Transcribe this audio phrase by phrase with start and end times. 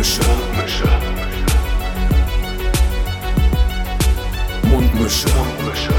[0.00, 0.24] Mundmische.
[4.62, 5.28] Mundmische.
[5.28, 5.92] Mundmische.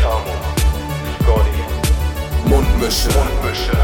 [0.00, 0.34] Tamo,
[1.18, 1.62] Scotty,
[2.48, 3.08] Mundmische.
[3.18, 3.76] Mundmische.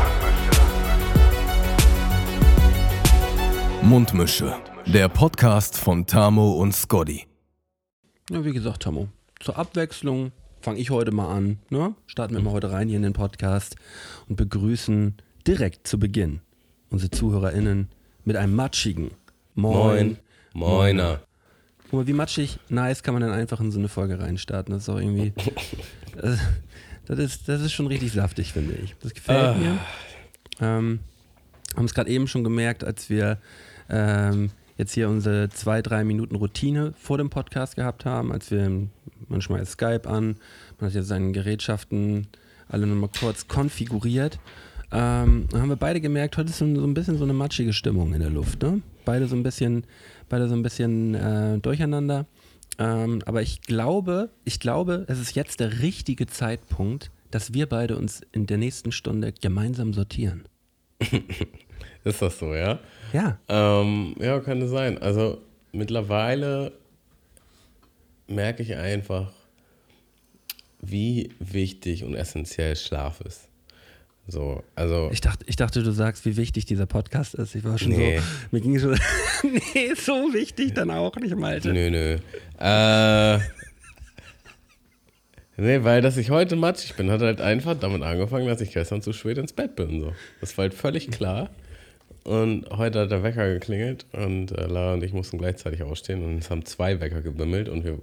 [3.82, 4.54] Mundmische.
[4.86, 7.26] Der Podcast von Tamo und Scotty.
[8.30, 9.08] Ja, wie gesagt, Tamo,
[9.40, 10.30] zur Abwechslung
[10.60, 11.58] fange ich heute mal an.
[11.68, 11.96] Ne?
[12.06, 13.74] Starten wir mal heute rein hier in den Podcast
[14.28, 15.16] und begrüßen
[15.48, 16.42] direkt zu Beginn
[16.90, 17.88] unsere ZuhörerInnen
[18.24, 19.10] mit einem matschigen
[19.54, 20.18] Moin.
[20.52, 21.20] Moiner.
[21.84, 24.72] Guck mal, wie matschig nice kann man dann einfach in so eine Folge reinstarten.
[24.72, 25.32] Das ist auch irgendwie.
[26.16, 26.38] Das,
[27.06, 28.94] das, ist, das ist schon richtig saftig, finde ich.
[29.02, 29.80] Das gefällt mir.
[30.60, 31.00] Ähm,
[31.74, 33.38] haben es gerade eben schon gemerkt, als wir
[33.90, 38.86] ähm, jetzt hier unsere zwei, drei Minuten Routine vor dem Podcast gehabt haben, als wir
[39.28, 40.36] manchmal Skype an,
[40.78, 42.28] man hat jetzt seine Gerätschaften
[42.68, 44.38] alle nochmal kurz konfiguriert.
[44.94, 48.20] Ähm, haben wir beide gemerkt, heute ist so, ein bisschen so eine matschige Stimmung in
[48.20, 48.62] der Luft.
[48.62, 48.80] Ne?
[49.04, 49.84] Beide so ein bisschen,
[50.28, 52.26] beide so ein bisschen äh, durcheinander.
[52.78, 57.96] Ähm, aber ich glaube, ich glaube, es ist jetzt der richtige Zeitpunkt, dass wir beide
[57.96, 60.44] uns in der nächsten Stunde gemeinsam sortieren.
[62.04, 62.78] Ist das so, ja?
[63.12, 63.38] Ja.
[63.48, 64.98] Ähm, ja, könnte sein.
[64.98, 65.38] Also
[65.72, 66.72] mittlerweile
[68.28, 69.32] merke ich einfach,
[70.80, 73.48] wie wichtig und essentiell Schlaf ist.
[74.26, 77.54] So, also Ich dachte, ich dachte, du sagst, wie wichtig dieser Podcast ist.
[77.54, 78.18] Ich war schon Nee.
[78.18, 78.92] so, mir ging schon,
[79.42, 81.72] nee, so wichtig dann auch nicht, Malte.
[81.72, 82.18] Nö, nö.
[82.58, 83.38] Äh,
[85.58, 89.02] nee, weil dass ich heute matschig bin, hat halt einfach damit angefangen, dass ich gestern
[89.02, 90.00] zu spät ins Bett bin.
[90.00, 90.12] So.
[90.40, 91.50] Das war halt völlig klar.
[92.24, 96.38] Und heute hat der Wecker geklingelt und äh, Lara und ich mussten gleichzeitig aufstehen und
[96.38, 97.98] es haben zwei Wecker gebimmelt und wir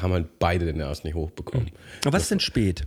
[0.00, 1.70] haben halt beide den ersten nicht hochbekommen.
[2.06, 2.86] Aber was ist denn spät?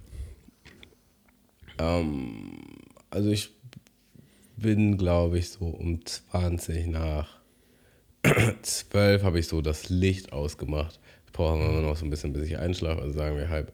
[1.80, 3.52] Also ich
[4.58, 7.40] bin, glaube ich, so um 20 nach
[8.62, 11.00] 12 habe ich so das Licht ausgemacht.
[11.26, 13.02] Ich brauche immer noch so ein bisschen, bis ich einschlafe.
[13.02, 13.72] Also sagen wir halb,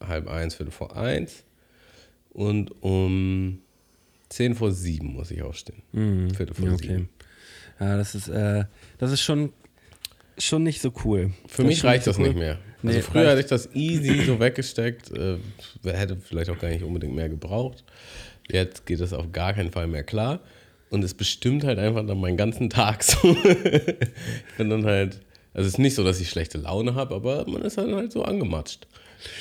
[0.00, 1.44] halb eins, viertel vor eins.
[2.30, 3.62] Und um
[4.28, 5.82] 10 vor sieben muss ich aufstehen.
[6.34, 6.88] Viertel vor okay.
[6.88, 7.08] sieben.
[7.80, 8.64] Ja, das ist, äh,
[8.98, 9.52] das ist schon,
[10.38, 11.32] schon nicht so cool.
[11.46, 12.28] Für ist mich reicht das cool.
[12.28, 12.58] nicht mehr.
[12.82, 15.36] Nee, Also früher reicht- hatte ich das easy so weggesteckt, äh,
[15.84, 17.84] hätte vielleicht auch gar nicht unbedingt mehr gebraucht.
[18.50, 20.40] Jetzt geht es auf gar keinen Fall mehr klar.
[20.90, 23.18] Und es bestimmt halt einfach dann meinen ganzen Tag so.
[23.44, 25.20] ich bin dann halt,
[25.54, 28.12] also es ist nicht so, dass ich schlechte Laune habe, aber man ist dann halt
[28.12, 28.86] so angematscht.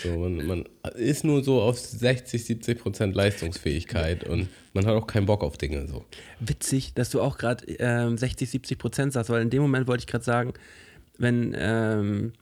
[0.03, 5.07] So, man, man ist nur so auf 60, 70 Prozent Leistungsfähigkeit und man hat auch
[5.07, 6.05] keinen Bock auf Dinge so.
[6.39, 10.01] Witzig, dass du auch gerade ähm, 60, 70 Prozent sagst, weil in dem Moment wollte
[10.01, 10.53] ich gerade sagen,
[11.17, 12.33] wenn ähm,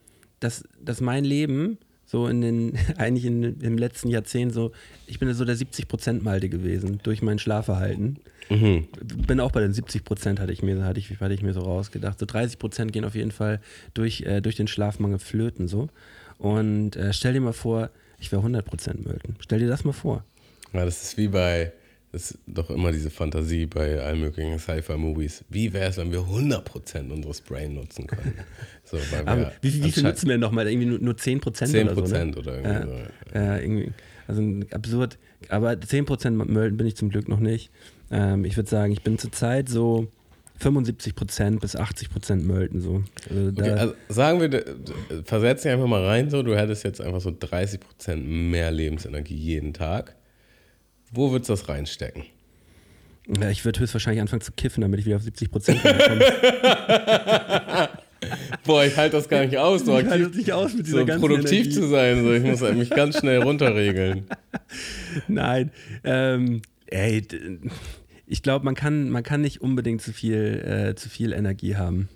[0.42, 4.72] dass, dass mein Leben so in den, eigentlich in, im letzten Jahrzehnt so,
[5.06, 8.18] ich bin so der 70 Prozent Malte gewesen durch mein Schlafverhalten.
[9.26, 11.60] Bin auch bei den 70 Prozent hatte ich mir, hatte ich, hatte ich mir so
[11.60, 12.18] rausgedacht.
[12.18, 13.60] So 30 Prozent gehen auf jeden Fall
[13.94, 15.88] durch, äh, durch den Schlafmangel flöten so.
[16.42, 19.36] Und äh, stell dir mal vor, ich wäre 100 Prozent Mölten.
[19.38, 20.24] Stell dir das mal vor.
[20.72, 21.72] Ja, das ist wie bei,
[22.10, 25.44] das ist doch immer diese Fantasie bei allen möglichen Sci-Fi-Movies.
[25.50, 28.34] Wie wäre es, wenn wir 100% unseres Brain nutzen können?
[28.84, 30.68] So, Aber wie, wie viel nutzen wir nochmal?
[30.68, 32.14] Irgendwie nur, nur 10 Prozent 10% oder so?
[32.14, 32.36] Ne?
[32.36, 33.38] oder irgendwie so.
[33.38, 33.92] Äh, irgendwie,
[34.26, 34.42] also
[34.74, 35.18] absurd.
[35.48, 37.70] Aber 10% Mölten bin ich zum Glück noch nicht.
[38.10, 40.08] Ähm, ich würde sagen, ich bin zurzeit so
[40.62, 43.02] 75% bis 80% Mölten so.
[43.28, 44.64] Also Okay, also sagen wir,
[45.24, 49.72] versetz dich einfach mal rein, so, du hättest jetzt einfach so 30% mehr Lebensenergie jeden
[49.74, 50.16] Tag.
[51.10, 52.24] Wo würdest du das reinstecken?
[53.40, 57.88] ja, ich würde höchstwahrscheinlich anfangen zu kiffen, damit ich wieder auf 70% komme.
[58.64, 60.86] Boah, ich halte das gar nicht aus, so, Ich halte aktiv, das nicht aus mit
[60.86, 61.70] dieser so ganzen produktiv Energie.
[61.70, 62.22] zu sein.
[62.22, 62.32] So.
[62.32, 64.26] Ich muss mich ganz schnell runterregeln.
[65.28, 65.70] Nein.
[66.04, 67.22] Ähm, ey,
[68.32, 72.08] ich glaube, man kann, man kann nicht unbedingt zu viel, äh, zu viel Energie haben.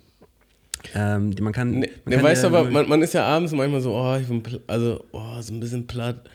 [0.95, 1.71] Ähm, man kann.
[1.71, 4.17] Man nee, kann weißt du, ja aber man, man ist ja abends manchmal so, oh,
[4.19, 6.27] ich bin, also, oh, so ein bisschen platt.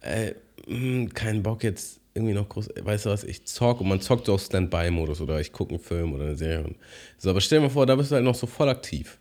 [0.00, 0.34] Ey,
[0.66, 4.26] mh, kein Bock jetzt irgendwie noch groß, weißt du was, ich zock und man zockt
[4.26, 6.74] so auf Standby-Modus oder ich gucke einen Film oder eine Serie.
[7.18, 9.18] So, aber stell dir mal vor, da bist du halt noch so voll aktiv.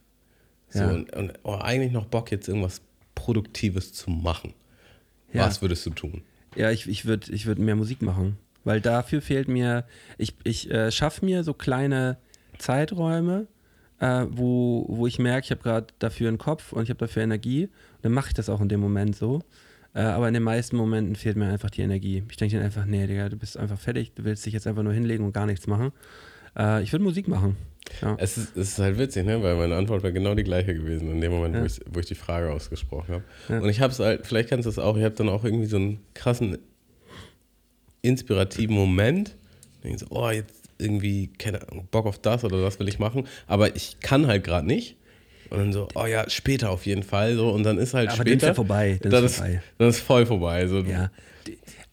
[0.70, 0.90] So, Ja.
[0.92, 2.82] und, und oh, eigentlich noch Bock jetzt irgendwas
[3.14, 4.54] Produktives zu machen.
[5.34, 5.46] Ja.
[5.46, 6.22] Was würdest du tun?
[6.56, 8.38] Ja, ich, ich würde ich würd mehr Musik machen.
[8.68, 9.86] Weil dafür fehlt mir,
[10.18, 12.18] ich, ich äh, schaffe mir so kleine
[12.58, 13.48] Zeiträume,
[14.02, 17.24] äh, wo, wo ich merke, ich habe gerade dafür einen Kopf und ich habe dafür
[17.24, 17.68] Energie.
[17.68, 17.72] Und
[18.02, 19.40] dann mache ich das auch in dem Moment so.
[19.94, 22.24] Äh, aber in den meisten Momenten fehlt mir einfach die Energie.
[22.30, 24.84] Ich denke dann einfach, nee, Digga, du bist einfach fertig, du willst dich jetzt einfach
[24.84, 25.94] nur hinlegen und gar nichts machen.
[26.58, 27.56] Äh, ich würde Musik machen.
[28.02, 28.18] Ja.
[28.20, 29.42] Es ist, es ist halt witzig, ne?
[29.42, 32.06] weil meine Antwort wäre genau die gleiche gewesen in dem Moment, wo, ich, wo ich
[32.06, 33.24] die Frage ausgesprochen habe.
[33.48, 33.60] Ja.
[33.60, 35.68] Und ich habe es halt, vielleicht kennst du es auch, ich habe dann auch irgendwie
[35.68, 36.58] so einen krassen,
[38.02, 39.36] inspirativen Moment.
[39.84, 43.28] Denke so, oh, jetzt irgendwie, keine Ahnung, Bock auf das oder das will ich machen,
[43.48, 44.96] aber ich kann halt gerade nicht.
[45.50, 47.36] Und dann so, oh ja, später auf jeden Fall.
[47.36, 48.36] So, und dann ist halt Aber dann später.
[48.36, 49.62] ist ja vorbei, dann Dann ist vorbei.
[49.78, 50.68] dann ist voll vorbei.
[50.68, 51.10] So, Ja.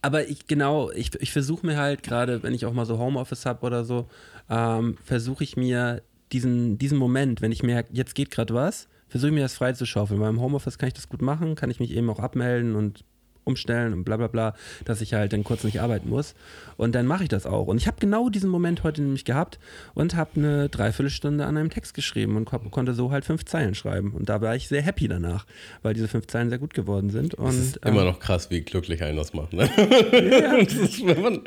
[0.03, 3.47] Aber ich genau, ich, ich versuche mir halt gerade, wenn ich auch mal so Homeoffice
[3.47, 4.07] habe oder so,
[4.51, 6.03] ähm, versuche ich mir
[6.33, 10.21] diesen, diesen Moment, wenn ich merke, jetzt geht gerade was, versuche ich mir das freizuschaufeln.
[10.21, 13.05] Weil im Homeoffice kann ich das gut machen, kann ich mich eben auch abmelden und
[13.45, 14.55] umstellen und bla bla bla,
[14.85, 16.35] dass ich halt dann kurz nicht arbeiten muss.
[16.77, 17.67] Und dann mache ich das auch.
[17.67, 19.59] Und ich habe genau diesen Moment heute nämlich gehabt
[19.95, 23.75] und habe eine Dreiviertelstunde an einem Text geschrieben und ko konnte so halt fünf Zeilen
[23.75, 24.13] schreiben.
[24.13, 25.47] Und da war ich sehr happy danach,
[25.83, 27.35] weil diese fünf Zeilen sehr gut geworden sind.
[27.35, 29.53] Und, Es ist ähm, immer noch krass, wie glücklich einen das macht.
[29.53, 29.69] Ne?
[30.65, 31.41] Das ist, wenn, man,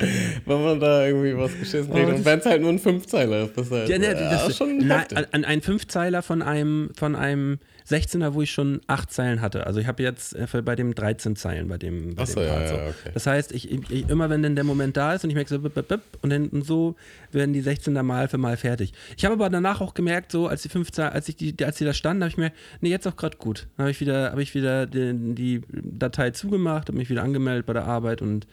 [0.46, 2.08] wenn man da irgendwie was geschissen kriegt.
[2.08, 4.46] Oh, und wenn es halt nur ein Fünfzeiler ist, das ist halt Ja, ne, ja,
[4.46, 7.58] das, schon na, an, an einen Fünfzeiler von einem, von einem
[7.88, 9.66] 16er, wo ich schon acht Zeilen hatte.
[9.66, 12.46] Also ich habe jetzt äh, bei dem 13 Zeilen bei dem, bei Ach so, dem
[12.48, 12.74] ja, Part ja, so.
[12.74, 13.10] okay.
[13.14, 15.58] Das heißt, ich, ich, immer wenn dann der Moment da ist und ich merke so
[15.58, 16.96] bip, bip, bip, und dann und so
[17.32, 18.92] werden die 16er mal für mal fertig.
[19.16, 21.84] Ich habe aber danach auch gemerkt, so als die 15, als ich die, als die
[21.84, 23.66] da standen, habe ich mir, nee, jetzt auch gerade gut.
[23.76, 27.66] Dann habe ich wieder, habe ich wieder die, die Datei zugemacht, habe mich wieder angemeldet
[27.66, 28.46] bei der Arbeit und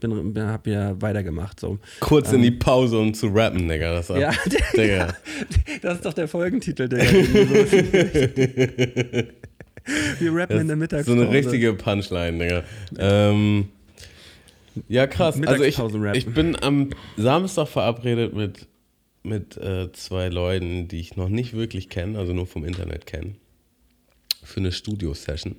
[0.00, 1.60] bin, bin habe wieder weitergemacht.
[1.60, 1.78] So.
[2.00, 3.94] Kurz in die Pause, um zu rappen, Digga.
[3.94, 4.32] Das Ja,
[4.76, 5.14] Digga.
[5.82, 7.00] das ist doch der Folgentitel, der.
[10.18, 11.20] Wir rappen in der so Mittagspause.
[11.20, 12.64] eine richtige Punchline, Digga.
[12.98, 13.68] Ähm,
[14.88, 15.40] ja, krass.
[15.44, 15.78] Also ich,
[16.14, 18.66] ich bin am Samstag verabredet mit,
[19.22, 23.34] mit äh, zwei Leuten, die ich noch nicht wirklich kenne, also nur vom Internet kenne,
[24.44, 25.56] für eine Studio-Session.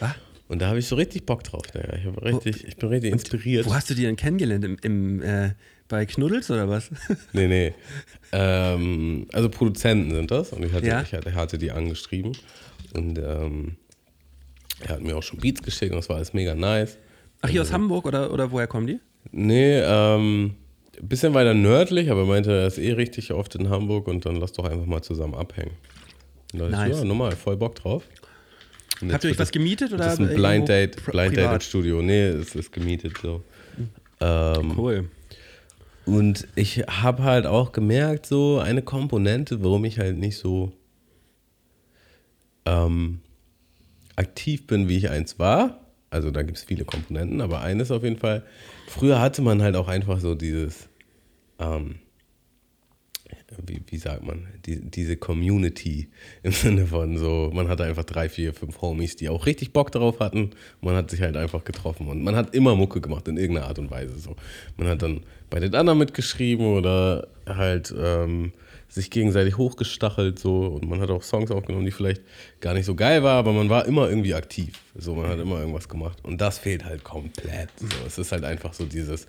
[0.00, 0.12] Was?
[0.52, 1.96] Und da habe ich so richtig Bock drauf, Digga.
[1.96, 3.64] Ich, hab richtig, ich bin richtig inspiriert.
[3.64, 4.62] Wo hast du die denn kennengelernt?
[4.66, 5.52] Im, im, äh,
[5.88, 6.90] bei Knuddels oder was?
[7.32, 7.74] Nee, nee.
[8.32, 11.00] Ähm, also Produzenten sind das und ich hatte, Ja.
[11.00, 12.32] ich hatte, hatte die angeschrieben
[12.92, 13.76] und ähm,
[14.80, 16.98] er hat mir auch schon Beats geschickt und das war alles mega nice.
[17.40, 19.00] Ach, hier aus Hamburg oder, oder woher kommen die?
[19.30, 20.54] Nee, ähm,
[21.00, 24.26] ein bisschen weiter nördlich, aber er meinte, er ist eh richtig oft in Hamburg und
[24.26, 25.72] dann lass doch einfach mal zusammen abhängen.
[26.52, 26.90] Und da Nice.
[26.90, 28.02] ich, ja, normal, voll Bock drauf.
[29.10, 30.04] Habt ihr euch was gemietet oder?
[30.04, 31.60] Das ist ein Blind Date, Blind Date im?
[31.60, 32.02] Studio.
[32.02, 33.42] Nee, es ist gemietet so.
[34.20, 35.08] Ähm, Cool.
[36.04, 40.72] und ich habe halt auch gemerkt, so eine Komponente, warum ich halt nicht so
[42.64, 43.20] ähm,
[44.16, 45.80] aktiv bin, wie ich eins war.
[46.10, 48.42] Also da gibt es viele Komponenten, aber eines auf jeden Fall.
[48.86, 50.88] Früher hatte man halt auch einfach so dieses,
[51.58, 51.96] ähm,
[53.66, 56.08] wie, wie sagt man, die, diese Community
[56.42, 59.92] im Sinne von so, man hatte einfach drei, vier, fünf Homies, die auch richtig Bock
[59.92, 60.50] darauf hatten.
[60.80, 63.78] Man hat sich halt einfach getroffen und man hat immer Mucke gemacht in irgendeiner Art
[63.78, 64.18] und Weise.
[64.18, 64.36] So.
[64.76, 65.20] Man hat dann
[65.50, 68.52] bei den anderen mitgeschrieben oder halt ähm,
[68.92, 72.20] sich gegenseitig hochgestachelt so und man hat auch Songs aufgenommen, die vielleicht
[72.60, 74.82] gar nicht so geil war, aber man war immer irgendwie aktiv.
[74.94, 77.70] So, man hat immer irgendwas gemacht und das fehlt halt komplett.
[77.80, 79.26] So, es ist halt einfach so dieses,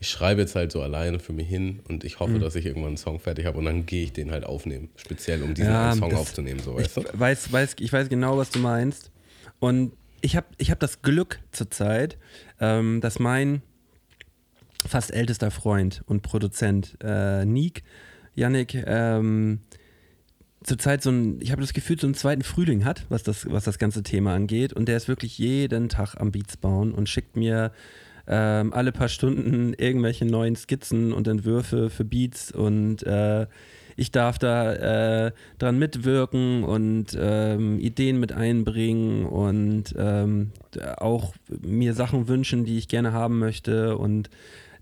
[0.00, 2.20] ich schreibe jetzt halt so alleine für mich hin und ich Mhm.
[2.20, 4.90] hoffe, dass ich irgendwann einen Song fertig habe und dann gehe ich den halt aufnehmen,
[4.96, 7.04] speziell um diesen Ja, Song aufzunehmen, so Ich weißt du?
[7.14, 9.10] weiß, weiß, ich weiß genau, was du meinst.
[9.60, 12.18] Und ich habe ich hab das Glück zurzeit,
[12.60, 13.62] ähm, dass mein
[14.86, 17.82] fast ältester Freund und Produzent äh, Nick,
[18.36, 19.60] Yannick, ähm,
[20.62, 23.64] zurzeit so ein, ich habe das Gefühl, so einen zweiten Frühling hat, was das, was
[23.64, 24.72] das ganze Thema angeht.
[24.72, 27.72] Und der ist wirklich jeden Tag am Beats bauen und schickt mir
[28.28, 33.46] ähm, alle paar Stunden irgendwelche neuen Skizzen und Entwürfe für Beats und äh,
[33.98, 40.52] ich darf da äh, dran mitwirken und ähm, Ideen mit einbringen und ähm,
[40.98, 44.28] auch mir Sachen wünschen, die ich gerne haben möchte und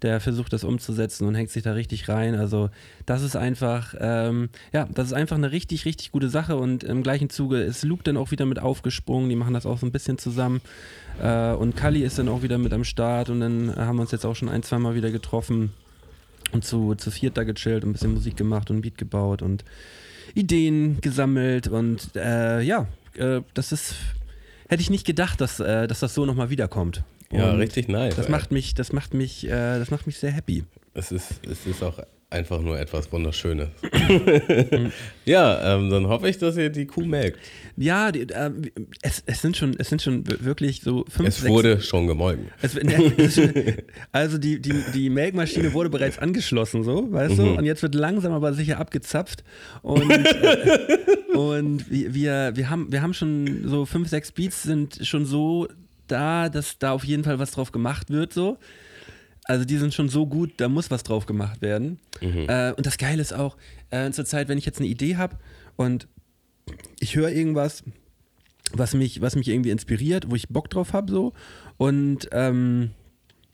[0.05, 2.35] der versucht das umzusetzen und hängt sich da richtig rein.
[2.35, 2.69] Also
[3.07, 7.03] das ist einfach, ähm, ja, das ist einfach eine richtig, richtig gute Sache und im
[7.03, 9.93] gleichen Zuge ist Luke dann auch wieder mit aufgesprungen, die machen das auch so ein
[9.93, 10.61] bisschen zusammen
[11.23, 14.13] äh, und Kali ist dann auch wieder mit am Start und dann haben wir uns
[14.13, 15.73] jetzt auch schon ein, zwei Mal wieder getroffen
[16.53, 19.65] und zu, zu viert da gechillt und ein bisschen Musik gemacht und Beat gebaut und
[20.35, 23.95] Ideen gesammelt und äh, ja, äh, das ist,
[24.69, 27.05] hätte ich nicht gedacht, dass, äh, dass das so nochmal wiederkommt.
[27.35, 28.17] Ja, Und richtig nice.
[28.17, 30.65] Das macht mich, das macht mich, äh, das macht mich sehr happy.
[30.95, 31.99] Es ist, es ist auch
[32.35, 33.69] einfach nur etwas Wunderschönes.
[35.25, 37.39] ja, ähm, dann hoffe ich, dass ihr die Kuh melkt.
[37.77, 38.51] Ja, die, äh,
[39.03, 42.49] es, es sind schon, es sind schon wirklich so fünf, Es sechs, wurde schon gemolken.
[42.61, 43.13] Es, ne,
[44.13, 47.55] also die, die, die Melkmaschine wurde bereits angeschlossen, so, weißt du?
[47.55, 49.45] Und jetzt wird langsam aber sicher abgezapft.
[49.83, 55.01] Und, äh, und wir, wir, wir, haben, wir haben schon so fünf, sechs Beats sind
[55.07, 55.69] schon so
[56.07, 58.59] da, dass da auf jeden Fall was drauf gemacht wird, so.
[59.45, 61.99] Also die sind schon so gut, da muss was drauf gemacht werden.
[62.49, 63.57] Äh, und das Geile ist auch,
[63.91, 65.37] äh, zur Zeit, wenn ich jetzt eine Idee habe
[65.77, 66.09] und
[66.99, 67.85] ich höre irgendwas,
[68.73, 71.33] was mich, was mich irgendwie inspiriert, wo ich Bock drauf habe, so.
[71.77, 72.93] Und ähm,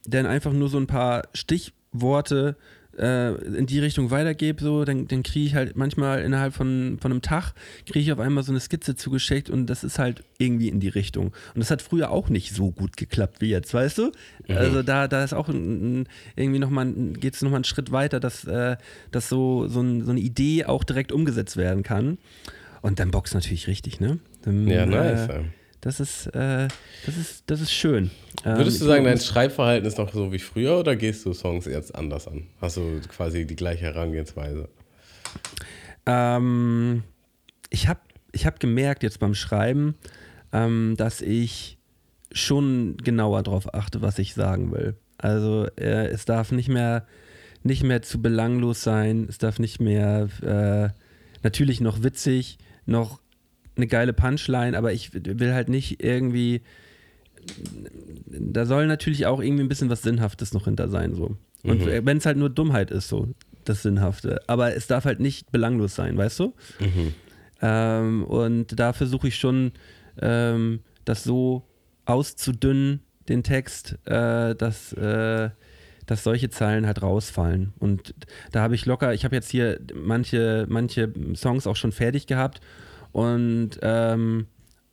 [0.05, 2.57] dann einfach nur so ein paar Stichworte
[3.01, 7.11] äh, in die Richtung weitergebe, so, dann, dann kriege ich halt manchmal innerhalb von, von
[7.11, 7.53] einem Tag,
[7.87, 10.89] kriege ich auf einmal so eine Skizze zugeschickt und das ist halt irgendwie in die
[10.89, 11.29] Richtung.
[11.55, 14.13] Und das hat früher auch nicht so gut geklappt wie jetzt, weißt du?
[14.49, 18.21] Also da, da ist auch ein, ein, irgendwie nochmal, geht es nochmal einen Schritt weiter,
[18.21, 18.77] dass, äh,
[19.11, 22.19] dass so, so, ein, so eine Idee auch direkt umgesetzt werden kann.
[22.83, 24.19] Und dann boxt natürlich richtig, ne?
[24.43, 25.29] Dann, Ja, nice.
[25.29, 25.43] Äh.
[25.81, 26.69] Das ist, äh,
[27.07, 28.11] das ist, das ist schön.
[28.45, 31.65] Ähm, Würdest du sagen, dein Schreibverhalten ist noch so wie früher oder gehst du Songs
[31.65, 32.47] jetzt anders an?
[32.61, 34.69] Hast du quasi die gleiche Herangehensweise?
[36.07, 37.03] Ähm,
[37.71, 38.01] ich habe
[38.33, 39.95] ich hab gemerkt jetzt beim Schreiben,
[40.53, 41.79] ähm, dass ich
[42.33, 44.95] schon genauer darauf achte, was ich sagen will.
[45.19, 47.07] Also äh, es darf nicht mehr,
[47.63, 50.97] nicht mehr zu belanglos sein, es darf nicht mehr äh,
[51.43, 53.20] natürlich noch witzig, noch
[53.81, 56.63] eine geile Punchline, aber ich will halt nicht irgendwie,
[58.27, 61.37] da soll natürlich auch irgendwie ein bisschen was Sinnhaftes noch hinter sein, so.
[61.63, 62.07] Und Mhm.
[62.07, 63.29] wenn es halt nur Dummheit ist, so,
[63.65, 64.41] das Sinnhafte.
[64.47, 66.55] Aber es darf halt nicht belanglos sein, weißt du?
[67.63, 69.73] Ähm, und da versuche ich schon,
[70.21, 71.65] ähm, das so
[72.07, 75.51] auszudünnen, den Text, äh, dass, äh,
[76.07, 77.73] dass solche Zeilen halt rausfallen.
[77.79, 78.15] Und
[78.51, 82.61] da habe ich locker, ich habe jetzt hier manche, manche Songs auch schon fertig gehabt
[83.13, 84.47] und ähm,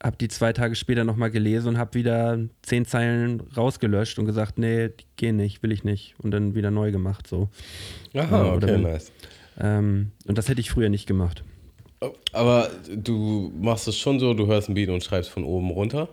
[0.04, 4.58] habe die zwei Tage später nochmal gelesen und habe wieder zehn Zeilen rausgelöscht und gesagt,
[4.60, 6.14] nee, die gehen nicht, will ich nicht.
[6.20, 7.28] Und dann wieder neu gemacht.
[7.28, 7.50] So.
[8.16, 9.12] Aha, okay, wenn- nice.
[9.60, 11.44] Ähm, und das hätte ich früher nicht gemacht.
[12.32, 16.10] Aber du machst es schon so, du hörst ein Beat und schreibst von oben runter?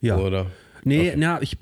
[0.00, 0.16] Ja.
[0.16, 0.46] Oder?
[0.84, 1.14] Nee, Okay.
[1.16, 1.56] na, ich,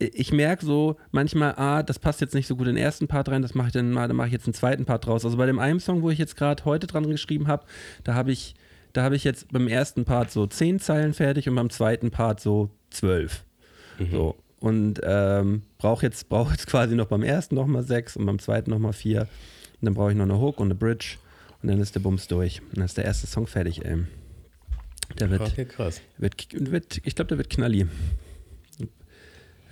[0.00, 3.28] ich, merke so manchmal, ah, das passt jetzt nicht so gut in den ersten Part
[3.28, 5.24] rein, das mache ich dann mal, dann mache ich jetzt einen zweiten Part draus.
[5.24, 7.64] Also bei dem einen Song, wo ich jetzt gerade heute dran geschrieben habe,
[8.04, 8.54] da habe ich,
[8.92, 12.40] da habe ich jetzt beim ersten Part so zehn Zeilen fertig und beim zweiten Part
[12.40, 13.44] so zwölf.
[14.10, 14.34] So.
[14.58, 18.70] Und ähm, brauche jetzt, brauch jetzt quasi noch beim ersten nochmal sechs und beim zweiten
[18.70, 19.22] nochmal vier.
[19.22, 19.28] Und
[19.86, 21.16] dann brauche ich noch eine Hook und eine Bridge
[21.62, 22.60] und dann ist der Bums durch.
[22.62, 23.98] Und dann ist der erste Song fertig, ey.
[25.18, 26.00] Der wird, Okay, krass.
[26.18, 27.86] wird, wird ich glaube, der wird knalli.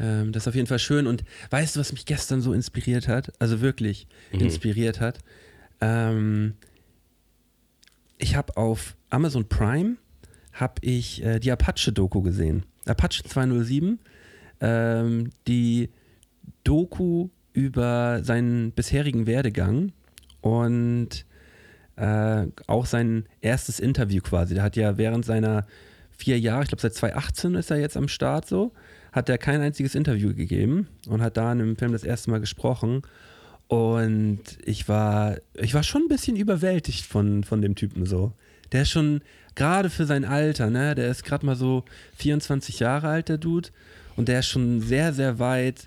[0.00, 1.06] Ähm, das ist auf jeden Fall schön.
[1.06, 3.32] Und weißt du, was mich gestern so inspiriert hat?
[3.40, 5.18] Also wirklich inspiriert hat.
[5.80, 6.54] Ähm,
[8.18, 9.96] ich habe auf Amazon Prime
[10.52, 12.64] habe ich äh, die Apache-Doku gesehen.
[12.84, 14.00] Apache 207,
[14.60, 15.90] ähm, die
[16.64, 19.92] Doku über seinen bisherigen Werdegang
[20.40, 21.24] und
[21.96, 24.54] äh, auch sein erstes Interview quasi.
[24.54, 25.66] Der hat ja während seiner
[26.10, 28.72] vier Jahre, ich glaube seit 2018 ist er jetzt am Start so,
[29.12, 32.40] hat er kein einziges Interview gegeben und hat da in dem Film das erste Mal
[32.40, 33.02] gesprochen.
[33.68, 38.32] Und ich war, ich war schon ein bisschen überwältigt von, von dem Typen so.
[38.72, 39.22] Der ist schon,
[39.54, 41.84] gerade für sein Alter, ne, der ist gerade mal so
[42.16, 43.68] 24 Jahre alt, der Dude.
[44.16, 45.86] Und der ist schon sehr, sehr weit,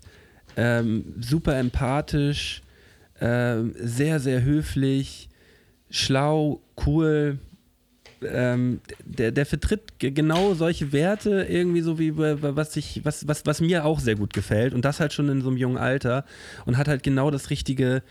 [0.55, 2.61] ähm, super empathisch,
[3.19, 5.29] ähm, sehr, sehr höflich,
[5.89, 7.39] schlau, cool.
[8.23, 13.01] Ähm, der, der vertritt ge- genau solche Werte irgendwie so wie wa- wa- was ich
[13.03, 15.57] was, was, was mir auch sehr gut gefällt und das halt schon in so einem
[15.57, 16.25] jungen Alter
[16.67, 18.03] und hat halt genau das richtige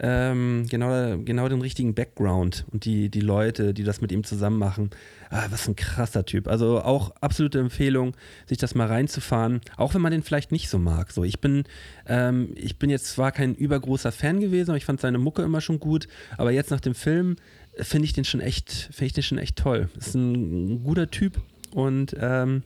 [0.00, 4.56] ähm, genau, genau den richtigen Background und die, die Leute, die das mit ihm zusammen
[4.56, 4.90] machen.
[5.28, 6.46] Ah, was ein krasser Typ.
[6.46, 8.14] Also auch absolute Empfehlung,
[8.46, 11.10] sich das mal reinzufahren, auch wenn man den vielleicht nicht so mag.
[11.10, 11.64] So, ich bin,
[12.06, 15.60] ähm, ich bin jetzt zwar kein übergroßer Fan gewesen, aber ich fand seine Mucke immer
[15.60, 16.06] schon gut,
[16.36, 17.34] aber jetzt nach dem Film
[17.80, 19.88] finde ich den schon echt, finde ich den schon echt toll.
[19.98, 21.40] Ist ein, guter Typ
[21.72, 22.62] und ähm,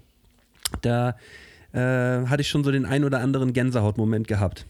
[0.82, 1.16] da
[1.72, 1.78] äh,
[2.26, 4.66] hatte ich schon so den ein oder anderen Gänsehautmoment gehabt.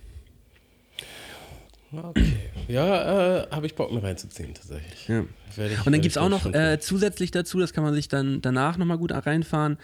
[1.94, 2.32] Okay.
[2.68, 5.08] Ja, äh, habe ich Bock mir reinzuziehen, tatsächlich.
[5.08, 5.24] Ja.
[5.50, 8.40] Ich- Und dann gibt es auch noch äh, zusätzlich dazu, das kann man sich dann
[8.40, 9.76] danach nochmal gut reinfahren,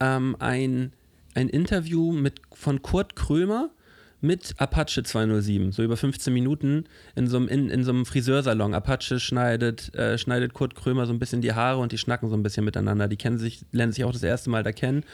[0.00, 0.92] ähm, ein,
[1.34, 3.70] ein Interview mit, von Kurt Krömer
[4.22, 6.84] mit Apache 207, so über 15 Minuten
[7.16, 8.72] in so einem, in, in so einem Friseursalon.
[8.72, 12.36] Apache schneidet, äh, schneidet Kurt Krömer so ein bisschen die Haare und die schnacken so
[12.36, 13.08] ein bisschen miteinander.
[13.08, 15.04] Die kennen sich, lernen sich auch das erste Mal da kennen.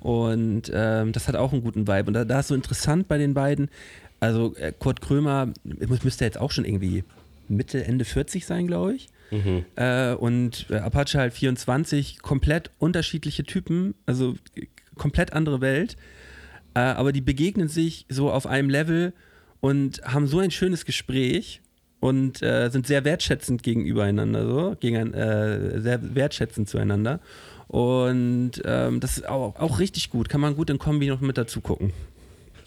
[0.00, 2.08] Und ähm, das hat auch einen guten Vibe.
[2.08, 3.68] Und da, da ist so interessant bei den beiden.
[4.20, 7.04] Also äh, Kurt Krömer müsste jetzt auch schon irgendwie
[7.48, 9.08] Mitte, Ende 40 sein, glaube ich.
[9.76, 14.36] Äh, und äh, Apache halt 24, komplett unterschiedliche Typen, also
[14.96, 15.96] komplett andere Welt.
[16.76, 19.14] Äh, aber die begegnen sich so auf einem Level
[19.60, 21.62] und haben so ein schönes Gespräch
[22.00, 27.20] und äh, sind sehr wertschätzend gegenübereinander, so, gegen, äh, sehr wertschätzend zueinander.
[27.66, 31.38] Und ähm, das ist auch, auch richtig gut, kann man gut in Kombi noch mit
[31.38, 31.94] dazu gucken.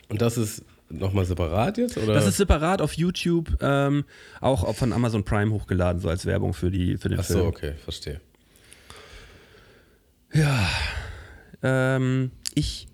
[0.08, 1.96] Und das ist nochmal separat jetzt?
[1.96, 2.16] Oder?
[2.16, 4.06] Das ist separat auf YouTube, ähm,
[4.42, 7.39] auch von Amazon Prime hochgeladen, so als Werbung für, die, für den Ach Film.
[7.42, 8.20] so, okay, verstehe.
[11.62, 12.88] Ähm, ich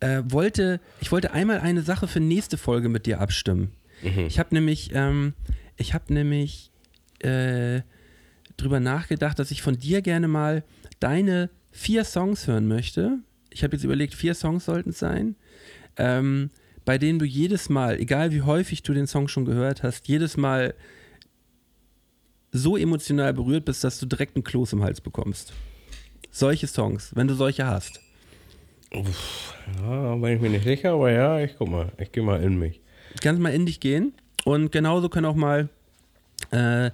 [0.00, 3.72] äh, wollte, ich wollte einmal eine Sache für nächste Folge mit dir abstimmen.
[4.26, 5.34] Ich habe nämlich, ähm,
[5.76, 6.70] ich habe nämlich
[7.20, 7.82] äh,
[8.56, 10.64] drüber nachgedacht, dass ich von dir gerne mal
[11.00, 13.18] deine vier Songs hören möchte.
[13.50, 15.36] Ich habe jetzt überlegt, vier Songs sollten es sein,
[15.96, 16.50] ähm,
[16.84, 20.36] bei denen du jedes Mal, egal wie häufig du den Song schon gehört hast, jedes
[20.36, 20.74] Mal
[22.52, 25.52] so emotional berührt bist, dass du direkt einen Kloß im Hals bekommst.
[26.30, 28.00] Solche Songs, wenn du solche hast.
[28.92, 31.92] Ja, bin ich mir nicht sicher, aber ja, ich guck mal.
[31.98, 32.80] Ich gehe mal in mich.
[33.22, 34.12] Kannst mal in dich gehen.
[34.44, 35.68] Und genauso können auch mal
[36.50, 36.90] äh, äh,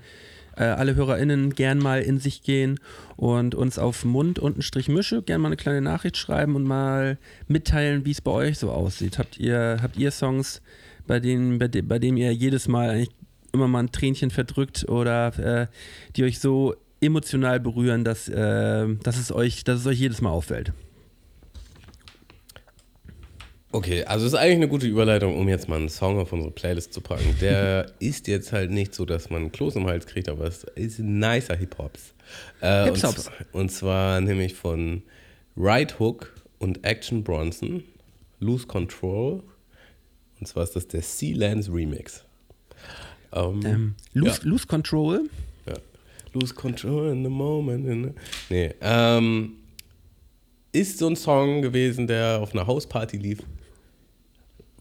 [0.57, 2.81] alle HörerInnen gern mal in sich gehen
[3.17, 7.19] und uns auf Mund unten Strich Mische gern mal eine kleine Nachricht schreiben und mal
[7.47, 9.19] mitteilen, wie es bei euch so aussieht.
[9.19, 10.63] Habt ihr, habt ihr Songs,
[11.07, 13.11] bei denen, bei, de, bei denen ihr jedes Mal eigentlich
[13.53, 15.67] immer mal ein Tränchen verdrückt oder äh,
[16.17, 20.31] die euch so emotional berühren, dass, äh, dass, es euch, dass es euch jedes Mal
[20.31, 20.73] auffällt?
[23.77, 26.51] Okay, also es ist eigentlich eine gute Überleitung, um jetzt mal einen Song auf unsere
[26.51, 27.37] Playlist zu packen.
[27.41, 30.99] Der ist jetzt halt nicht so, dass man Kloß im Hals kriegt, aber es ist
[30.99, 32.15] ein nicer Hip-Hops.
[32.63, 33.25] Äh, und, Hip-Hops.
[33.25, 35.03] z- und zwar nämlich von
[35.57, 37.83] Right Hook und Action Bronson,
[38.41, 39.43] Lose Control.
[40.41, 42.25] Und zwar ist das der Sea-Lance Remix.
[43.33, 44.49] Ähm, Ähm, Lose, Ja.
[44.49, 45.29] Lose Control.
[45.67, 45.75] ja.
[46.33, 47.87] Lose Control in the moment.
[47.87, 48.11] In the
[48.49, 49.53] nee, ähm,
[50.73, 53.39] ist so ein Song gewesen, der auf einer Hausparty lief,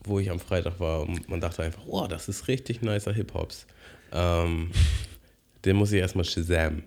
[0.07, 3.65] wo ich am Freitag war und man dachte einfach, wow, das ist richtig nicer Hip-Hops.
[4.12, 4.71] Ähm,
[5.63, 6.83] den muss ich erstmal Shazam.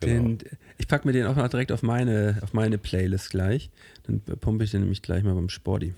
[0.00, 0.28] Genau.
[0.28, 0.38] Den,
[0.78, 3.70] ich packe mir den auch noch direkt auf meine, auf meine Playlist gleich.
[4.04, 5.94] Dann pumpe ich den nämlich gleich mal beim Sporty.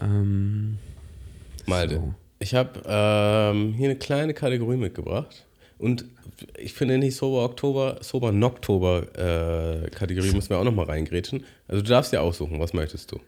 [0.00, 0.78] Ähm,
[1.66, 2.14] Malte, so.
[2.38, 5.46] ich habe ähm, hier eine kleine Kategorie mitgebracht.
[5.78, 6.04] Und
[6.58, 11.44] ich finde nicht Sober Oktober, Sober Noktober äh, Kategorie müssen wir auch nochmal reingrätschen.
[11.68, 13.20] Also du darfst dir aussuchen, was möchtest du?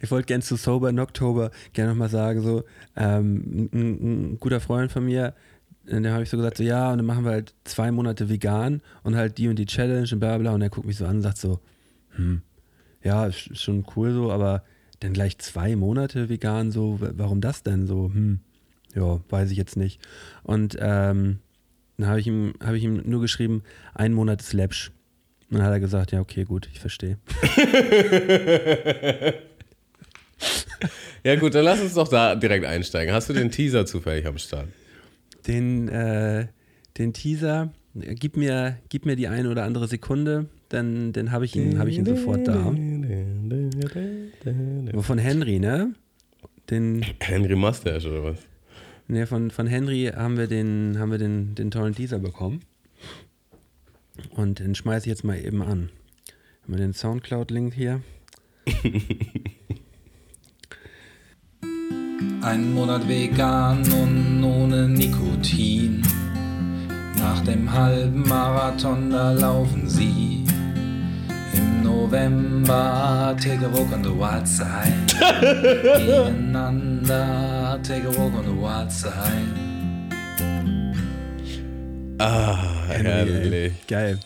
[0.00, 2.64] Ich wollte gern zu Sober in Oktober gerne nochmal sagen, so,
[2.96, 5.34] ähm, ein, ein, guter Freund von mir,
[5.86, 8.28] äh, dem habe ich so gesagt, so, ja, und dann machen wir halt zwei Monate
[8.28, 10.52] vegan und halt die und die Challenge und bla bla.
[10.52, 11.60] Und er guckt mich so an und sagt so,
[12.16, 12.42] hm,
[13.02, 14.62] ja, ist schon cool so, aber
[15.00, 18.10] dann gleich zwei Monate vegan, so, warum das denn so?
[18.12, 18.40] Hm,
[18.94, 20.00] ja, weiß ich jetzt nicht.
[20.44, 21.40] Und ähm,
[21.98, 23.62] dann habe ich, ihm- ich ihm nur geschrieben,
[23.94, 24.92] ein Monat ist läppsch.
[25.52, 27.18] Und dann hat er gesagt, ja, okay, gut, ich verstehe.
[31.24, 33.14] Ja gut, dann lass uns doch da direkt einsteigen.
[33.14, 34.66] Hast du den Teaser zufällig am Start?
[35.46, 36.46] den, äh,
[36.98, 41.56] den Teaser, gib mir, gib mir die eine oder andere Sekunde, dann, dann habe ich
[41.56, 42.72] ihn, habe ich ihn sofort da.
[45.02, 45.94] Von Henry, ne?
[46.70, 48.38] Den, Henry Mustache oder was?
[49.08, 52.60] ne, von, von Henry haben wir den, haben wir den, den tollen Teaser bekommen.
[54.30, 55.90] Und den schmeiße ich jetzt mal eben an.
[56.62, 58.00] Haben wir den Soundcloud-Link hier?
[62.42, 66.02] Ein Monat vegan und ohne Nikotin.
[67.18, 70.44] Nach dem halben Marathon, da laufen sie.
[71.54, 74.92] Im November, take a walk on the wild side.
[75.40, 79.46] Gegeneinander, take a walk on the wild side.
[82.18, 83.72] Ah, herrlich.
[83.86, 84.18] Geil.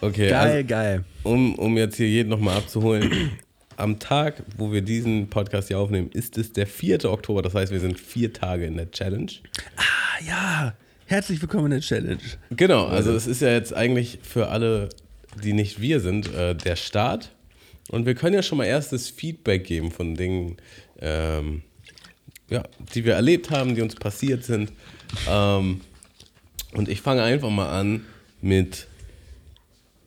[0.00, 1.04] Okay, Geil, also, geil.
[1.22, 3.32] um, um jetzt hier jeden nochmal abzuholen.
[3.78, 7.04] Am Tag, wo wir diesen Podcast hier aufnehmen, ist es der 4.
[7.04, 7.42] Oktober.
[7.42, 9.30] Das heißt, wir sind vier Tage in der Challenge.
[9.76, 10.74] Ah, ja.
[11.04, 12.18] Herzlich willkommen in der Challenge.
[12.50, 14.88] Genau, also es ist ja jetzt eigentlich für alle,
[15.44, 17.32] die nicht wir sind, äh, der Start.
[17.90, 20.56] Und wir können ja schon mal erstes Feedback geben von Dingen,
[21.00, 21.62] ähm,
[22.48, 22.64] ja,
[22.94, 24.72] die wir erlebt haben, die uns passiert sind.
[25.28, 25.82] Ähm,
[26.76, 28.04] und ich fange einfach mal an
[28.40, 28.86] mit.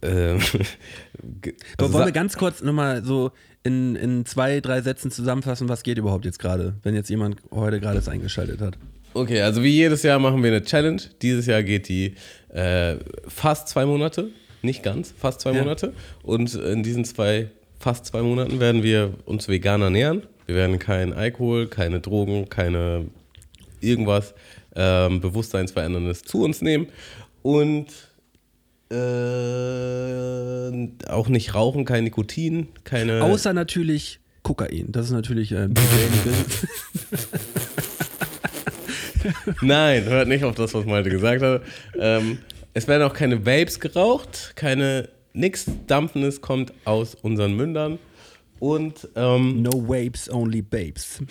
[0.02, 0.40] Ähm,
[1.78, 3.32] also Wollen wir ganz kurz nochmal so
[3.64, 7.80] in, in zwei, drei Sätzen zusammenfassen, was geht überhaupt jetzt gerade, wenn jetzt jemand heute
[7.80, 8.78] gerade es eingeschaltet hat?
[9.14, 11.02] Okay, also wie jedes Jahr machen wir eine Challenge.
[11.22, 12.16] Dieses Jahr geht die
[12.50, 12.96] äh,
[13.28, 14.30] fast zwei Monate,
[14.62, 15.62] nicht ganz, fast zwei Ja.
[15.64, 15.94] Monate.
[16.22, 20.24] Und in diesen zwei, fast zwei Monaten werden wir uns vegan ernähren.
[20.46, 23.08] Wir werden kein Alkohol, keine Drogen, keine
[23.82, 24.34] irgendwas
[24.80, 26.88] ähm, Bewusstseinsveränderndes zu uns nehmen.
[27.42, 27.88] Und
[28.92, 28.96] äh,
[31.08, 33.22] auch nicht rauchen, kein Nikotin, keine.
[33.24, 34.92] Außer natürlich Kokain.
[34.92, 35.70] Das ist natürlich äh,
[39.62, 41.62] Nein, hört nicht auf das, was Malte gesagt hat.
[42.00, 42.40] Ähm,
[42.74, 48.00] es werden auch keine Vapes geraucht, keine nix Dampfendes kommt aus unseren Mündern.
[48.60, 51.22] Und ähm, No Vapes, only Babes.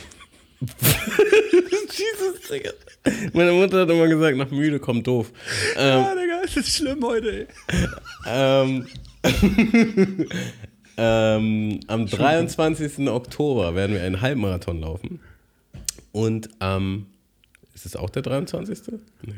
[1.91, 2.71] Jesus, Digga.
[3.33, 5.31] Meine Mutter hat immer gesagt, nach müde kommt doof.
[5.77, 7.47] Ähm, Ah, Digga, das ist schlimm heute.
[8.27, 8.87] ähm,
[10.97, 13.09] ähm, am 23.
[13.09, 15.21] Oktober werden wir einen Halbmarathon laufen.
[16.13, 17.07] Und am,
[17.75, 18.79] ist es auch der 23.?
[19.23, 19.35] Nee.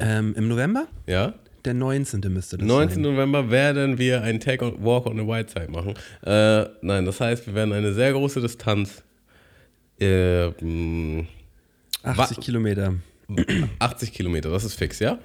[0.00, 0.86] Ähm, Im November?
[1.06, 1.34] Ja?
[1.64, 2.20] Der 19.
[2.32, 2.94] müsste das 19.
[2.94, 3.02] sein.
[3.02, 5.94] November werden wir einen Take on, Walk on the White Side machen.
[6.24, 9.02] Äh, nein, das heißt, wir werden eine sehr große Distanz,
[10.00, 11.26] äh, mh,
[12.02, 12.94] 80 Wa- Kilometer.
[13.78, 15.18] 80 Kilometer, das ist fix, ja?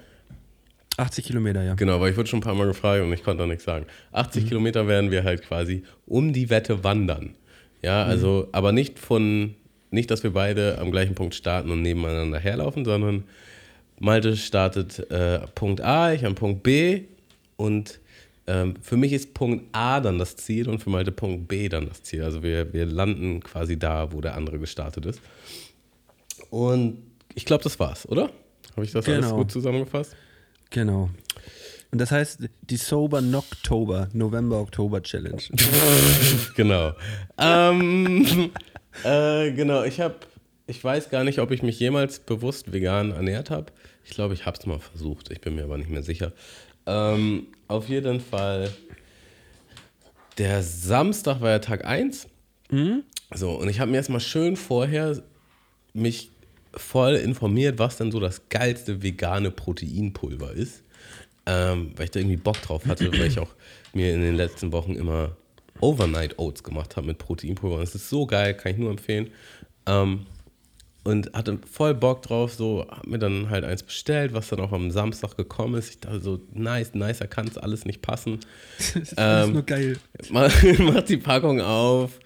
[0.98, 1.74] 80 Kilometer, ja.
[1.76, 3.86] Genau, weil ich wurde schon ein paar Mal gefragt und ich konnte da nichts sagen.
[4.12, 7.36] 80 Kilometer werden wir halt quasi um die Wette wandern.
[7.82, 9.56] Ja, also, aber nicht von,
[9.92, 13.24] nicht, dass wir beide am gleichen Punkt starten und nebeneinander herlaufen, sondern
[14.00, 17.04] Malte startet äh, Punkt A, ich an Punkt B
[17.56, 18.00] und
[18.48, 21.88] ähm, für mich ist Punkt A dann das Ziel und für Malte Punkt B dann
[21.88, 22.24] das Ziel.
[22.24, 25.22] Also wir, wir landen quasi da, wo der andere gestartet ist.
[26.50, 26.98] Und
[27.36, 28.30] ich glaube, das war's, oder?
[28.76, 29.38] Habe ich das alles Genau.
[29.38, 30.16] gut zusammengefasst?
[30.70, 31.10] Genau.
[31.92, 35.42] Und das heißt die Sober Noctober, November-Oktober Challenge.
[36.56, 36.94] Genau.
[37.38, 38.52] ähm,
[39.04, 40.16] äh, genau, ich habe,
[40.68, 43.72] ich weiß gar nicht, ob ich mich jemals bewusst vegan ernährt habe.
[44.06, 45.32] Ich glaube, ich habe es mal versucht.
[45.32, 46.34] Ich bin mir aber nicht mehr sicher.
[46.86, 48.72] Ähm, auf jeden Fall,
[50.38, 52.28] der Samstag war ja Tag 1.
[53.34, 55.22] So, und ich habe mir erstmal schön vorher
[55.94, 56.32] mich
[56.76, 60.84] voll informiert, was denn so das geilste vegane Proteinpulver ist.
[61.46, 63.50] Ähm, weil ich da irgendwie Bock drauf hatte, weil ich auch
[63.94, 65.36] mir in den letzten Wochen immer
[65.82, 67.78] Overnight Oats gemacht habe mit Proteinpulver.
[67.78, 69.30] Und es ist so geil, kann ich nur empfehlen.
[69.86, 70.26] Ähm,
[71.04, 74.72] und hatte voll Bock drauf, so, hab mir dann halt eins bestellt, was dann auch
[74.72, 75.90] am Samstag gekommen ist.
[75.90, 78.40] Ich dachte so, nice, nicer kann es alles nicht passen.
[78.78, 79.98] Das ist alles Ähm, nur geil.
[80.30, 82.20] Mach, mach die Packung auf,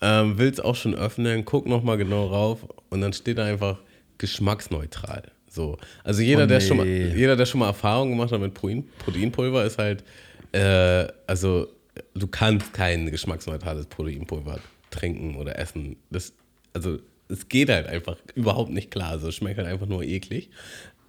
[0.00, 3.78] ähm, will es auch schon öffnen, guck nochmal genau rauf und dann steht da einfach
[4.18, 5.22] geschmacksneutral.
[5.50, 5.76] So.
[6.04, 7.14] Also jeder, Oh, der schon mal, nee.
[7.14, 10.04] jeder, der schon mal Erfahrung gemacht hat mit Protein, Proteinpulver, ist halt,
[10.52, 11.68] äh, also
[12.14, 14.58] du kannst kein geschmacksneutrales Proteinpulver
[14.90, 15.96] trinken oder essen.
[16.10, 16.32] Das,
[16.72, 19.10] also es geht halt einfach überhaupt nicht klar.
[19.10, 20.50] Also es schmeckt halt einfach nur eklig.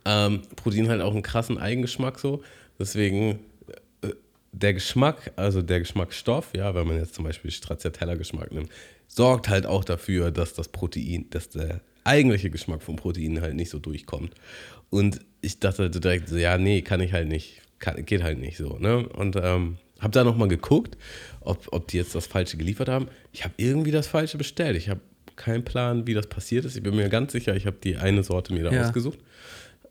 [0.06, 2.44] Ähm, Protein hat auch einen krassen Eigengeschmack so.
[2.78, 3.40] Deswegen
[4.02, 4.10] äh,
[4.52, 8.70] der Geschmack, also der Geschmacksstoff, ja, wenn man jetzt zum Beispiel Stracciatella-Geschmack nimmt,
[9.08, 13.70] sorgt halt auch dafür, dass das Protein, dass der eigentliche Geschmack vom Protein halt nicht
[13.70, 14.34] so durchkommt.
[14.90, 18.40] Und ich dachte halt direkt so, ja, nee, kann ich halt nicht, kann, geht halt
[18.40, 19.08] nicht so, ne?
[19.10, 20.98] Und ähm, habe da nochmal geguckt,
[21.42, 23.10] ob, ob die jetzt das Falsche geliefert haben.
[23.32, 24.78] Ich habe irgendwie das Falsche bestellt.
[24.78, 25.02] Ich habe
[25.40, 26.76] keinen Plan, wie das passiert ist.
[26.76, 28.84] Ich bin mir ganz sicher, ich habe die eine Sorte mir da Ja.
[28.86, 29.18] ausgesucht.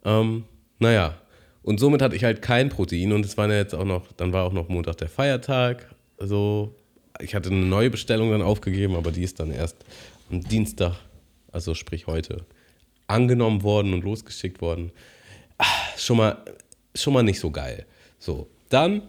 [0.05, 0.45] Ähm,
[0.79, 1.15] naja,
[1.63, 4.31] und somit hatte ich halt kein Protein und es war ja jetzt auch noch, dann
[4.31, 5.93] war auch noch Montag der Feiertag.
[6.17, 6.73] Also
[7.19, 9.75] ich hatte eine neue Bestellung dann aufgegeben, aber die ist dann erst
[10.31, 10.93] am Dienstag,
[11.51, 12.45] also sprich heute,
[13.07, 14.91] angenommen worden und losgeschickt worden.
[15.57, 15.65] Ah,
[15.97, 16.37] schon mal,
[16.95, 17.85] schon mal nicht so geil.
[18.19, 19.01] So, dann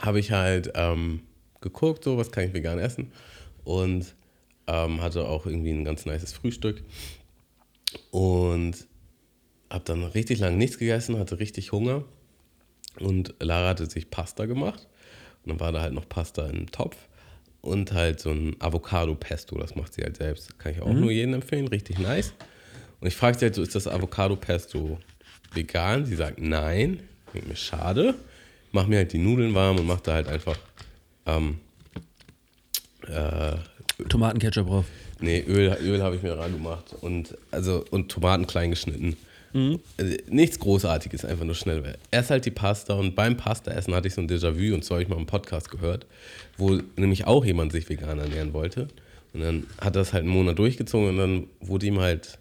[0.00, 1.20] habe ich halt ähm,
[1.60, 3.12] geguckt, so was kann ich vegan essen
[3.64, 4.14] und
[4.66, 6.82] ähm, hatte auch irgendwie ein ganz nices Frühstück
[8.10, 8.86] und
[9.70, 12.04] habe dann richtig lange nichts gegessen, hatte richtig Hunger
[13.00, 14.86] und Lara hatte sich Pasta gemacht
[15.44, 16.96] und dann war da halt noch Pasta im Topf
[17.60, 20.58] und halt so ein Avocado-Pesto, das macht sie halt selbst.
[20.58, 22.34] Kann ich auch nur jedem empfehlen, richtig nice.
[23.00, 24.98] Und ich fragte sie halt so, ist das Avocado-Pesto
[25.54, 26.04] vegan?
[26.04, 28.14] Sie sagt nein, denke mir schade.
[28.72, 30.58] Mach mir halt die Nudeln warm und mach da halt einfach
[31.26, 31.58] ähm,
[33.06, 33.56] äh,
[34.08, 34.86] Tomatenketchup drauf.
[35.20, 39.16] Nee, Öl, Öl habe ich mir reingemacht und also und Tomaten klein geschnitten.
[39.54, 41.96] Also, nichts Großartiges, einfach nur schnell.
[42.10, 45.04] Erst halt die Pasta und beim Pasta-Essen hatte ich so ein Déjà-vu und so habe
[45.04, 46.06] ich mal im Podcast gehört,
[46.58, 48.88] wo nämlich auch jemand sich vegan ernähren wollte.
[49.32, 52.38] Und dann hat das halt einen Monat durchgezogen und dann wurde ihm halt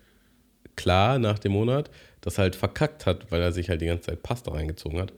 [0.76, 4.08] klar nach dem Monat, dass er halt verkackt hat, weil er sich halt die ganze
[4.08, 5.14] Zeit Pasta reingezogen hat,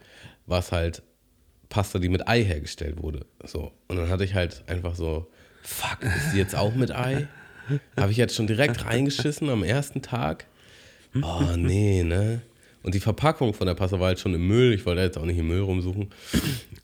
[0.47, 1.01] was halt
[1.69, 3.25] Pasta, die mit Ei hergestellt wurde.
[3.45, 3.71] So.
[3.87, 5.27] Und dann hatte ich halt einfach so,
[5.65, 7.27] fuck, ist die jetzt auch mit Ei?
[7.97, 10.45] Habe ich jetzt schon direkt reingeschissen am ersten Tag?
[11.21, 12.41] Oh, nee, ne?
[12.83, 14.71] Und die Verpackung von der Pasta war halt schon im Müll.
[14.73, 16.11] Ich wollte jetzt auch nicht im Müll rumsuchen.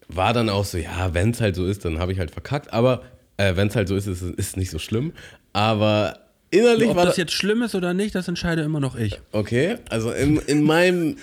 [0.07, 2.73] War dann auch so, ja, wenn es halt so ist, dann habe ich halt verkackt.
[2.73, 3.03] Aber
[3.37, 5.13] äh, wenn es halt so ist, ist es nicht so schlimm.
[5.53, 6.17] Aber
[6.49, 9.21] innerlich Ob war das jetzt schlimm ist oder nicht, das entscheide immer noch ich.
[9.31, 11.17] Okay, also in, in meinem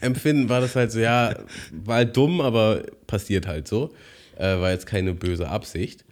[0.00, 1.34] Empfinden war das halt so, ja,
[1.70, 3.92] war halt dumm, aber passiert halt so.
[4.36, 6.06] Äh, war jetzt keine böse Absicht.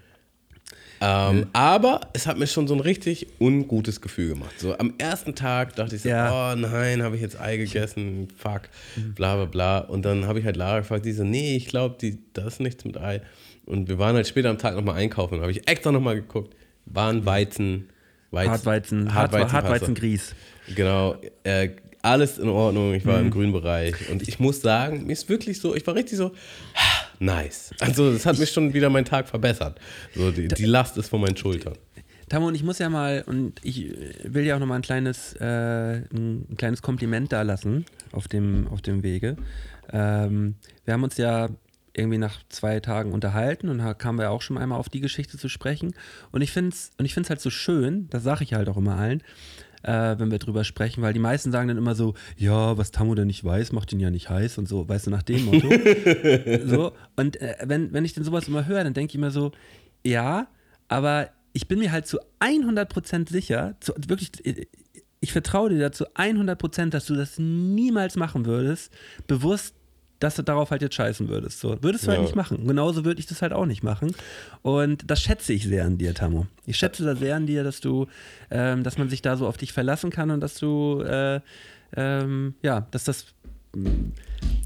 [1.02, 4.52] Ähm, Aber es hat mir schon so ein richtig ungutes Gefühl gemacht.
[4.58, 6.52] So am ersten Tag dachte ich so, Ja.
[6.52, 8.62] oh nein, habe ich jetzt Ei gegessen, fuck,
[9.14, 9.78] bla bla bla.
[9.78, 11.96] Und dann habe ich halt Lara gefragt, die so, nee, ich glaube,
[12.34, 13.22] das ist nichts mit Ei.
[13.64, 16.54] Und wir waren halt später am Tag nochmal einkaufen und habe ich extra nochmal geguckt,
[16.86, 17.88] waren Weizen,
[18.30, 19.68] Weizen Hartweizen, Hartweizenpasta.
[19.68, 20.34] Hartweizen-Grieß.
[20.74, 21.70] Genau, äh,
[22.02, 22.94] alles in Ordnung.
[22.94, 23.94] Ich war im grünen Bereich.
[24.10, 26.32] Und ich muss sagen, mir ist wirklich so, ich war richtig so,
[27.20, 27.70] nice.
[27.78, 29.78] Also, das hat mich schon wieder meinen Tag verbessert.
[30.14, 31.74] So, die, die Last ist von meinen Schultern.
[32.28, 35.44] Tamu, und ich muss ja mal, und ich will ja auch nochmal ein kleines, äh,
[35.44, 39.36] ein, ein kleines Kompliment da lassen auf dem, auf dem Wege.
[39.92, 40.54] Ähm,
[40.84, 41.48] wir haben uns ja
[41.92, 45.38] irgendwie nach zwei Tagen unterhalten und da kamen wir auch schon einmal auf die Geschichte
[45.38, 45.92] zu sprechen.
[46.30, 49.22] Und ich finde es halt so schön, das sage ich halt auch immer allen,
[49.82, 53.14] äh, wenn wir drüber sprechen, weil die meisten sagen dann immer so, ja, was Tamu
[53.14, 55.68] denn nicht weiß, macht ihn ja nicht heiß und so, weißt du, nach dem Motto.
[56.66, 59.52] so, und äh, wenn, wenn ich denn sowas immer höre, dann denke ich immer so,
[60.04, 60.48] ja,
[60.88, 64.30] aber ich bin mir halt zu 100% sicher, zu, wirklich,
[65.20, 68.92] ich vertraue dir dazu 100%, dass du das niemals machen würdest,
[69.26, 69.74] bewusst
[70.20, 71.58] dass du darauf halt jetzt scheißen würdest.
[71.60, 72.24] So, würdest du halt Ja.
[72.24, 72.66] nicht machen.
[72.66, 74.14] Genauso würde ich das halt auch nicht machen.
[74.62, 76.46] Und das schätze ich sehr an dir, Tammo.
[76.66, 78.06] Ich schätze das sehr an dir, dass du,
[78.50, 81.40] ähm, dass man sich da so auf dich verlassen kann und dass du, äh,
[81.96, 83.26] ähm, ja, dass das,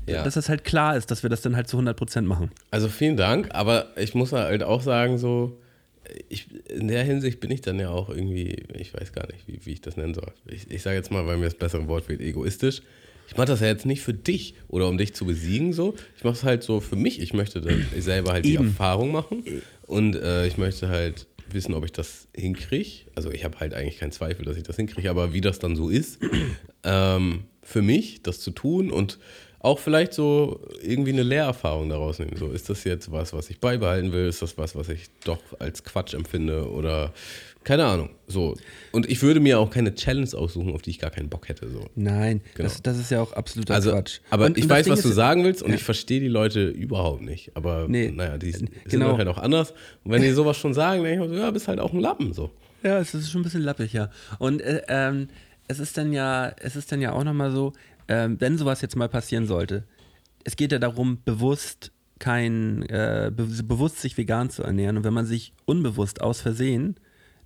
[0.06, 0.22] Ja.
[0.22, 2.50] dass das halt klar ist, dass wir das dann halt zu 100% machen.
[2.70, 5.58] Also vielen Dank, aber ich muss halt auch sagen, so,
[6.28, 9.60] ich, in der Hinsicht bin ich dann ja auch irgendwie, ich weiß gar nicht, wie,
[9.64, 10.32] wie ich das nennen soll.
[10.46, 12.82] Ich, ich sage jetzt mal, weil mir das bessere Wort fehlt, egoistisch.
[13.34, 15.96] Ich mache das ja jetzt nicht für dich oder um dich zu besiegen, so.
[16.16, 17.20] Ich mache es halt so für mich.
[17.20, 18.68] Ich möchte dann selber halt die Eben.
[18.68, 19.42] Erfahrung machen
[19.88, 23.10] und äh, ich möchte halt wissen, ob ich das hinkriege.
[23.16, 25.74] Also ich habe halt eigentlich keinen Zweifel, dass ich das hinkriege, aber wie das dann
[25.74, 26.20] so ist,
[26.84, 29.18] ähm, für mich, das zu tun und
[29.58, 32.36] auch vielleicht so irgendwie eine Lehrerfahrung daraus nehmen.
[32.36, 34.28] So, ist das jetzt was, was ich beibehalten will?
[34.28, 36.70] Ist das was, was ich doch als Quatsch empfinde?
[36.70, 37.12] Oder
[37.64, 38.10] keine Ahnung.
[38.26, 38.54] So.
[38.92, 41.68] Und ich würde mir auch keine Challenge aussuchen, auf die ich gar keinen Bock hätte.
[41.70, 41.86] So.
[41.94, 42.68] Nein, Genau.
[42.68, 44.20] das, das ist ja auch absoluter Also, Quatsch.
[44.30, 45.76] aber Und- ich und weiß, Ding was du sagen willst und Ja.
[45.76, 47.50] ich verstehe die Leute überhaupt nicht.
[47.56, 49.08] Aber Nee, naja, die sind genau.
[49.08, 49.72] dann halt auch anders.
[50.04, 52.00] Und wenn die sowas schon sagen, denke ich mir so, ja, bist halt auch ein
[52.00, 52.32] Lappen.
[52.32, 52.50] So.
[52.82, 54.10] Ja, es ist schon ein bisschen lappig, ja.
[54.38, 55.28] Und äh, ähm,
[55.68, 57.72] es ist dann ja, es ist dann ja auch nochmal so,
[58.08, 59.84] ähm, wenn sowas jetzt mal passieren sollte,
[60.44, 64.96] es geht ja darum, bewusst kein, äh, be bewusst sich vegan zu ernähren.
[64.98, 66.96] Und wenn man sich unbewusst aus Versehen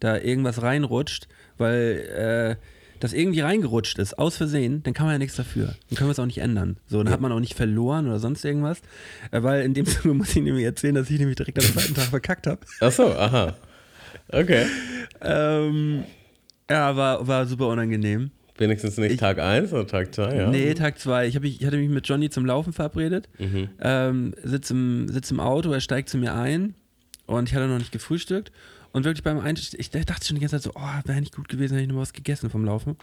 [0.01, 2.65] da irgendwas reinrutscht, weil äh,
[3.01, 5.75] das irgendwie reingerutscht ist, aus Versehen, dann kann man ja nichts dafür.
[5.89, 6.79] Dann können wir es auch nicht ändern.
[6.89, 8.81] So, dann hat man auch nicht verloren oder sonst irgendwas.
[9.31, 11.95] Äh, weil in dem Zuge muss ich nämlich erzählen, dass ich nämlich direkt am zweiten
[11.95, 12.61] Tag verkackt habe.
[12.81, 13.55] Ach so, aha.
[14.31, 14.67] Okay.
[15.21, 16.05] Ähm,
[16.71, 18.31] ja, war, war super unangenehm.
[18.57, 20.51] Wenigstens nicht Ich- Tag 1 oder Tag 2, ja.
[20.51, 21.27] Nee, Tag zwei.
[21.29, 23.29] Ich, hab, mich- ich hatte mich mit Johnny zum Laufen verabredet.
[23.39, 23.69] Mhm.
[23.81, 26.75] Ähm, sitz, im, sitz im Auto, er steigt zu mir ein
[27.27, 28.51] und ich hatte noch nicht gefrühstückt.
[28.93, 31.49] Und wirklich beim Einstieg, ich dachte schon die ganze Zeit so, oh, wäre nicht gut
[31.49, 32.97] gewesen, hätte ich noch was gegessen vom Laufen.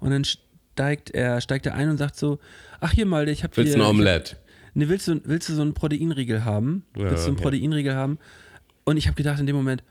[0.00, 2.38] Und dann steigt er, steigt er ein und sagt so,
[2.80, 4.36] ach hier mal, ich habe Willst du ein Omelette?
[4.74, 6.84] Ne, willst du, willst du so einen Proteinriegel haben?
[6.96, 7.36] Ja, willst du einen.
[7.36, 8.18] Proteinriegel haben?
[8.84, 9.82] Und ich habe gedacht in dem Moment,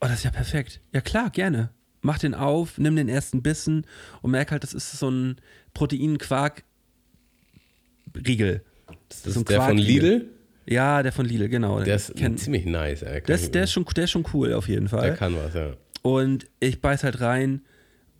[0.00, 0.80] oh, das ist ja perfekt.
[0.92, 1.70] Ja klar, gerne.
[2.02, 3.86] Mach den auf, nimm den ersten Bissen
[4.22, 5.36] und merk halt, das ist so ein
[5.74, 8.62] Protein-Quark-Riegel.
[9.08, 9.78] Das so ein ist der von.
[9.78, 10.28] Lidl.
[10.68, 11.80] Ja, der von Lidl, genau.
[11.80, 13.02] Der ist Kenn- ziemlich nice.
[13.02, 13.22] Ey.
[13.24, 15.02] Das, der, ist schon, der ist schon cool auf jeden Fall.
[15.08, 15.74] der kann was, ja.
[16.02, 17.62] Und ich beiß halt rein,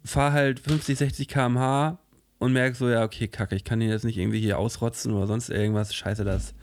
[0.05, 1.99] fahr halt 50, 60 km/h
[2.39, 5.27] und merke so, ja, okay, kacke, ich kann ihn jetzt nicht irgendwie hier ausrotzen oder
[5.27, 5.95] sonst irgendwas.
[5.95, 6.55] Scheiße, das.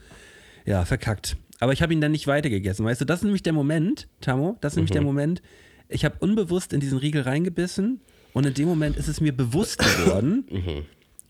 [0.64, 1.36] Ja, verkackt.
[1.60, 2.84] Aber ich habe ihn dann nicht weitergegessen.
[2.84, 5.42] Weißt du, das ist nämlich der Moment, Tamo, das ist nämlich der Moment,
[5.88, 8.00] ich habe unbewusst in diesen Riegel reingebissen
[8.32, 10.44] und in dem Moment ist es mir bewusst geworden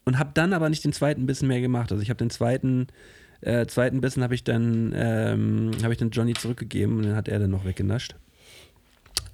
[0.05, 1.91] und habe dann aber nicht den zweiten Bissen mehr gemacht.
[1.93, 2.87] Also ich habe den zweiten,
[3.45, 7.29] äh, zweiten Bissen habe ich dann, ähm, habe ich dann Johnny zurückgegeben und den hat
[7.29, 8.17] er dann noch weggenascht.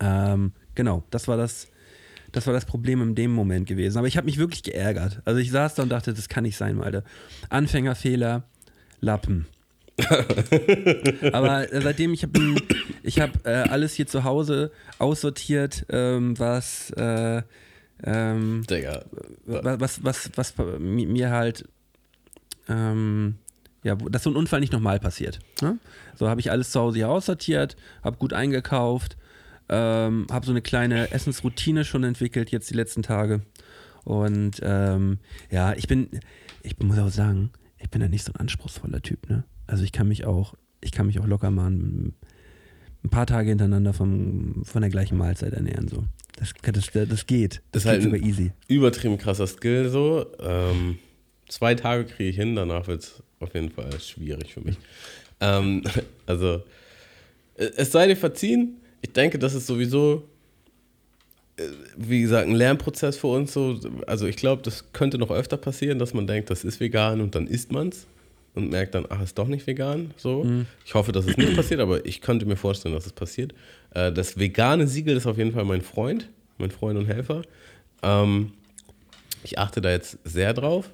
[0.01, 1.69] Ähm, genau, das war das,
[2.33, 3.99] das war das Problem in dem Moment gewesen.
[3.99, 5.21] Aber ich habe mich wirklich geärgert.
[5.25, 7.05] Also ich saß da und dachte, das kann nicht sein, Alter.
[7.49, 8.45] Anfängerfehler,
[9.01, 9.47] Lappen.
[11.33, 12.41] Aber äh, seitdem ich habe
[13.03, 17.43] ich hab, äh, alles hier zu Hause aussortiert, ähm, was, äh,
[18.05, 18.63] ähm,
[19.45, 21.69] was, was, was mi- mir halt,
[22.69, 23.35] ähm,
[23.83, 25.39] ja, dass so ein Unfall nicht nochmal passiert.
[25.63, 25.79] Ne?
[26.15, 29.17] So habe ich alles zu Hause hier aussortiert, habe gut eingekauft,
[29.69, 33.41] ähm, habe so eine kleine Essensroutine schon entwickelt jetzt die letzten Tage.
[34.05, 35.19] Und ähm,
[35.51, 36.09] ja, ich bin,
[36.63, 39.45] ich muss auch sagen, ich bin ja nicht so ein anspruchsvoller Typ, ne?
[39.67, 42.15] Also ich kann mich auch, ich kann mich auch locker mal ein,
[43.05, 45.89] ein paar Tage hintereinander vom, von der gleichen Mahlzeit ernähren.
[45.89, 46.05] So.
[46.37, 47.63] Das, das, das geht.
[47.73, 48.53] Das ist Das, halt geht ein- sogar easy.
[48.69, 50.27] Übertrieben krasser Skill so.
[50.41, 50.99] Ähm,
[51.49, 54.77] zwei Tage kriege ich hin, danach wird es auf jeden Fall schwierig für mich.
[55.41, 55.83] Ähm,
[56.27, 56.63] also,
[57.57, 58.77] es sei dir verziehen.
[59.03, 60.29] Ich denke, das ist sowieso,
[61.57, 61.63] äh,
[61.97, 63.53] wie gesagt, ein Lernprozess für uns.
[63.53, 63.79] So.
[64.07, 67.35] Also, ich glaube, das könnte noch öfter passieren, dass man denkt, das ist vegan und
[67.35, 68.07] dann isst man es
[68.55, 70.13] und merkt dann, ach, ist doch nicht vegan.
[70.17, 70.45] So.
[70.85, 73.55] Ich hoffe, dass es nicht passiert, aber ich könnte mir vorstellen, dass es passiert.
[73.95, 77.43] Äh, das vegane Siegel ist auf jeden Fall mein Freund, mein Freund und Helfer.
[78.03, 78.53] Ähm,
[79.43, 80.91] ich achte da jetzt sehr drauf.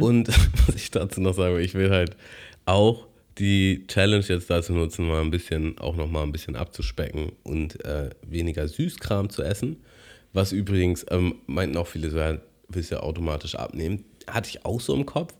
[0.00, 0.28] Und
[0.66, 2.16] was ich dazu noch sage, ich will halt
[2.66, 3.06] auch
[3.38, 7.84] die Challenge jetzt dazu nutzen, mal ein bisschen, auch noch mal ein bisschen abzuspecken und
[7.84, 9.76] äh, weniger Süßkram zu essen.
[10.32, 12.38] Was übrigens, ähm, meinten auch viele so, ja,
[12.68, 14.04] willst ja automatisch abnehmen.
[14.26, 15.34] Hatte ich auch so im Kopf.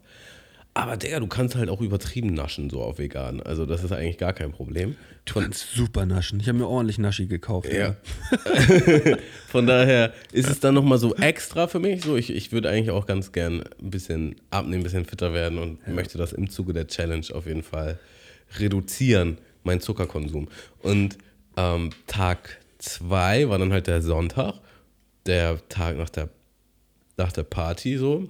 [0.78, 3.42] Aber Digga, du kannst halt auch übertrieben naschen, so auf vegan.
[3.42, 4.94] Also das ist eigentlich gar kein Problem.
[5.24, 6.38] Du kannst super naschen.
[6.38, 7.72] Ich habe mir ordentlich Naschi gekauft.
[7.72, 7.96] Ja.
[9.48, 12.04] Von daher ist es dann nochmal so extra für mich.
[12.04, 15.58] So, ich, ich würde eigentlich auch ganz gern ein bisschen abnehmen, ein bisschen fitter werden
[15.58, 17.98] und möchte das im Zuge der Challenge auf jeden Fall
[18.60, 20.46] reduzieren, meinen Zuckerkonsum.
[20.82, 21.18] Und
[21.56, 24.54] ähm, Tag zwei war dann halt der Sonntag,
[25.26, 26.28] der Tag nach der,
[27.16, 28.28] nach der Party so,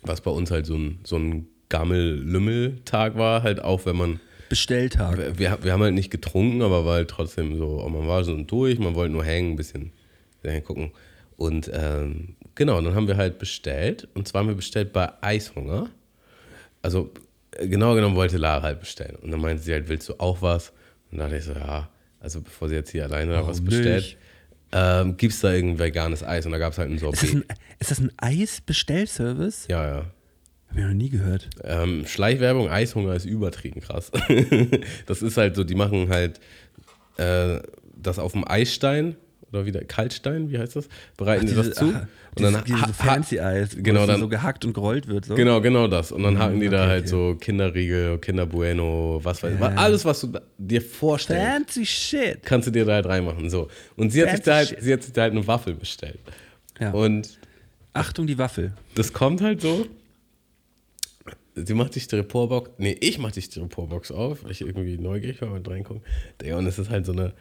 [0.00, 5.18] was bei uns halt so ein, so ein Gammel-Lümmel-Tag war, halt auch wenn man Bestelltag.
[5.38, 8.36] wir, wir haben halt nicht getrunken, aber war halt trotzdem so, oh, man war so
[8.36, 9.92] durch, man wollte nur hängen, ein bisschen
[10.64, 10.92] gucken.
[11.36, 14.06] Und ähm, genau, dann haben wir halt bestellt.
[14.14, 15.90] Und zwar haben wir bestellt bei Eishunger.
[16.82, 17.10] Also
[17.52, 19.16] äh, genau genommen wollte Lara halt bestellen.
[19.16, 20.70] Und dann meinte sie halt, willst du auch was?
[21.10, 21.88] Und dann dachte ich so, ja,
[22.20, 24.18] also bevor sie jetzt hier alleine Warum was bestellt, nicht?
[24.72, 26.46] ähm, gibt es da irgendein veganes Eis?
[26.46, 27.34] Und da gab es halt ein Ist das Sorbet.
[27.34, 29.66] ein, ist das ein Eisbestellservice?
[29.68, 30.04] Ja, ja.
[30.70, 31.48] Hab ich noch nie gehört.
[31.64, 34.10] Ähm, Schleichwerbung, Eishunger ist übertrieben krass.
[35.06, 36.40] das ist halt so, die machen halt
[37.16, 37.60] äh,
[37.96, 39.16] das auf dem Eisstein
[39.52, 40.88] oder wieder Kaltstein, wie heißt das?
[41.16, 41.94] Bereiten die das zu.
[41.94, 45.24] ach, dieses, dieses ha- ha- fancy Eis, wo genau, dann- so gehackt und gerollt wird.
[45.24, 45.34] So.
[45.34, 46.10] Genau, genau das.
[46.12, 47.08] Und dann Mhm, hacken die da okay, halt okay.
[47.10, 49.60] so Kinderriegel, Kinderbueno, was weiß ich.
[49.60, 49.68] Ja.
[49.68, 52.42] Alles, was du da- dir vorstellst, Fancy shit.
[52.42, 53.48] kannst du dir da halt reinmachen.
[53.48, 53.68] So.
[53.96, 54.82] Und sie hat, sich da halt, shit.
[54.82, 56.18] sie hat sich da halt eine Waffel bestellt.
[56.80, 56.90] Ja.
[56.90, 57.38] Und
[57.94, 58.72] Achtung, die Waffel.
[58.94, 59.86] das kommt halt so.
[61.56, 62.70] Sie macht die Styroporbox.
[62.78, 66.02] Nee, ich mach die Styroporbox auf, weil ich irgendwie neugierig war und reingucken.
[66.40, 67.32] Digga, und es ist halt so eine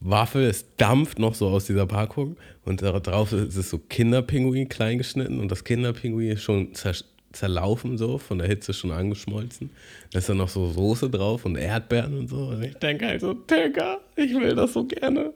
[0.00, 4.68] Waffel, es dampft noch so aus dieser Packung und da drauf ist es so Kinderpinguin
[4.68, 6.94] klein geschnitten und das Kinderpinguin ist schon zer
[7.32, 9.70] zerlaufen so, von der Hitze schon angeschmolzen.
[10.10, 12.48] Da ist dann noch so Soße drauf und Erdbeeren und so.
[12.48, 15.32] Und ich denke halt so, Digga, ich will das so gerne.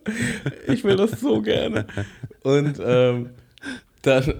[0.66, 1.86] Ich will das so gerne.
[2.42, 3.30] Und ähm,
[4.02, 4.34] dann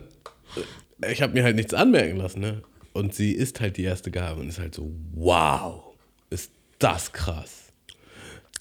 [1.10, 2.62] ich habe mir halt nichts anmerken lassen, ne?
[2.94, 5.82] Und sie ist halt die erste Gabe und ist halt so, wow,
[6.30, 7.72] ist das krass.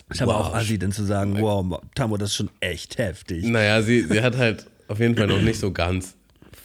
[0.10, 0.48] Ist aber Wow.
[0.48, 3.46] auch assi, denn zu sagen, wow, Tammo, das ist schon echt heftig.
[3.46, 6.16] Naja, sie, sie hat halt auf jeden Fall noch nicht so ganz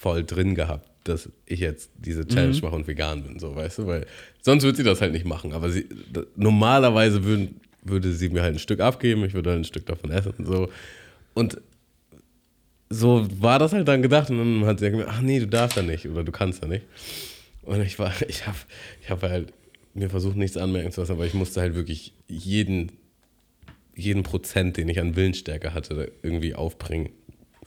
[0.00, 3.86] voll drin gehabt, dass ich jetzt diese Challenge mache und vegan bin, so, weißt du?
[3.86, 4.06] Weil
[4.42, 5.52] sonst würde sie das halt nicht machen.
[5.52, 5.86] Aber sie,
[6.36, 10.10] normalerweise würden, würde sie mir halt ein Stück abgeben, ich würde halt ein Stück davon
[10.10, 10.68] essen und so.
[11.34, 11.60] Und
[12.90, 15.76] so war das halt dann gedacht und dann hat sie gesagt, ach nee, du darfst
[15.76, 16.84] ja nicht oder du kannst ja nicht.
[17.68, 18.56] Und ich war, ich habe
[19.02, 19.52] ich hab halt
[19.94, 22.92] mir versucht, nichts anmerken zu lassen, aber ich musste halt wirklich jeden,
[23.94, 27.10] jeden Prozent, den ich an Willensstärke hatte, irgendwie aufbringen,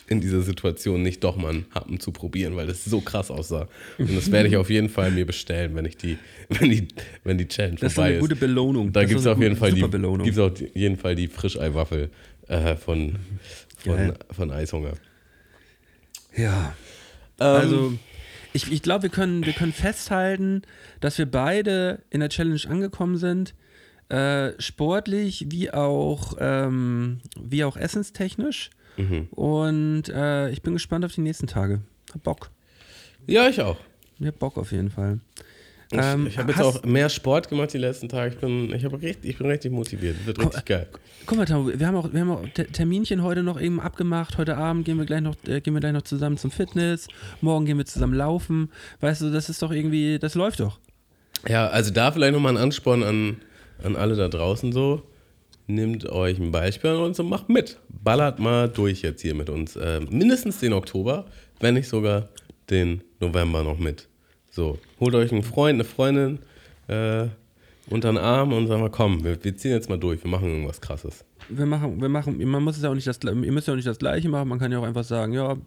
[0.08, 3.68] in dieser Situation nicht doch mal einen Happen zu probieren, weil das so krass aussah.
[3.98, 6.18] Und das werde ich auf jeden Fall mir bestellen, wenn ich die,
[6.50, 6.88] wenn die,
[7.24, 8.22] wenn die Challenge Das ist vorbei eine ist.
[8.22, 8.92] gute Belohnung.
[8.92, 11.28] Da Das gibt ist es eine auf jeden Fall die, gibt's auf jeden Fall die
[11.28, 12.10] Frischeiwaffel
[12.48, 13.18] äh, von,
[13.78, 14.14] von, Geil.
[14.32, 14.94] von Eishunger.
[16.36, 16.76] Ja.
[17.40, 17.94] Ähm, Also,
[18.54, 20.62] ich, ich glaube, wir können, wir können festhalten,
[21.00, 23.54] dass wir beide in der Challenge angekommen sind.
[24.10, 28.70] Äh, sportlich wie auch, ähm, wie auch essenstechnisch.
[28.98, 29.28] Mhm.
[29.32, 31.82] Und äh, ich bin gespannt auf die nächsten Tage.
[32.14, 32.52] Hab Bock.
[33.26, 33.78] ja, ich auch.
[34.20, 35.20] Ich hab Bock auf jeden Fall.
[35.92, 38.34] Ich, Ähm, ich habe jetzt auch mehr Sport gemacht die letzten Tage.
[38.34, 40.26] Ich bin, ich richtig, ich bin richtig motiviert.
[40.26, 40.88] Wird richtig geil.
[41.26, 44.38] Guck mal, Tamo, wir haben auch, wir haben auch Te- Terminchen heute noch eben abgemacht.
[44.38, 47.08] Heute Abend gehen wir gleich noch, äh, gehen wir gleich noch zusammen zum Fitness.
[47.42, 48.72] Morgen gehen wir zusammen laufen.
[49.02, 50.80] Weißt du, das ist doch irgendwie, das läuft doch.
[51.48, 53.38] Ja, also da vielleicht nochmal ein Ansporn an,
[53.84, 55.02] an alle da draußen so.
[55.68, 57.78] Nehmt euch ein Beispiel an uns und macht mit.
[57.90, 59.76] Ballert mal durch jetzt hier mit uns.
[59.76, 61.26] Äh, mindestens den Oktober,
[61.60, 62.30] wenn nicht sogar
[62.70, 64.08] den November noch mit.
[64.52, 66.40] So, holt euch einen Freund, eine Freundin
[66.90, 67.28] äh,
[67.90, 70.50] unter den Arm und sagt mal, komm, wir, wir ziehen jetzt mal durch, wir machen
[70.50, 71.24] irgendwas krasses.
[71.48, 73.78] Wir machen, wir machen, man muss es ja auch nicht das, ihr müsst ja auch
[73.78, 74.50] nicht das Gleiche machen.
[74.50, 75.58] Man kann ja auch einfach sagen, ja,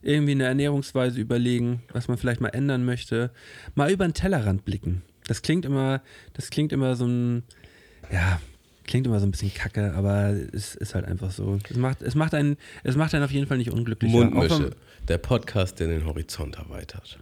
[0.00, 3.30] irgendwie eine Ernährungsweise überlegen, was man vielleicht mal ändern möchte.
[3.74, 5.02] Mal über den Tellerrand blicken.
[5.26, 6.00] Das klingt immer,
[6.34, 7.42] das klingt immer so ein,
[8.10, 8.40] ja,
[8.86, 11.58] klingt immer so ein bisschen kacke, aber es ist halt einfach so.
[11.68, 14.10] Es macht, es macht einen, es macht einen auf jeden Fall nicht unglücklich.
[14.10, 14.70] Mundmische,
[15.06, 17.18] der Podcast, der den Horizont erweitert.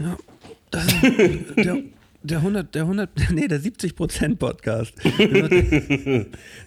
[0.00, 0.16] Ja,
[0.70, 1.76] das ist der,
[2.22, 4.94] der 100, der 100, nee, der 70% Podcast.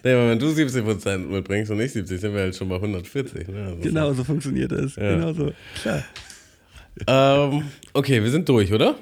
[0.04, 3.48] Nee, aber wenn du 70% mitbringst und ich 70, sind wir halt schon bei 140.
[3.48, 3.64] Ne?
[3.64, 4.96] Also genau so funktioniert es.
[4.96, 5.14] Ja.
[5.14, 5.52] Genau so.
[5.80, 6.04] Klar.
[7.06, 7.62] Ähm,
[7.92, 8.96] okay, wir sind durch, oder?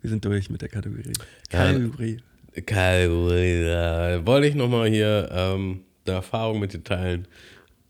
[0.00, 1.12] Wir sind durch mit der Kategorie.
[1.50, 2.18] Kategorie.
[2.66, 3.62] Kategorie.
[3.64, 7.28] äh, Wollte ich nochmal hier ähm, eine Erfahrung mit dir teilen.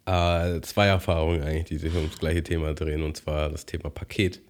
[0.07, 4.41] Äh, zwei Erfahrungen eigentlich, die sich ums gleiche Thema drehen, und zwar das Thema Paket.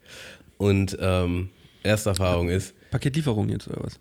[0.60, 1.48] Und ähm,
[1.82, 3.98] erste Erfahrung ist, Paketlieferung jetzt oder was?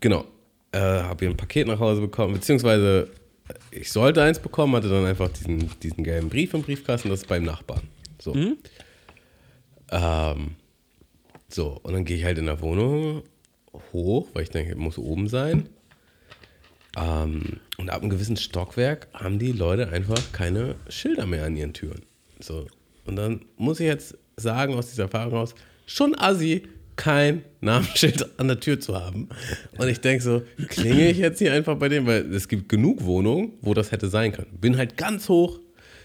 [0.00, 0.24] genau,
[0.72, 3.10] äh, habe hier ein Paket nach Hause bekommen, beziehungsweise
[3.70, 7.28] ich sollte eins bekommen, hatte dann einfach diesen, diesen gelben Brief im Briefkasten, das ist
[7.28, 7.82] beim Nachbarn.
[8.18, 8.34] So.
[9.90, 10.56] Ähm,
[11.50, 13.22] so, und dann gehe ich halt in der Wohnung
[13.92, 15.68] hoch, weil ich denke, muss oben sein.
[16.96, 21.74] Ähm, und ab einem gewissen Stockwerk haben die Leute einfach keine Schilder mehr an ihren
[21.74, 22.00] Türen.
[22.40, 22.66] So.
[23.04, 25.54] Und dann muss ich jetzt sagen, aus dieser Erfahrung raus,
[25.88, 26.62] schon assi,
[26.96, 29.28] kein Namensschild an der Tür zu haben.
[29.76, 33.04] Und ich denke so, klinge ich jetzt hier einfach bei dem, weil es gibt genug
[33.04, 34.58] Wohnungen, wo das hätte sein können.
[34.60, 35.58] Bin halt ganz hoch,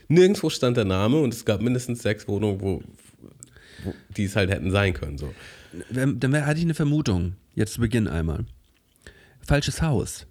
[0.07, 2.81] nirgendwo stand der Name und es gab mindestens sechs Wohnungen, wo,
[3.83, 5.17] wo die es halt hätten sein können.
[5.17, 5.33] So.
[5.91, 7.33] Dann hatte ich eine Vermutung.
[7.55, 8.45] Jetzt zu Beginn einmal.
[9.45, 10.25] Falsches Haus.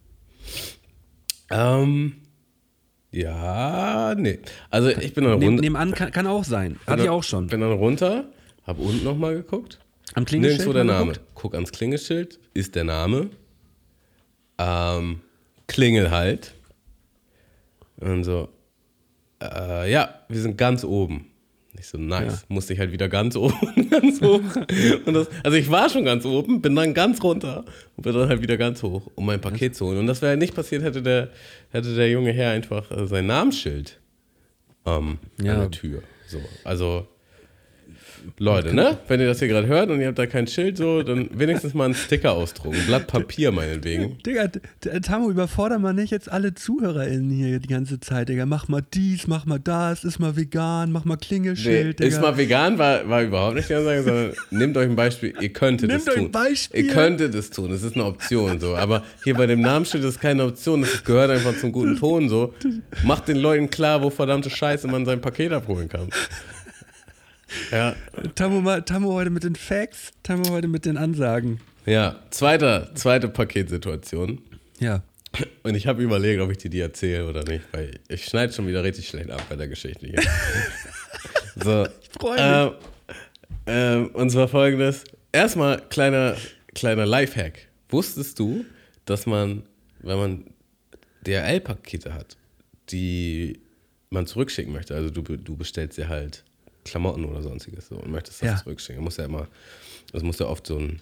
[1.50, 2.14] Ähm,
[3.10, 4.38] ja, nee.
[4.70, 5.60] Also ich bin dann runter.
[5.60, 6.78] nebenan kann, kann auch sein.
[6.86, 7.48] Hatte ich auch schon.
[7.48, 8.24] Bin dann runter,
[8.66, 9.78] hab unten nochmal geguckt.
[10.14, 11.12] Am Klingelschild Nirgendwo der Name.
[11.12, 11.26] geguckt?
[11.34, 13.30] Guck ans Klingelschild, ist der Name.
[14.58, 15.20] Ähm,
[15.66, 16.54] Klingel halt.
[17.96, 18.48] Und so,
[19.42, 21.26] äh, ja, wir sind ganz oben.
[21.78, 22.44] Ich so, nice.
[22.48, 24.40] Musste ich halt wieder ganz oben, ganz hoch.
[25.06, 27.64] Das, also ich war schon ganz oben, bin dann ganz runter
[27.96, 29.98] und bin dann halt wieder ganz hoch, um mein Paket zu holen.
[29.98, 31.30] Und das wäre nicht passiert, hätte der,
[31.70, 33.98] hätte der junge Herr einfach äh, sein Namensschild
[34.84, 35.54] ähm, Ja.
[35.54, 36.02] an der Tür.
[36.26, 37.08] So, also
[38.38, 38.98] Leute, ne?
[39.08, 41.74] Wenn ihr das hier gerade hört und ihr habt da kein Schild, so, dann wenigstens
[41.74, 42.76] mal einen Sticker ausdrucken.
[42.76, 44.18] Ein Blatt Papier meinetwegen.
[44.26, 44.48] Digga,
[45.02, 48.46] Tamo, überforder mal nicht jetzt alle ZuhörerInnen hier die ganze Zeit, Digga.
[48.46, 52.08] Mach mal dies, mach mal das, ist mal vegan, mach mal Nee, Klingelschild, Digga.
[52.08, 55.52] ist mal vegan, war, war überhaupt nicht die Ansage, sondern nehmt euch ein Beispiel, ihr
[55.52, 56.24] könntet Nehmt euch tun.
[56.26, 56.84] ein Beispiel.
[56.84, 58.76] Ihr könntet es tun, es ist eine Option so.
[58.76, 62.54] Aber hier bei dem Namensschild ist keine Option, das gehört einfach zum guten Ton so.
[63.04, 66.08] Macht den Leuten klar, wo verdammte Scheiße man sein Paket abholen kann.
[67.70, 67.94] Ja,
[68.34, 71.60] Tamo, mal, Tamo heute mit den Facts, Tamo heute mit den Ansagen.
[71.86, 72.20] ja.
[72.30, 74.40] Zweiter, zweite Paketsituation.
[74.78, 75.02] Ja.
[75.62, 78.66] Und ich habe überlegt, ob ich dir die erzähle oder nicht, weil ich schneide schon
[78.66, 80.20] wieder richtig schlecht ab bei der Geschichte hier.
[81.56, 81.86] so.
[81.86, 82.40] Ich freu mich.
[82.40, 82.70] Ähm,
[83.66, 85.04] ähm, und zwar folgendes.
[85.32, 86.36] Erstmal kleiner,
[86.74, 87.68] kleiner Lifehack.
[87.88, 88.64] Wusstest du,
[89.06, 89.62] dass man,
[90.00, 90.44] wenn man
[91.26, 92.36] DHL-Pakete hat,
[92.90, 93.60] die
[94.10, 96.44] man zurückschicken möchte, also du, du bestellst dir halt
[96.84, 98.56] Klamotten oder sonstiges so und möchtest das Ja.
[98.56, 99.46] zurückschicken, muss ja immer,
[100.12, 101.00] das muss ja oft so ein,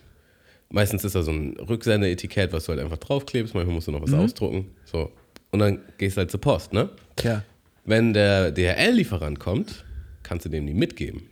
[0.68, 4.02] meistens ist da so ein Rücksendeetikett, was du halt einfach draufklebst, manchmal musst du noch
[4.02, 5.10] was ausdrucken, so.
[5.52, 6.90] Und dann gehst du halt zur Post, ne?
[7.22, 7.42] Ja.
[7.84, 9.84] Wenn der DHL-Lieferant kommt,
[10.22, 11.22] kannst du dem die mitgeben.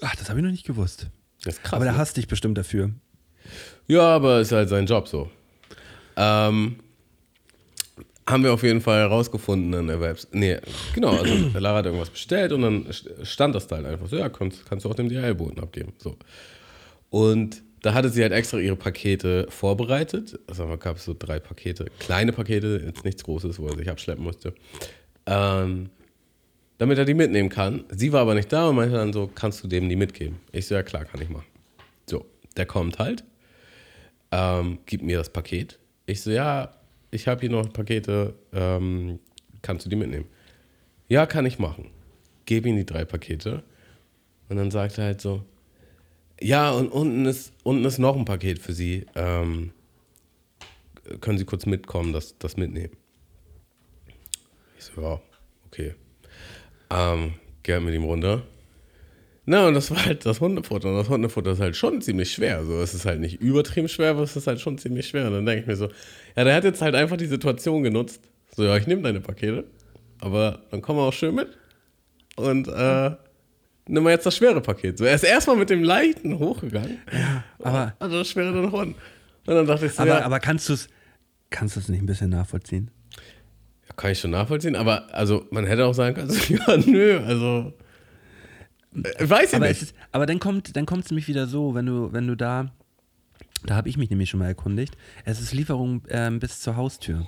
[0.00, 1.08] Ach, das habe ich noch nicht gewusst.
[1.42, 1.72] Das ist krass.
[1.74, 1.98] Aber der ne?
[1.98, 2.90] hasst dich bestimmt dafür.
[3.88, 5.30] Ja, aber ist halt sein Job so.
[6.16, 6.76] Ähm,
[8.28, 10.34] haben wir auf jeden Fall herausgefunden an der Website.
[10.34, 10.58] Nee,
[10.94, 12.86] genau, also der Lara hat irgendwas bestellt und dann
[13.22, 15.92] stand das da halt einfach so, ja, kannst, kannst du auch dem DHL-Boten abgeben.
[15.98, 16.16] So.
[17.10, 20.38] Und da hatte sie halt extra ihre Pakete vorbereitet.
[20.48, 23.88] Also da gab es so drei Pakete, kleine Pakete, jetzt nichts Großes, wo er sich
[23.88, 24.54] abschleppen musste.
[25.26, 25.90] Ähm,
[26.78, 27.84] damit er die mitnehmen kann.
[27.90, 30.40] Sie war aber nicht da und meinte dann so, kannst du dem die mitgeben?
[30.52, 31.46] Ich so, ja klar, kann ich machen.
[32.06, 33.24] So, der kommt halt,
[34.32, 35.78] ähm, gibt mir das Paket.
[36.06, 36.72] Ich so, ja,
[37.16, 39.18] ich habe hier noch Pakete, ähm,
[39.62, 40.26] kannst du die mitnehmen?
[41.08, 41.90] Ja, kann ich machen.
[42.44, 43.64] Gebe ihm die drei Pakete
[44.48, 45.44] und dann sagt er halt so,
[46.40, 49.06] ja, und unten ist, unten ist noch ein Paket für Sie.
[49.14, 49.72] Ähm,
[51.20, 52.94] können Sie kurz mitkommen, das, das mitnehmen?
[54.78, 55.20] Ich so, ja,
[55.66, 55.94] okay.
[56.90, 58.42] Ähm, geh mit ihm runter.
[59.48, 60.88] Na, und das war halt das Hundefutter.
[60.90, 62.64] Und das Hundefutter ist halt schon ziemlich schwer.
[62.64, 65.26] So, es ist halt nicht übertrieben schwer, aber es ist halt schon ziemlich schwer.
[65.28, 65.88] Und dann denke ich mir so,
[66.36, 68.20] ja, der hat jetzt halt einfach die Situation genutzt.
[68.56, 69.64] So, ja, ich nehme deine Pakete,
[70.20, 71.48] aber dann komm auch schön mit.
[72.34, 73.10] Und äh,
[73.86, 74.98] nimm mal jetzt das schwere Paket.
[74.98, 76.98] So, er ist erstmal mit dem leichten hochgegangen.
[77.62, 78.98] aber- Und das schwere dann runter.
[79.46, 80.88] Und dann dachte ich so, Aber, ja, aber kannst du es
[81.50, 82.90] kannst du's nicht ein bisschen nachvollziehen?
[83.88, 87.20] Ja, kann ich schon nachvollziehen, aber also man hätte auch sagen können, also, ja, nö,
[87.24, 87.72] also
[89.18, 89.82] weiß ich Aber, nicht.
[89.82, 92.34] es ist, aber dann kommt dann kommt es nämlich wieder so, wenn du, wenn du
[92.36, 92.72] da,
[93.64, 97.26] da habe ich mich nämlich schon mal erkundigt, es ist Lieferung ähm, bis zur Haustür.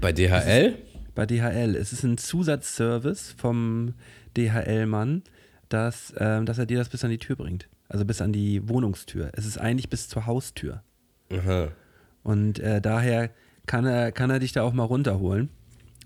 [0.00, 0.76] Bei DHL?
[1.14, 1.76] Bei DHL.
[1.76, 3.94] Es ist ein Zusatzservice vom
[4.36, 5.22] DHL-Mann,
[5.68, 7.68] dass, ähm, dass er dir das bis an die Tür bringt.
[7.88, 9.30] Also bis an die Wohnungstür.
[9.34, 10.82] Es ist eigentlich bis zur Haustür.
[11.30, 11.68] Aha.
[12.22, 13.30] Und äh, daher
[13.66, 15.50] kann er, kann er dich da auch mal runterholen.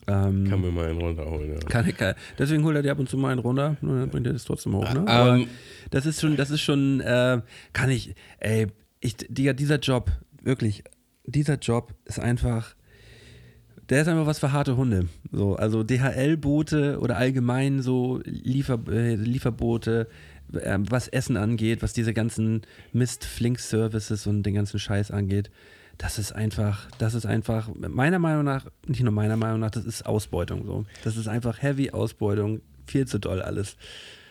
[0.06, 1.58] Ähm, Kann mir mal einen runterholen, ja.
[1.68, 4.32] kann, kann, deswegen holt er dir ab und zu mal einen runter dann bringt er
[4.32, 4.92] das trotzdem hoch.
[4.92, 5.06] Ne?
[5.06, 5.46] Aber ähm,
[5.90, 7.40] das ist schon, das ist schon, äh,
[7.72, 8.68] kann ich, ey,
[9.00, 10.10] ich, Digga, dieser Job,
[10.42, 10.84] wirklich,
[11.26, 12.74] dieser Job ist einfach,
[13.88, 15.08] der ist einfach was für harte Hunde.
[15.32, 20.08] So, also DHL-Boote oder allgemein so Liefer, äh, Lieferboote,
[20.54, 25.50] äh, was Essen angeht, was diese ganzen Mist-Flink-Services und den ganzen Scheiß angeht.
[26.00, 29.84] Das ist einfach, das ist einfach, meiner Meinung nach, nicht nur meiner Meinung nach, das
[29.84, 30.86] ist Ausbeutung so.
[31.04, 33.76] Das ist einfach heavy Ausbeutung, viel zu doll alles.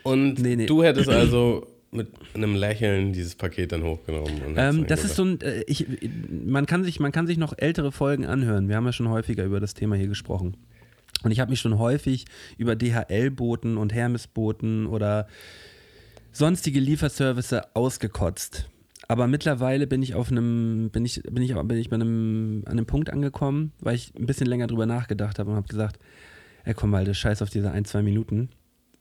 [0.02, 0.66] Und Nee, nee.
[0.66, 4.42] du hättest also mit einem Lächeln dieses Paket dann hochgenommen.
[4.48, 5.86] Und Ähm, das ist so ein, äh, ich,
[6.32, 8.68] man, kann sich, man kann sich noch ältere Folgen anhören.
[8.68, 10.58] Wir haben ja schon häufiger über das Thema hier gesprochen.
[11.24, 12.26] Und ich habe mich schon häufig
[12.58, 15.28] über DHL-Boten und Hermes-Boten oder
[16.32, 18.70] sonstige Lieferservice ausgekotzt.
[19.10, 22.74] Aber mittlerweile bin ich auf einem, bin ich, bin ich, bin ich bei einem, an
[22.74, 25.98] einem Punkt angekommen, weil ich ein bisschen länger drüber nachgedacht habe und habe gesagt,
[26.64, 28.50] ey komm mal, das scheiß auf diese ein, zwei Minuten.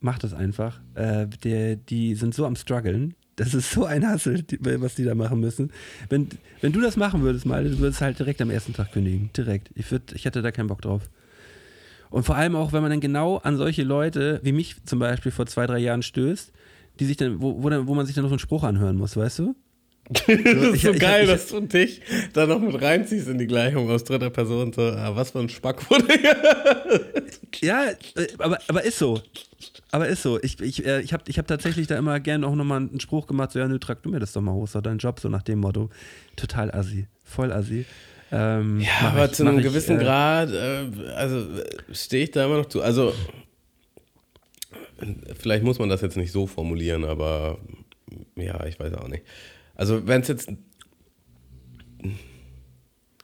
[0.01, 0.81] Mach das einfach.
[0.95, 3.17] Äh, der, die sind so am struggeln.
[3.37, 5.73] Das ist so ein Hassel, die, was die da machen müssen.
[6.09, 6.29] Wenn,
[6.63, 9.29] wenn du das machen würdest mal, du würdest halt direkt am ersten Tag kündigen.
[9.37, 9.71] Direkt.
[9.75, 11.11] Ich, würd, ich hätte da keinen Bock drauf.
[12.09, 15.33] Und vor allem auch, wenn man dann genau an solche Leute, wie mich zum Beispiel
[15.33, 16.51] vor zwei, drei Jahren stößt,
[16.99, 18.97] die sich dann, wo, wo, dann, wo man sich dann noch so einen Spruch anhören
[18.97, 19.55] muss, weißt du?
[20.11, 20.29] Das
[20.75, 22.01] ist so ich- geil, ich- dass du dich
[22.33, 24.73] da noch mit reinziehst in die Gleichung aus dritter Person.
[24.73, 26.07] So, ah, was für ein Spack wurde
[27.61, 29.21] Ja, äh, aber, aber ist so.
[29.91, 30.39] Aber ist so.
[30.43, 33.27] Ich, ich, äh, ich habe ich hab tatsächlich da immer gern auch nochmal einen Spruch
[33.27, 35.29] gemacht, so, ja, nö, trag du mir das doch mal hoch, so dein Job, so
[35.29, 35.91] nach dem Motto.
[36.37, 37.07] Total assi.
[37.25, 37.85] Voll assi.
[38.31, 40.87] Ähm, Ja, aber zu einem gewissen äh, Grad, äh,
[41.17, 41.47] also
[41.93, 42.83] stehe ich da immer noch zu.
[42.83, 43.15] Also,
[45.39, 47.59] vielleicht muss man das jetzt nicht so formulieren, aber
[48.37, 49.25] ja, ich weiß auch nicht.
[49.79, 50.49] Also, wenn es jetzt.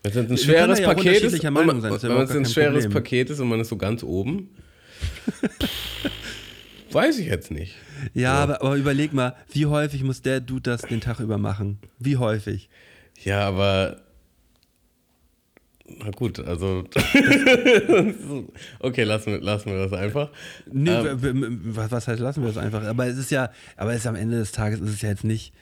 [0.02, 2.92] Wenn es ein schweres ja Paket ist, sein, wenn es ein schweres Problem.
[2.92, 4.50] Paket ist und man ist so ganz oben,
[6.92, 7.74] weiß ich jetzt nicht.
[8.12, 11.78] Ja, aber, aber überleg mal, wie häufig muss der Dude das den Tag über machen?
[11.98, 12.68] Wie häufig?
[13.22, 14.02] Ja, aber.
[15.86, 16.84] Na gut, also.
[18.78, 20.30] okay, lassen wir, lassen wir das einfach.
[20.70, 22.84] Nee, Ähm, was, heißt, lassen wir das einfach.
[22.84, 25.24] Aber es ist ja, aber es ist am Ende des Tages ist es ja jetzt
[25.24, 25.52] nicht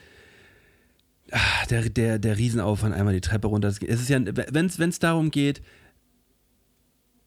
[1.71, 3.69] der, der, der Riesenaufwand, einmal die Treppe runter.
[3.69, 5.63] Es ist ja, wenn es darum geht,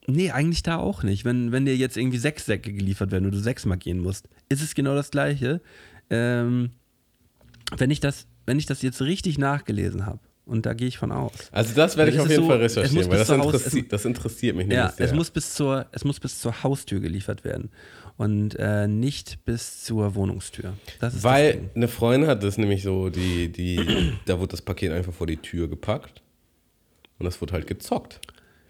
[0.07, 1.25] nee, eigentlich da auch nicht.
[1.25, 4.61] Wenn, wenn dir jetzt irgendwie sechs Säcke geliefert werden und du sechsmal gehen musst, ist
[4.61, 5.61] es genau das Gleiche.
[6.09, 6.71] Ähm,
[7.77, 11.11] wenn, ich das, wenn ich das jetzt richtig nachgelesen habe, und da gehe ich von
[11.11, 11.31] aus.
[11.51, 14.05] Also das werde ich auf jeden so, Fall recherchieren, weil das, Haus- interessi es- das
[14.05, 15.05] interessiert mich Ja, nämlich sehr.
[15.07, 17.71] es muss, bis zur, es muss bis zur Haustür geliefert werden
[18.18, 20.74] und äh, nicht bis zur Wohnungstür.
[20.99, 24.61] Das ist das weil eine Freundin hat das nämlich so, die, die, da wurde das
[24.61, 26.22] Paket einfach vor die Tür gepackt
[27.20, 28.22] und das wurde halt gezockt.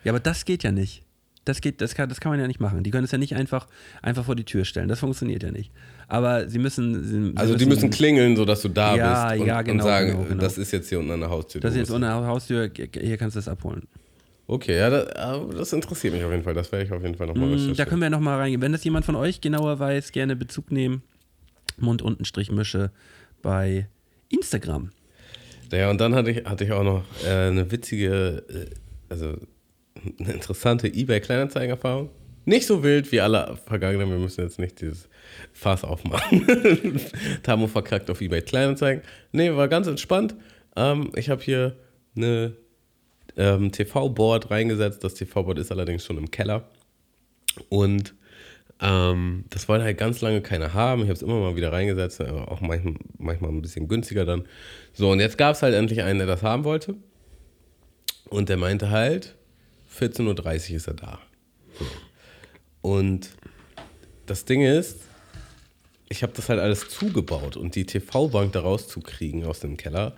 [0.03, 1.03] Ja, aber das geht ja nicht.
[1.45, 2.81] Das geht, das kann, das kann man ja nicht machen.
[2.83, 3.67] Die können es ja nicht einfach,
[4.01, 4.87] einfach vor die Tür stellen.
[4.87, 5.71] Das funktioniert ja nicht.
[6.07, 7.03] Aber sie müssen.
[7.03, 9.87] Sie, sie Also die müssen klingeln, sodass du da Ja, bist und, ja, genau, und
[9.87, 10.41] sagen, genau, genau.
[10.41, 11.61] das ist jetzt hier unten an der Haustür.
[11.61, 13.83] Das ist jetzt unter der Haustür, hier kannst du das abholen.
[14.47, 16.53] Okay, ja, das, aber das interessiert mich auf jeden Fall.
[16.53, 17.73] Das werde ich auf jeden Fall nochmal Mm.
[17.75, 18.61] Da können wir nochmal reingehen.
[18.61, 21.01] Wenn das jemand von euch genauer weiß, gerne Bezug nehmen.
[21.77, 22.91] Mund-Mische
[23.41, 23.87] bei
[24.29, 24.91] Instagram.
[25.71, 28.75] Ja, und dann hatte ich, hatte ich auch noch äh, eine witzige, äh,
[29.09, 29.35] also
[30.19, 32.09] eine interessante eBay-Kleinanzeigen-Erfahrung.
[32.45, 35.09] Nicht so wild wie alle vergangenen, wir müssen jetzt nicht dieses
[35.51, 36.45] Fass aufmachen.
[37.43, 39.01] Tamo verkackt auf eBay Kleinanzeigen.
[39.31, 40.35] Nee, war ganz entspannt.
[40.75, 41.75] Ähm, ich habe hier
[42.15, 42.55] eine
[43.37, 45.03] ähm, TV-Board reingesetzt.
[45.03, 46.69] Das TV-Board ist allerdings schon im Keller.
[47.69, 48.15] Und
[48.81, 51.01] ähm, das wollte halt ganz lange keiner haben.
[51.01, 54.45] Ich habe es immer mal wieder reingesetzt, auch manchmal, manchmal ein bisschen günstiger dann.
[54.93, 56.95] So, und jetzt gab es halt endlich einen, der das haben wollte.
[58.29, 59.35] Und der meinte halt,
[59.97, 61.19] 14.30 Uhr ist er da.
[62.81, 63.29] Und
[64.25, 65.01] das Ding ist,
[66.09, 70.15] ich habe das halt alles zugebaut und die TV-Bank da rauszukriegen aus dem Keller,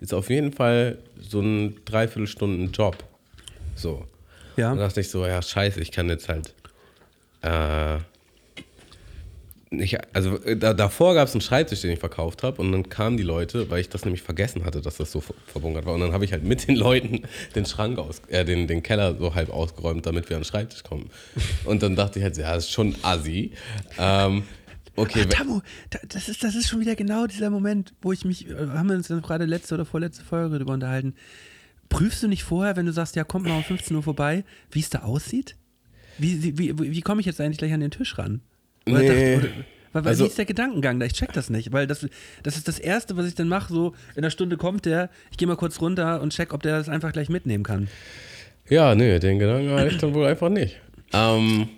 [0.00, 2.96] ist auf jeden Fall so ein Dreiviertelstunden Job.
[3.74, 4.06] So.
[4.56, 4.72] Ja.
[4.72, 6.54] Und da dachte ich so, ja, scheiße, ich kann jetzt halt.
[7.42, 7.98] Äh,
[9.72, 12.88] nicht, also äh, da, davor gab es einen Schreibtisch, den ich verkauft habe, und dann
[12.88, 15.94] kamen die Leute, weil ich das nämlich vergessen hatte, dass das so ver- verbunkert war.
[15.94, 17.22] Und dann habe ich halt mit den Leuten
[17.54, 20.82] den Schrank aus, äh, den, den Keller so halb ausgeräumt, damit wir an den Schreibtisch
[20.82, 21.08] kommen.
[21.64, 23.52] Und dann dachte ich halt, ja, das ist schon assi.
[23.96, 24.42] Ähm,
[24.96, 25.60] okay, Ah, Tamu,
[25.90, 28.88] da- das ist, das ist schon wieder genau dieser Moment, wo ich mich, äh, haben
[28.88, 31.14] wir uns dann gerade letzte oder vorletzte Folge darüber unterhalten.
[31.88, 34.80] Prüfst du nicht vorher, wenn du sagst, ja, kommt mal um 15 Uhr vorbei, wie
[34.80, 35.56] es da aussieht?
[36.18, 38.40] Wie, wie, wie, wie komme ich jetzt eigentlich gleich an den Tisch ran?
[38.86, 39.36] Oder Nee.
[39.36, 39.42] oder,
[39.92, 41.06] weil, weil Also- wie ist der Gedankengang da?
[41.06, 42.06] Ich check das nicht, weil das,
[42.44, 45.36] das ist das Erste, was ich dann mache, so in einer Stunde kommt der, ich
[45.36, 47.88] gehe mal kurz runter und check, ob der das einfach gleich mitnehmen kann.
[48.68, 50.80] Ja, nö, den Gedanken hatte ich dann wohl einfach nicht.
[51.12, 51.68] Ähm,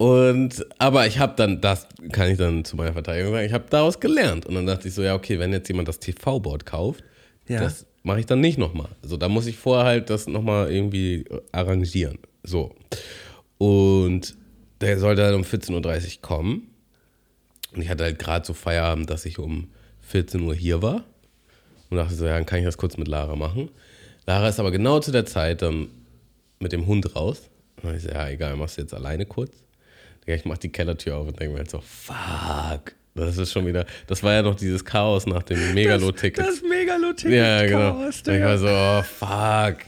[0.00, 3.66] und, aber ich habe dann, das kann ich dann zu meiner Verteidigung sagen, ich habe
[3.68, 4.46] daraus gelernt.
[4.46, 7.04] Und dann dachte ich so, ja, okay, wenn jetzt jemand das TV-Board kauft,
[7.48, 7.60] Ja.
[7.60, 8.88] das mache ich dann nicht nochmal.
[9.02, 12.18] Also da muss ich vorher halt das nochmal irgendwie arrangieren.
[12.42, 12.74] So.
[13.58, 14.36] Und
[14.80, 15.74] der sollte dann um 14.30
[16.16, 16.68] Uhr kommen.
[17.74, 19.68] Und ich hatte halt gerade so Feierabend, dass ich um
[20.00, 21.04] 14 Uhr hier war.
[21.90, 23.68] Und dachte so, ja, dann kann ich das kurz mit Lara machen.
[24.26, 25.88] Lara ist aber genau zu der Zeit dann
[26.58, 27.50] mit dem Hund raus.
[27.82, 29.52] Und ich so, ja, egal, machst du jetzt alleine kurz.
[30.30, 32.94] Digga, Ich mach die Kellertür auf und denke mir halt so, fuck.
[33.16, 36.38] Das ist schon wieder, das war ja noch dieses Chaos nach dem Megalo-Ticket.
[36.46, 37.32] Das Megalo-Ticket.
[37.36, 37.92] Ja, genau.
[37.98, 39.78] Chaos, ich war so, oh, fuck.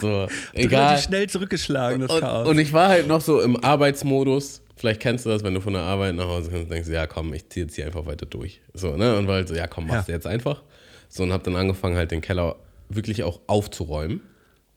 [0.00, 0.98] So, Egal.
[0.98, 2.48] schnell zurückgeschlagen, das Und, Chaos.
[2.48, 4.62] und ich war halt noch so im Arbeitsmodus.
[4.76, 7.06] Vielleicht kennst du das, wenn du von der Arbeit nach Hause kommst und denkst, ja
[7.06, 8.60] komm, ich ziehe jetzt hier einfach weiter durch.
[8.72, 9.16] So, ne?
[9.16, 10.16] Und war halt so, ja komm, machst du Ja.
[10.16, 10.62] jetzt einfach.
[11.08, 12.56] So, und hab dann angefangen, halt den Keller
[12.88, 14.22] wirklich auch aufzuräumen.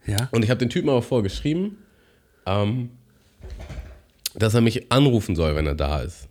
[0.06, 0.28] ja.
[0.32, 1.78] Und ich habe den Typen aber vorgeschrieben,
[2.46, 2.92] ähm,
[4.38, 6.30] dass er mich anrufen soll, wenn er da ist.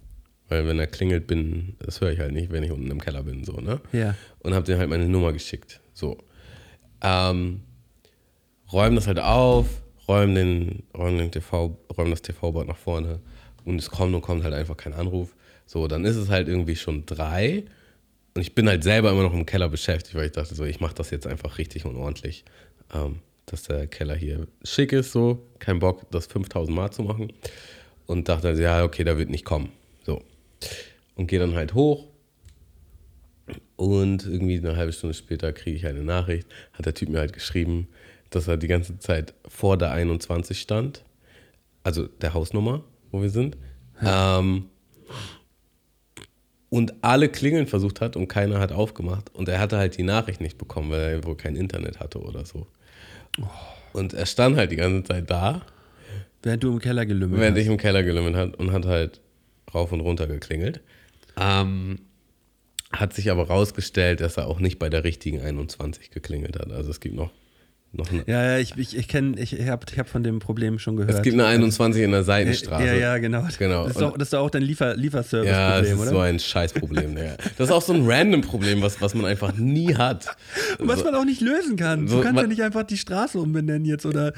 [0.48, 3.24] Weil wenn er klingelt, bin, das höre ich halt nicht, wenn ich unten im Keller
[3.24, 3.80] bin, so, ne?
[3.92, 4.14] Ja.
[4.40, 5.80] Und habe dem halt meine Nummer geschickt.
[5.92, 6.18] So.
[7.02, 7.62] Ähm,
[8.72, 9.66] räumen das halt auf,
[10.06, 13.20] räumen den, räumen den TV, räumen das TV-Board nach vorne
[13.64, 15.34] und es kommt und kommt halt einfach kein Anruf.
[15.66, 17.64] So, dann ist es halt irgendwie schon drei
[18.34, 20.78] und ich bin halt selber immer noch im Keller beschäftigt, weil ich dachte so, ich
[20.78, 22.44] mache das jetzt einfach richtig und ordentlich,
[22.94, 27.32] ähm, dass der Keller hier schick ist, so, kein Bock, das 5000 Mal zu machen
[28.06, 29.70] und dachte, ja, okay, da wird nicht kommen,
[30.04, 30.22] so.
[31.14, 32.06] Und gehe dann halt hoch,
[33.76, 37.32] und irgendwie eine halbe Stunde später kriege ich eine Nachricht, hat der Typ mir halt
[37.32, 37.88] geschrieben,
[38.30, 41.04] dass er die ganze Zeit vor der 21 stand,
[41.84, 42.82] also der Hausnummer,
[43.12, 43.56] wo wir sind,
[44.02, 44.66] ähm,
[46.68, 49.32] und alle Klingeln versucht hat und keiner hat aufgemacht.
[49.32, 52.44] Und er hatte halt die Nachricht nicht bekommen, weil er wohl kein Internet hatte oder
[52.44, 52.66] so.
[53.92, 55.62] Und er stand halt die ganze Zeit da,
[56.46, 57.62] Während du im Keller gelümmelt während hast.
[57.64, 59.20] ich im Keller gelümmelt hat und hat halt
[59.74, 60.80] rauf und runter geklingelt.
[61.36, 61.98] Ähm,
[62.92, 66.70] hat sich aber rausgestellt, dass er auch nicht bei der richtigen 21 geklingelt hat.
[66.70, 67.32] Also es gibt noch,
[67.96, 70.78] noch eine, Ja, ja, ich, ich, ich kenne, ich habe ich hab von dem Problem
[70.78, 71.14] schon gehört.
[71.14, 72.84] es gibt eine 21 in der Seitenstraße.
[72.84, 73.44] Ja, ja, genau.
[73.58, 73.84] Genau.
[73.84, 76.10] Das ist doch, das ist doch auch dein Liefer, Ja, das Lieferservice-Problem, ist oder?
[76.10, 77.14] so ein Scheißproblem.
[77.16, 77.36] Digga.
[77.58, 80.26] Das ist auch so ein random Problem, was, was man einfach nie hat.
[80.78, 82.06] Was man auch nicht lösen kann.
[82.08, 84.32] So, du kannst man- ja nicht einfach die Straße umbenennen jetzt oder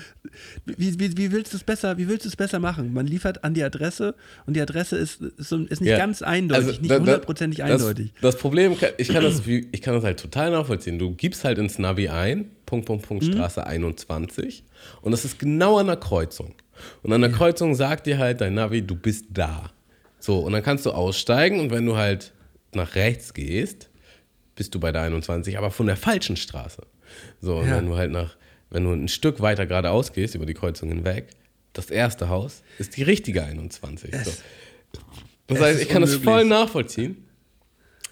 [0.67, 2.93] wie, wie, wie willst du es besser, wie willst du es besser machen?
[2.93, 4.15] Man liefert an die Adresse
[4.47, 5.99] und die Adresse ist, ist, so- ist nicht Ja.
[5.99, 8.13] ganz eindeutig, Also, nicht hundertprozentig eindeutig.
[8.21, 10.99] Das Problem, ich kann das, ich kann das halt total nachvollziehen.
[10.99, 13.33] Du gibst halt ins Navi ein, Punkt, Punkt, Punkt, Mhm.
[13.33, 14.63] Straße 21
[15.03, 16.55] und das ist genau an der Kreuzung.
[17.03, 19.71] Und an der Kreuzung sagt dir halt dein Navi, du bist da.
[20.21, 22.33] So, und dann kannst du aussteigen und wenn du halt
[22.75, 23.89] nach rechts gehst,
[24.55, 26.83] bist du bei der 21, aber von der falschen Straße.
[27.41, 27.77] So, und Ja.
[27.77, 28.37] wenn du halt nach,
[28.71, 31.29] wenn du ein Stück weiter geradeaus gehst, über die Kreuzung hinweg,
[31.73, 34.15] das erste Haus ist die richtige 21.
[34.25, 34.33] So.
[35.47, 36.35] Das heißt, ich kann das unmöglich.
[36.35, 37.25] voll nachvollziehen.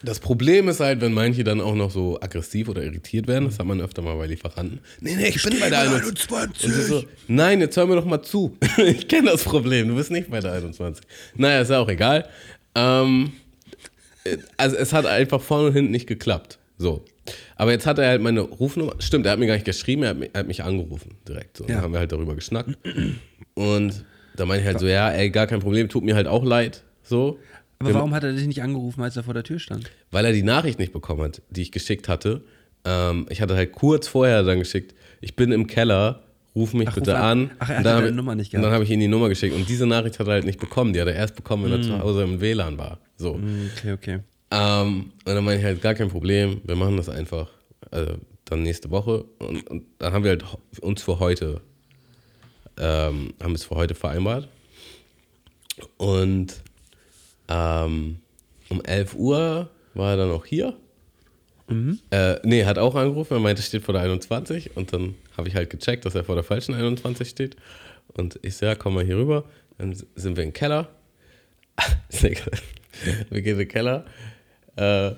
[0.03, 3.59] Das Problem ist halt, wenn manche dann auch noch so aggressiv oder irritiert werden, das
[3.59, 4.81] hat man öfter mal bei Lieferanten.
[5.01, 6.65] Nee, nee, ich bin bei der 21.
[6.65, 8.57] Und sie so, nein, jetzt hör mir doch mal zu.
[8.77, 11.05] ich kenne das Problem, du bist nicht bei der 21.
[11.35, 12.29] Naja, ist ja auch egal.
[12.75, 13.33] Ähm,
[14.25, 16.59] äh, also es hat einfach vorne und hinten nicht geklappt.
[16.79, 17.05] So.
[17.57, 18.95] Aber jetzt hat er halt meine Rufnummer.
[18.99, 21.57] Stimmt, er hat mir gar nicht geschrieben, er hat mich, er hat mich angerufen direkt.
[21.57, 21.65] So.
[21.65, 21.77] Ja.
[21.77, 22.77] Dann haben wir halt darüber geschnackt.
[23.55, 24.05] Und
[24.37, 26.83] da meinte ich halt so, ja, ey, gar kein Problem, tut mir halt auch leid.
[27.03, 27.39] So.
[27.79, 29.91] Aber warum hat er dich nicht angerufen, als er vor der Tür stand?
[30.11, 32.43] weil er die Nachricht nicht bekommen hat, die ich geschickt hatte.
[32.85, 36.23] Ähm, ich hatte halt kurz vorher dann geschickt, ich bin im Keller,
[36.55, 37.51] ruf mich Ach, bitte ruf an.
[37.59, 38.75] Ach, er dann deine Nummer nicht Und dann gehabt.
[38.75, 40.93] habe ich ihm die Nummer geschickt und diese Nachricht hat er halt nicht bekommen.
[40.95, 41.83] Die hat er erst bekommen, wenn er Mm.
[41.83, 42.99] zu Hause im WLAN war.
[43.19, 43.39] So.
[43.77, 44.19] Okay, okay.
[44.51, 47.49] Ähm, und dann meine ich halt, gar kein Problem, wir machen das einfach
[47.91, 48.15] also
[48.47, 49.25] dann nächste Woche.
[49.39, 50.45] Und, und dann haben wir halt
[50.81, 51.61] uns für heute,
[52.79, 54.49] ähm, haben es für heute vereinbart.
[55.99, 56.63] Und
[57.49, 58.19] ähm,
[58.69, 60.77] um 11 Uhr war er dann auch hier.
[62.11, 64.77] Äh, nee, hat auch angerufen, er meinte, steht vor der 21.
[64.77, 67.57] Und dann habe ich halt gecheckt, dass er vor der falschen 21 steht.
[68.15, 69.45] Und ich so, ja, komm mal hier rüber.
[69.79, 70.89] Dann sind wir im Keller.
[73.31, 74.07] Wir gehen in den Keller.
[74.77, 75.13] Äh,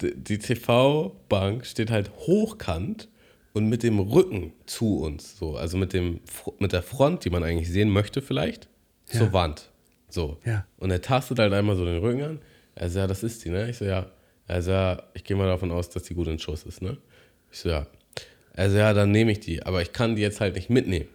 [0.00, 3.08] die TV-Bank steht halt hochkant
[3.54, 5.36] und mit dem Rücken zu uns.
[5.38, 6.20] So, also mit, dem,
[6.58, 8.68] mit der Front, die man eigentlich sehen möchte, vielleicht,
[9.12, 9.18] Ja.
[9.20, 9.70] zur Wand.
[10.14, 10.38] So.
[10.44, 10.64] Ja.
[10.78, 12.38] Und er tastet halt einmal so den Rücken an.
[12.76, 13.68] Er so, ja, das ist die, ne?
[13.68, 14.06] Ich so, ja.
[14.46, 16.98] Er so, ja, ich gehe mal davon aus, dass die gut in Schuss ist, ne?
[17.50, 17.86] Ich so, ja.
[18.52, 19.64] Er so, ja, dann nehme ich die.
[19.64, 21.08] Aber ich kann die jetzt halt nicht mitnehmen.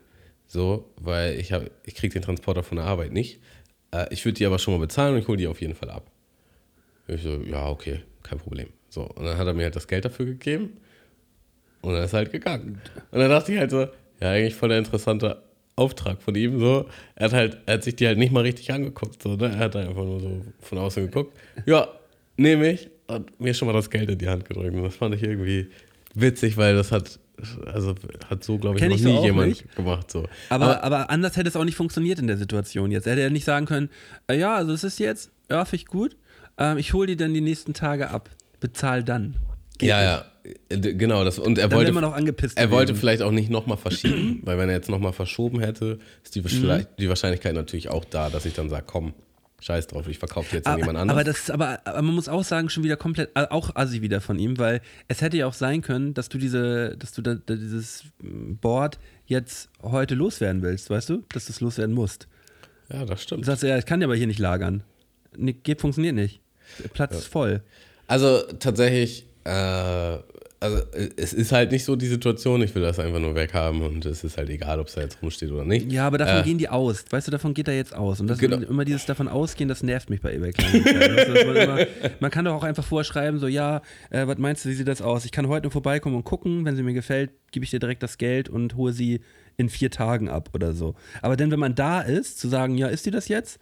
[0.48, 3.40] So, weil ich, hab, ich kriege den Transporter von der Arbeit nicht.
[3.92, 5.90] Äh, ich würde die aber schon mal bezahlen und ich hole die auf jeden Fall
[5.90, 6.12] ab.
[7.08, 8.68] Ich so, ja, okay, kein Problem.
[8.90, 10.78] So, und dann hat er mir halt das Geld dafür gegeben
[11.82, 12.82] und dann ist er halt gegangen.
[13.12, 13.88] Und dann dachte ich halt so,
[14.20, 15.42] ja, eigentlich voll der interessante
[15.80, 16.60] Auftrag von ihm.
[16.60, 19.24] So, er hat halt, er hat sich die halt nicht mal richtig angeguckt.
[19.24, 19.48] So, ne?
[19.48, 21.36] Er hat einfach nur so von außen geguckt.
[21.66, 21.88] Ja,
[22.38, 24.76] nehme ich und mir schon mal das Geld in die Hand gedrückt.
[24.76, 25.70] Und das fand ich irgendwie
[26.14, 27.20] witzig, weil das hat,
[27.66, 27.96] also
[28.30, 29.76] hat so, glaube ich, Kenn noch ich so nie jemand nicht.
[29.76, 30.12] gemacht.
[30.12, 30.26] So.
[30.50, 33.08] Aber, aber, anders hätte es auch nicht funktioniert in der Situation jetzt.
[33.08, 33.90] Er hätte ja nicht sagen können,
[34.28, 36.18] äh, ja, also es ist jetzt, ja, finde ich gut,
[36.58, 39.36] ähm, ich hole die dann die nächsten Tage ab, bezahl dann.
[39.78, 40.08] Geht ja, nicht.
[40.08, 40.26] ja,
[40.70, 42.58] Genau, das, und er Dann wollte, man auch angepisst.
[42.58, 46.36] er wollte vielleicht auch nicht nochmal verschieben, weil wenn er jetzt nochmal verschoben hätte, ist
[46.36, 46.86] die, Mhm.
[47.00, 49.14] die Wahrscheinlichkeit natürlich auch da, dass ich dann sage, komm,
[49.62, 51.20] scheiß drauf, ich verkaufe jetzt an jemand aber, anderes.
[51.20, 54.22] aber, das, aber, aber man muss auch sagen, schon wieder komplett, äh, auch assi wieder
[54.22, 57.36] von ihm, weil es hätte ja auch sein können, dass du diese, dass du da,
[57.36, 61.24] da dieses Board jetzt heute loswerden willst, weißt du?
[61.34, 62.28] Dass du es loswerden musst.
[62.92, 63.46] ja, das Du stimmt.
[63.46, 64.84] sagst, ja, ich kann ja aber hier nicht lagern.
[65.38, 66.40] Nee, geht, funktioniert nicht.
[66.82, 67.62] Der Platz ist voll.
[68.08, 70.18] Also tatsächlich, äh,
[70.62, 73.82] also äh, es ist halt nicht so die Situation, ich will das einfach nur weghaben
[73.82, 75.92] und es ist halt egal, ob es da jetzt rumsteht oder nicht.
[75.92, 77.06] Ja, aber davon Äh, gehen die aus.
[77.10, 78.20] Weißt du, davon geht er jetzt aus.
[78.20, 78.58] Und das Genau.
[78.58, 81.88] immer dieses davon ausgehen, das nervt mich bei eBay Kleinanzeigen.
[82.20, 85.02] Man kann doch auch einfach vorschreiben, so, ja, äh, was meinst du, wie sieht das
[85.02, 85.26] aus?
[85.26, 86.66] Ich kann heute nur vorbeikommen und gucken.
[86.66, 89.22] Wenn sie mir gefällt, gebe ich dir direkt das Geld und hole sie
[89.58, 90.96] in vier Tagen ab oder so.
[91.22, 93.60] Aber denn, wenn man da ist, zu sagen, ja, ist die das jetzt?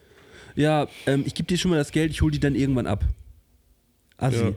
[0.55, 3.03] Ja, ähm, ich gebe dir schon mal das Geld, ich hole die dann irgendwann ab.
[4.17, 4.37] Assi.
[4.37, 4.51] Ja.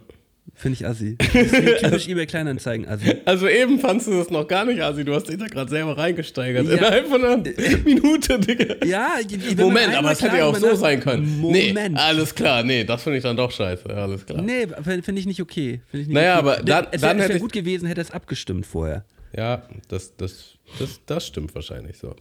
[0.60, 1.16] Finde ich assi.
[1.32, 3.16] Das ist typisch eBay Kleinanzeigen assi.
[3.24, 5.96] Also eben fandst du das noch gar nicht, Asi, du hast dich da gerade selber
[5.96, 6.66] reingesteigert.
[6.66, 6.74] Ja.
[6.76, 7.36] Innerhalb von einer
[7.84, 8.74] Minute, Digga.
[8.84, 9.08] Ja,
[9.56, 11.40] Moment, aber es hätte ja auch so sein können.
[11.40, 11.74] Moment.
[11.92, 14.42] Nee, alles klar, nee, das finde ich dann doch scheiße, alles klar.
[14.42, 14.66] Nee,
[15.02, 15.80] finde ich nicht okay.
[15.92, 16.48] Ich nicht Naja, okay.
[16.50, 19.04] aber dann- es dann wäre hätte wär gut gewesen, hätte es abgestimmt vorher.
[19.34, 22.14] Ja, das, das, das, das stimmt wahrscheinlich so.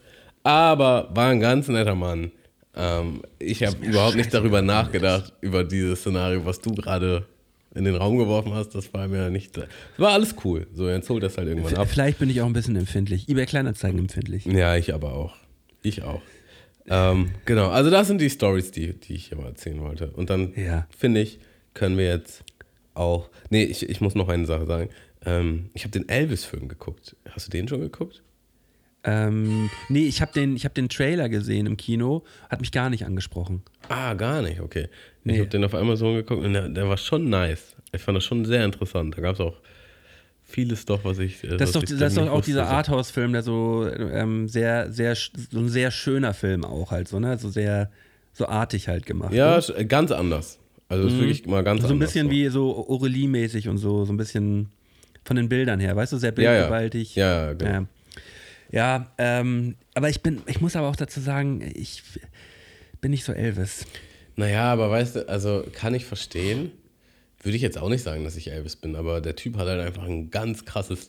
[0.43, 2.31] Aber war ein ganz netter Mann.
[2.73, 7.25] Ähm, ich habe überhaupt nicht darüber nachgedacht, über dieses Szenario, was du gerade
[7.75, 8.69] in den Raum geworfen hast.
[8.75, 9.59] Das war mir nicht.
[9.97, 10.67] War alles cool.
[10.73, 11.87] So, jetzt holt das halt irgendwann ab.
[11.89, 13.29] Vielleicht bin ich auch ein bisschen empfindlich.
[13.29, 14.45] eBay Kleinanzeigen empfindlich.
[14.45, 15.35] Ja, ich aber auch.
[15.81, 16.21] Ich auch.
[16.87, 20.09] Ähm, genau, also das sind die Stories, die, die ich hier mal erzählen wollte.
[20.11, 20.87] Und dann Ja.
[20.97, 21.39] finde ich,
[21.75, 22.43] können wir jetzt
[22.95, 23.29] auch.
[23.51, 24.89] Nee, ich, ich muss noch eine Sache sagen.
[25.25, 27.15] Ähm, ich habe den Elvis-Film geguckt.
[27.29, 28.23] Hast du den schon geguckt?
[29.09, 32.89] Ähm, nee, ich habe den, ich hab den Trailer gesehen im Kino, hat mich gar
[32.89, 33.63] nicht angesprochen.
[33.87, 34.83] Ah, gar nicht, okay.
[35.23, 35.39] Ich Nee.
[35.39, 37.75] habe den auf Amazon geguckt und der, der war schon nice.
[37.91, 39.17] Ich fand das schon sehr interessant.
[39.17, 39.55] Da gab es auch
[40.43, 41.43] vieles doch, was ich.
[41.43, 42.71] äh, Das ist was doch, ich das ist doch auch wusste, dieser so.
[42.71, 47.37] Arthouse-Film, der so ähm, sehr, sehr, so ein sehr schöner Film auch halt, so, ne?
[47.37, 47.89] So sehr,
[48.33, 49.33] so artig halt gemacht.
[49.33, 49.61] Ja, ne?
[49.61, 50.59] sch- ganz anders.
[50.87, 52.09] Also ist wirklich mal ganz so ein anders.
[52.09, 52.31] bisschen so.
[52.31, 54.69] wie so Aurelie-mäßig und so, so ein bisschen
[55.23, 56.51] von den Bildern her, weißt du, sehr Ja, ja.
[56.53, 57.15] bildgewaltig.
[57.15, 57.71] Ja, ja, genau.
[57.71, 57.85] Ja,
[58.71, 62.03] ja ähm, aber ich bin, ich muss aber auch dazu sagen, ich
[63.01, 63.85] bin nicht so Elvis.
[64.35, 66.71] Naja, aber weißt du, also kann ich verstehen.
[67.41, 69.79] Würde ich jetzt auch nicht sagen, dass ich Elvis bin, aber der Typ hat halt
[69.79, 71.07] einfach ein ganz krasses,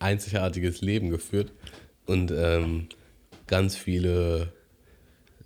[0.00, 1.52] einzigartiges Leben geführt.
[2.06, 2.88] Und ähm,
[3.46, 4.52] ganz viele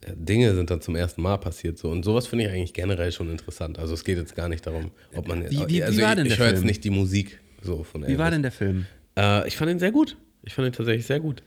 [0.00, 1.76] äh, Dinge sind dann zum ersten Mal passiert.
[1.78, 1.90] So.
[1.90, 3.78] Und sowas finde ich eigentlich generell schon interessant.
[3.78, 5.44] Also es geht jetzt gar nicht darum, ob man.
[5.50, 7.84] Wie- wie- wie also war ich, denn ich der höre jetzt nicht die Musik so
[7.84, 8.14] von Elvis.
[8.14, 8.86] Wie war denn der Film?
[9.18, 10.16] Äh, ich fand ihn sehr gut.
[10.44, 11.42] Ich fand ihn tatsächlich sehr gut.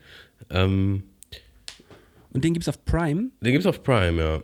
[0.50, 1.02] Ähm,
[2.32, 3.30] Und den gibt's auf Prime?
[3.40, 4.42] den gibt's auf Prime, ja.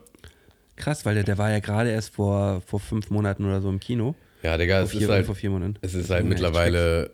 [0.76, 3.78] Krass, weil der, der war ja gerade erst vor, vor fünf Monaten oder so im
[3.80, 4.14] Kino.
[4.42, 5.76] Ja, Digga, Vor es vier, ist halt, vor vier Monaten.
[5.80, 7.10] es ist halt mittlerweile.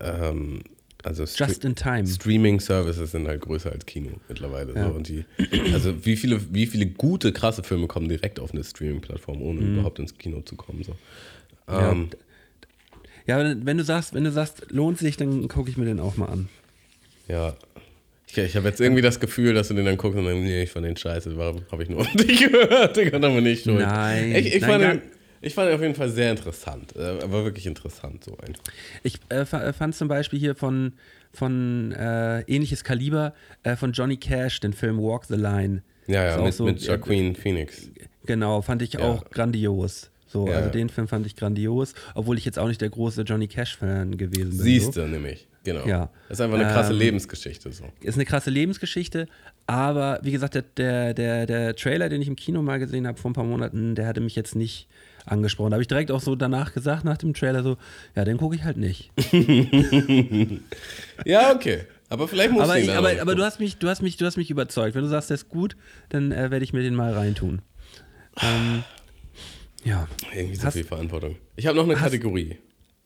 [0.00, 0.60] Ähm,
[1.02, 2.06] also Stre- Just in time.
[2.06, 4.74] Streaming-Services sind halt größer als Kino mittlerweile.
[4.74, 4.88] Ja.
[4.90, 4.94] So.
[4.96, 5.24] Und die,
[5.72, 9.74] also wie viele, wie viele gute, krasse Filme kommen direkt auf eine Streaming-Plattform, ohne Mhm.
[9.74, 10.82] überhaupt ins Kino zu kommen.
[10.82, 10.92] So.
[11.68, 12.16] Ähm, Ja,
[13.36, 16.16] wenn, wenn du sagst, wenn du sagst, lohnt sich, dann gucke ich mir den auch
[16.16, 16.48] mal an.
[17.28, 17.54] ja.
[18.30, 20.62] Ich, ich habe jetzt irgendwie das Gefühl, dass du den dann guckst und dann, nee,
[20.64, 22.94] ich fand den scheiße, warum habe ich nur auf dich gehört?
[22.94, 23.78] Digga, dann bin ich schuld.
[23.78, 25.02] Nein, Ich, ich, nein, fand den,
[25.40, 26.94] ich fand ihn auf jeden Fall sehr interessant.
[26.94, 28.62] Äh, Er war wirklich interessant, so einfach.
[29.02, 30.92] Ich äh, fa- fand zum Beispiel hier von,
[31.32, 35.82] von äh, ähnliches Kaliber äh, von Johnny Cash, den Film Walk the Line.
[36.06, 37.88] Ja, ja, mit, so, mit äh, Joaquin Phoenix.
[38.26, 39.00] Genau, fand ich Ja.
[39.00, 40.10] auch grandios.
[40.28, 43.22] So, Ja, also den Film fand ich grandios, obwohl ich jetzt auch nicht der große
[43.22, 44.58] Johnny Cash-Fan gewesen bin.
[44.60, 45.00] Siehst so.
[45.00, 45.86] du nämlich, genau.
[45.86, 46.10] Ja.
[46.28, 47.72] Das ist einfach eine krasse Ähm, Lebensgeschichte.
[47.72, 47.84] So.
[48.02, 49.26] Ist eine krasse Lebensgeschichte,
[49.66, 53.30] aber wie gesagt, der, der, der, Trailer, den ich im Kino mal gesehen habe vor
[53.30, 54.86] ein paar Monaten, der hatte mich jetzt nicht
[55.24, 55.70] angesprochen.
[55.70, 57.76] Da habe ich direkt auch so danach gesagt, nach dem Trailer, so,
[58.14, 59.10] ja, den gucke ich halt nicht.
[61.24, 61.80] Ja, okay.
[62.10, 64.16] Aber vielleicht muss aber ich ihn aber, auch aber du hast mich, du hast mich,
[64.16, 64.94] du hast mich überzeugt.
[64.94, 65.76] Wenn du sagst, der ist gut,
[66.08, 67.60] dann äh, werde ich mir den mal reintun.
[68.40, 68.84] Ähm,
[69.88, 70.08] ja.
[70.34, 71.36] Irgendwie so hast- viel Verantwortung.
[71.56, 72.56] Ich habe noch eine hast- Kategorie.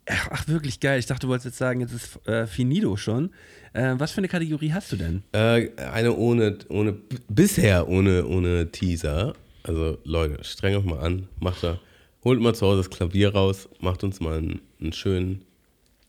[0.07, 0.99] Ach, wirklich geil.
[0.99, 3.31] Ich dachte, du wolltest jetzt sagen, jetzt ist äh, finito schon.
[3.73, 5.23] Äh, was für eine Kategorie hast du denn?
[5.33, 6.95] Äh, eine ohne, ohne,
[7.29, 9.35] bisher ohne, ohne Teaser.
[9.63, 11.79] Also Leute, streng euch mal an, macht da,
[12.25, 15.45] holt mal zu Hause das Klavier raus, macht uns mal einen, einen schönen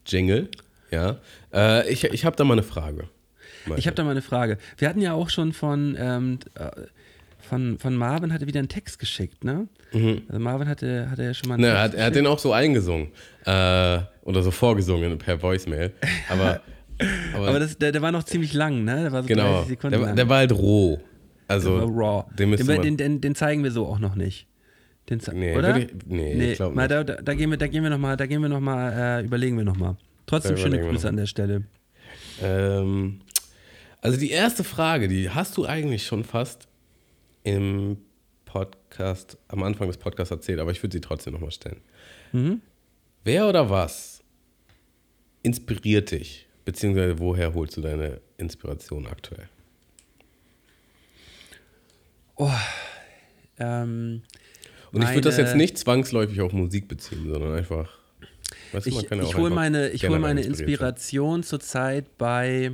[0.07, 0.49] Jingle.
[0.89, 1.19] Ja.
[1.53, 3.09] Äh, ich ich habe da mal eine Frage.
[3.77, 4.57] Ich habe da mal eine Frage.
[4.77, 6.69] Wir hatten ja auch schon von, ähm, äh,
[7.43, 9.67] von, von Marvin hatte wieder einen Text geschickt, ne?
[10.27, 11.69] Also Marvin hatte, hatte ja schon mal einen Mhm.
[11.69, 13.07] Ne, er, Text hat, er hat den auch so eingesungen.
[13.45, 15.91] Äh, oder so vorgesungen per Voicemail.
[16.29, 16.61] Aber,
[17.35, 19.03] aber, Aber das, der, der war noch ziemlich lang, ne?
[19.03, 20.99] Der war so genau, 30 Sekunden der, der war halt roh.
[21.47, 22.25] Also, Der war raw.
[22.37, 24.47] Den, den, den, den, zeigen wir so auch noch nicht.
[25.09, 25.77] Den Nee, oder?
[25.77, 26.91] ich- nee, ich glaub mal, nicht.
[26.91, 29.19] da, da, da gehen wir, da gehen wir noch mal, da gehen wir noch mal,
[29.19, 29.97] äh, überlegen wir noch mal.
[30.25, 31.63] Trotzdem schöne Grüße an der Stelle.
[32.41, 33.19] Ähm,
[34.01, 36.67] also die erste Frage, die hast du eigentlich schon fast
[37.43, 37.97] im
[38.45, 41.81] Podcast, am Anfang des Podcasts erzählt, aber ich würde sie trotzdem nochmal stellen.
[42.31, 42.61] Mhm.
[43.23, 44.21] Wer oder was
[45.41, 46.47] inspiriert dich?
[46.65, 49.47] Beziehungsweise woher holst du deine Inspiration aktuell?
[53.59, 54.23] Ähm,
[54.91, 57.89] Und ich würde das jetzt nicht zwangsläufig auf Musik beziehen, sondern einfach.
[58.71, 60.41] Weißt du, ich ja ich hole meine, ich hol meine.
[60.41, 62.71] Inspiration zurzeit bei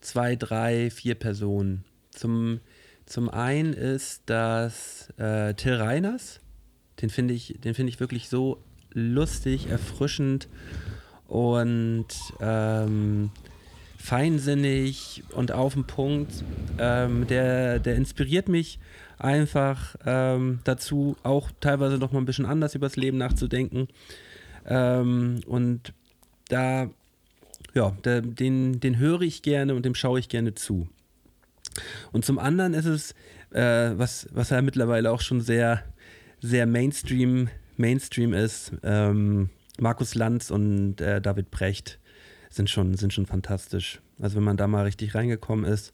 [0.00, 1.84] zwei, drei, vier Personen.
[2.20, 2.60] Zum,
[3.06, 6.40] zum einen ist das äh, Till Reiners.
[7.00, 8.62] Den finde ich, den finde ich wirklich so
[8.92, 10.46] lustig, erfrischend
[11.28, 12.08] und
[12.40, 13.30] ähm,
[13.96, 16.44] feinsinnig und auf den Punkt.
[16.78, 18.78] Ähm, der, der inspiriert mich
[19.16, 23.88] einfach ähm, dazu, auch teilweise noch mal ein bisschen anders übers Leben nachzudenken.
[24.66, 25.94] Ähm, und
[26.48, 26.90] da,
[27.72, 30.86] ja, da, den, den höre ich gerne und dem schaue ich gerne zu.
[32.12, 33.14] Und zum anderen ist es,
[33.52, 35.82] äh, was, was ja mittlerweile auch schon sehr,
[36.40, 41.98] sehr Mainstream, Mainstream ist, ähm, Markus Lanz und äh, David Brecht
[42.50, 44.00] sind schon, sind schon fantastisch.
[44.20, 45.92] Also wenn man da mal richtig reingekommen ist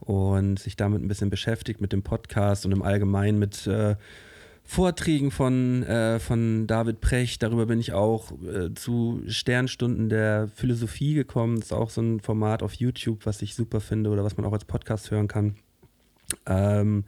[0.00, 3.96] und sich damit ein bisschen beschäftigt mit dem Podcast und im Allgemeinen mit äh,
[4.70, 7.42] Vorträgen von, äh, von David Precht.
[7.42, 11.56] Darüber bin ich auch äh, zu Sternstunden der Philosophie gekommen.
[11.56, 14.44] Das ist auch so ein Format auf YouTube, was ich super finde oder was man
[14.44, 15.56] auch als Podcast hören kann.
[16.44, 17.04] Ähm,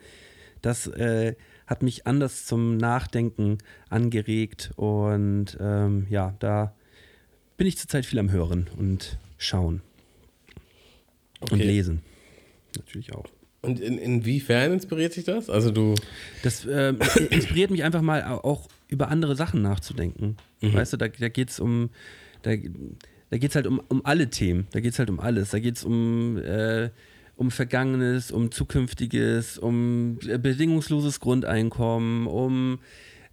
[0.62, 1.34] das äh,
[1.66, 3.58] hat mich anders zum Nachdenken
[3.90, 6.74] angeregt und ähm, ja, da
[7.58, 9.82] bin ich zurzeit viel am Hören und Schauen
[11.40, 11.62] und Okay.
[11.62, 12.00] Lesen.
[12.74, 13.26] Natürlich auch.
[13.62, 15.50] Und in, inwiefern inspiriert sich das?
[15.50, 15.94] Also du.
[16.42, 16.98] Das ähm,
[17.30, 20.36] inspiriert mich einfach mal au- auch über andere Sachen nachzudenken.
[20.62, 21.90] Weißt du, da, da geht es um,
[22.42, 22.52] da,
[23.30, 24.66] da geht es halt um, um alle Themen.
[24.72, 25.50] Da geht es halt um alles.
[25.50, 26.90] Da geht es um, äh,
[27.36, 32.78] um Vergangenes, um Zukünftiges, um äh, bedingungsloses Grundeinkommen, um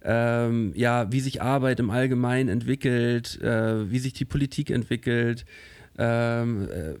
[0.02, 5.44] ähm, ja, wie sich Arbeit im Allgemeinen entwickelt, äh, wie sich die Politik entwickelt.
[5.98, 6.94] Ähm, äh,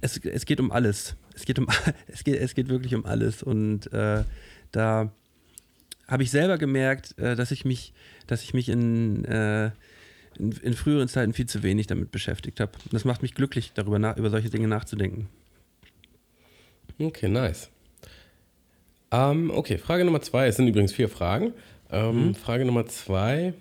[0.00, 1.16] es, es geht um alles.
[1.34, 1.66] Es geht, um,
[2.06, 3.42] es, geht, es geht wirklich um alles.
[3.42, 4.24] Und äh,
[4.72, 5.12] da
[6.06, 7.92] habe ich selber gemerkt, äh, dass ich mich,
[8.26, 9.66] dass ich mich in, äh,
[10.38, 12.72] in, in früheren Zeiten viel zu wenig damit beschäftigt habe.
[12.84, 15.28] Und das macht mich glücklich, darüber nach, über solche Dinge nachzudenken.
[16.98, 17.70] Okay, nice.
[19.10, 20.48] Ähm, okay, Frage Nummer zwei.
[20.48, 21.52] Es sind übrigens vier Fragen.
[21.90, 23.54] Ähm, Frage Nummer zwei.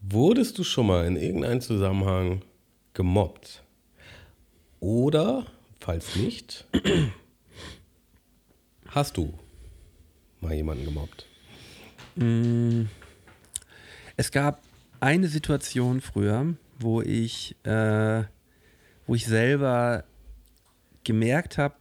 [0.00, 2.42] Wurdest du schon mal in irgendeinem Zusammenhang
[2.94, 3.62] gemobbt?
[4.86, 5.44] Oder,
[5.80, 6.64] falls nicht,
[8.86, 9.36] hast du
[10.40, 11.26] mal jemanden gemobbt?
[14.16, 14.62] Es gab
[15.00, 18.22] eine Situation früher, wo ich, äh,
[19.08, 20.04] wo ich selber
[21.02, 21.74] gemerkt habe,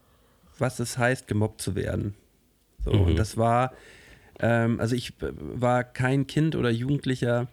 [0.58, 2.16] was es heißt, gemobbt zu werden.
[2.84, 3.74] So, Und das war,
[4.40, 7.50] ähm, also ich äh, war kein Kind oder Jugendlicher,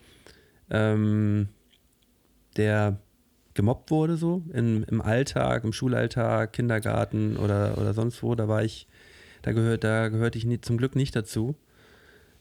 [0.71, 1.51] ähm,
[2.57, 2.97] der
[3.55, 8.35] gemobbt wurde, so im, im Alltag, im Schulalltag, Kindergarten oder, oder sonst wo.
[8.35, 8.87] Da war ich,
[9.43, 11.57] da gehört, da gehörte ich nie, zum Glück nicht dazu.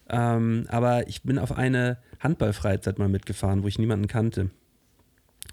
[0.09, 4.49] Ähm, aber ich bin auf eine Handballfreizeit mal mitgefahren, wo ich niemanden kannte.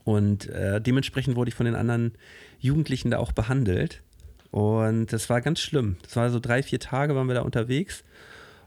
[0.05, 2.13] Und äh, dementsprechend wurde ich von den anderen
[2.59, 4.03] Jugendlichen da auch behandelt.
[4.51, 5.97] Und das war ganz schlimm.
[6.03, 8.05] Das war so drei, vier Tage waren wir da unterwegs.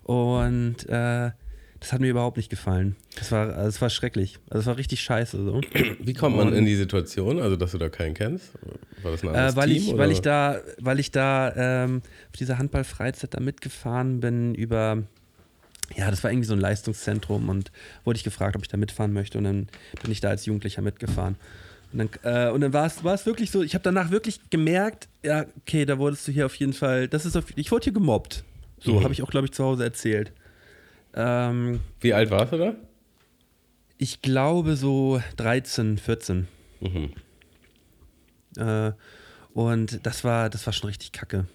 [0.03, 1.31] Und äh,
[1.81, 2.95] das hat mir überhaupt nicht gefallen.
[3.17, 4.37] Das war, also es war schrecklich.
[4.49, 5.59] Also es war richtig scheiße so.
[5.99, 8.51] Wie kommt man Und- in die Situation, also dass du da keinen kennst?
[9.03, 9.77] War das ein anderes Äh, weil, Team?
[9.77, 9.97] ich, oder?
[9.97, 11.53] weil ich da, weil ich da
[11.83, 15.03] ähm, auf dieser Handballfreizeit da mitgefahren bin über,
[15.97, 17.71] ja, das war irgendwie so ein Leistungszentrum und
[18.05, 19.67] wurde ich gefragt, ob ich da mitfahren möchte und dann
[20.03, 21.35] bin ich da als Jugendlicher mitgefahren.
[21.93, 22.09] Und dann,
[22.47, 25.45] äh, und dann war es war es wirklich so, ich habe danach wirklich gemerkt, ja,
[25.61, 28.43] okay, da wurdest du hier auf jeden Fall, das ist auf, ich wurde hier gemobbt.
[28.79, 29.03] So, Mhm.
[29.03, 30.31] habe ich auch, glaube ich, zu Hause erzählt.
[31.13, 32.75] Ähm, Wie alt warst du da?
[34.01, 36.47] ich glaube so 13, 14.
[36.79, 37.11] Mhm.
[38.57, 38.93] Äh,
[39.53, 41.45] und das war, das war schon richtig kacke.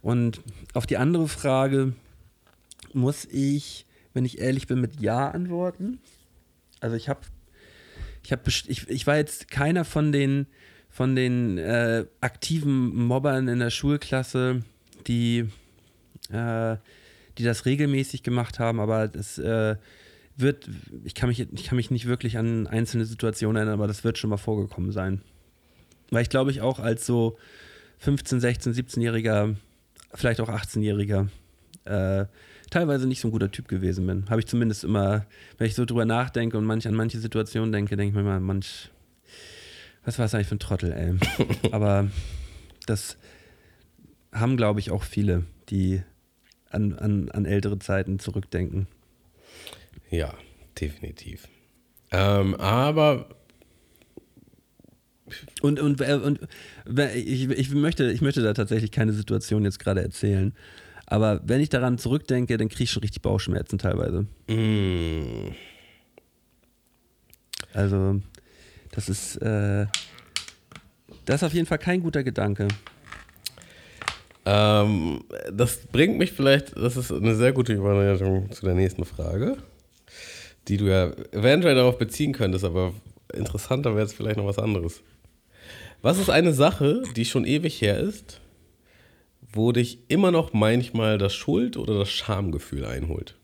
[0.00, 0.40] Und
[0.74, 1.94] auf die andere Frage
[2.92, 3.84] muss ich,
[4.14, 5.98] wenn ich ehrlich bin, mit Ja antworten.
[6.78, 7.20] Also ich habe,
[8.22, 10.46] ich habe, ich, ich war jetzt keiner von den,
[10.88, 14.62] von den äh, aktiven Mobbern in der Schulklasse,
[15.08, 15.48] die,
[16.30, 16.76] äh,
[17.40, 19.76] die das regelmäßig gemacht haben, aber das äh,
[20.36, 20.68] wird,
[21.04, 24.18] ich kann, mich, ich kann mich nicht wirklich an einzelne Situationen erinnern, aber das wird
[24.18, 25.22] schon mal vorgekommen sein.
[26.10, 27.38] Weil ich glaube ich auch als so
[27.98, 29.56] 15, 16, 17-Jähriger
[30.14, 31.28] vielleicht auch 18-Jähriger,
[31.84, 32.26] äh,
[32.70, 34.28] teilweise nicht so ein guter Typ gewesen bin.
[34.28, 35.26] Habe ich zumindest immer,
[35.58, 38.40] wenn ich so drüber nachdenke und manch, an manche Situationen denke, denke ich mir mal,
[38.40, 38.90] manch,
[40.04, 41.14] was war das eigentlich für ein Trottel, ey.
[41.72, 42.08] Aber
[42.86, 43.16] das
[44.32, 46.02] haben, glaube ich, auch viele, die
[46.70, 48.86] an, an, an ältere Zeiten zurückdenken.
[50.10, 50.34] Ja,
[50.80, 51.46] definitiv.
[52.10, 53.28] Ähm, aber
[55.60, 56.40] Und, und, äh, und
[57.14, 60.52] ich, ich, möchte, ich möchte da tatsächlich keine Situation jetzt gerade erzählen.
[61.06, 64.26] Aber wenn ich daran zurückdenke, dann kriege ich schon richtig Bauchschmerzen teilweise.
[64.48, 65.54] mh,
[67.72, 68.20] Also,
[68.92, 69.86] das ist, äh,
[71.24, 72.66] das ist auf jeden Fall kein guter Gedanke.
[74.52, 75.22] Ähm,
[75.52, 79.56] das bringt mich vielleicht, das ist eine sehr gute Überleitung zu der nächsten Frage,
[80.66, 82.92] die du ja eventuell darauf beziehen könntest, aber
[83.32, 85.02] interessanter wäre jetzt vielleicht noch was anderes.
[86.02, 88.40] Was ist eine Sache, die schon ewig her ist,
[89.52, 93.36] wo dich immer noch manchmal das Schuld- oder das Schamgefühl einholt?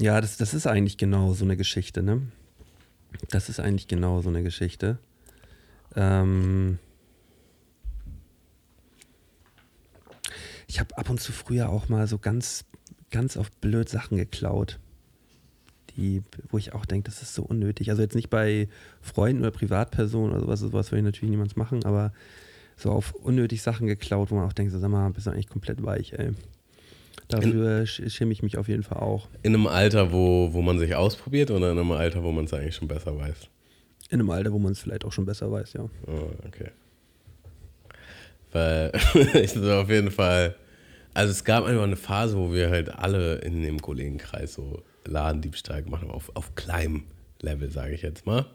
[0.00, 2.22] Ja, das, das ist eigentlich genau so eine Geschichte, ne?
[3.28, 4.96] Das ist eigentlich genau so eine Geschichte.
[5.94, 6.78] Ähm
[10.66, 12.64] ich habe ab und zu früher auch mal so ganz,
[13.10, 14.78] ganz auf blöd Sachen geklaut.
[15.96, 17.90] Die, wo ich auch denke, das ist so unnötig.
[17.90, 18.68] Also jetzt nicht bei
[19.02, 22.14] Freunden oder Privatpersonen oder sowas, sowas will ich natürlich niemals machen, aber
[22.74, 25.48] so auf unnötig Sachen geklaut, wo man auch denkt, so, sag mal, bist du eigentlich
[25.48, 26.32] komplett weich, ey.
[27.28, 29.28] Dafür sch- schäme ich mich auf jeden Fall auch.
[29.42, 32.52] In einem Alter, wo, wo man sich ausprobiert oder in einem Alter, wo man es
[32.54, 33.36] eigentlich schon besser weiß?
[34.10, 35.82] In einem Alter, wo man es vielleicht auch schon besser weiß, ja.
[36.06, 36.70] Oh, okay.
[38.52, 38.92] Weil
[39.34, 40.56] ich auf jeden Fall.
[41.14, 45.82] Also es gab einfach eine Phase, wo wir halt alle in dem Kollegenkreis so Ladendiebstahl
[45.82, 47.04] gemacht haben, auf, auf kleinem
[47.40, 48.46] Level, sage ich jetzt mal.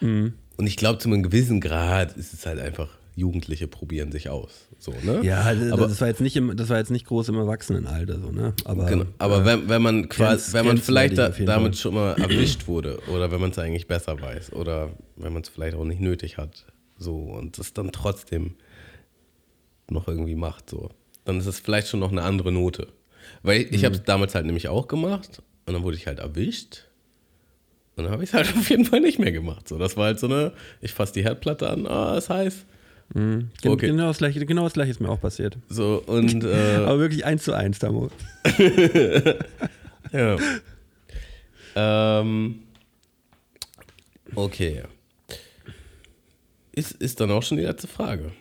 [0.00, 0.34] Mhm.
[0.56, 4.68] Und ich glaube, zu einem gewissen Grad ist es halt einfach, Jugendliche probieren sich aus.
[4.78, 5.20] So, ne?
[5.24, 8.30] Ja, aber, das war jetzt nicht im, das war jetzt nicht groß im Erwachsenenalter so,
[8.30, 8.52] ne?
[8.66, 11.80] Aber, genau, aber wenn, wenn man quasi, wenn man vielleicht da, damit Fall.
[11.80, 15.48] schon mal erwischt wurde oder wenn man es eigentlich besser weiß oder wenn man es
[15.48, 16.66] vielleicht auch nicht nötig hat,
[16.98, 18.56] so und es dann trotzdem
[19.88, 20.90] noch irgendwie macht, so,
[21.24, 22.88] dann ist es vielleicht schon noch eine andere Note.
[23.42, 26.18] Weil ich, ich habe es damals halt nämlich auch gemacht und dann wurde ich halt
[26.18, 26.84] erwischt
[27.96, 29.68] und dann habe ich es halt auf jeden Fall nicht mehr gemacht.
[29.68, 30.52] So, das war halt so eine,
[30.82, 32.66] ich fasse die Herdplatte an, ah, ist heiß.
[33.14, 33.86] Gen okay.
[33.86, 35.56] genau, das gleiche, genau das gleiche ist mir auch passiert.
[35.68, 38.10] So und äh, Aber wirklich eins zu eins, Damo.
[40.12, 40.36] Ja.
[41.74, 42.60] ähm,
[44.34, 44.82] okay.
[46.72, 48.32] Ist, ist dann auch schon die letzte Frage.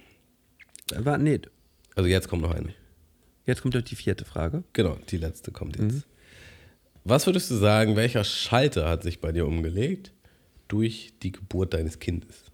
[0.95, 1.39] War, nee,
[1.95, 2.73] Also jetzt kommt noch eine.
[3.45, 4.63] jetzt kommt doch die vierte Frage.
[4.73, 6.05] Genau, die letzte kommt jetzt.
[7.03, 10.11] Was würdest du sagen, welcher Schalter hat sich bei dir umgelegt
[10.67, 12.44] durch die Geburt deines Kindes?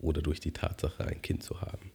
[0.00, 1.90] Oder durch die Tatsache, ein Kind zu haben?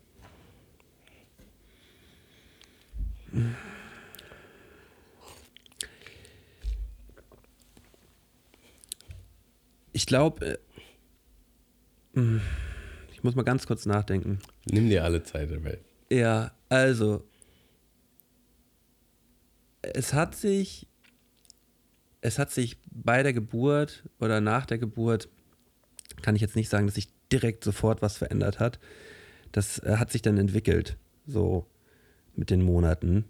[9.91, 10.60] Ich glaube,
[13.12, 14.39] ich muss mal ganz kurz nachdenken.
[14.66, 15.84] Nimm dir alle Zeit der Welt.
[16.10, 17.28] Ja, also,
[19.82, 20.88] es hat sich,
[22.22, 25.28] es hat sich bei der Geburt oder nach der Geburt,
[26.22, 28.79] kann ich jetzt nicht sagen, dass sich direkt sofort was verändert hat.
[29.51, 31.65] Das äh, hat sich dann entwickelt, so
[32.36, 33.25] mit den Monaten.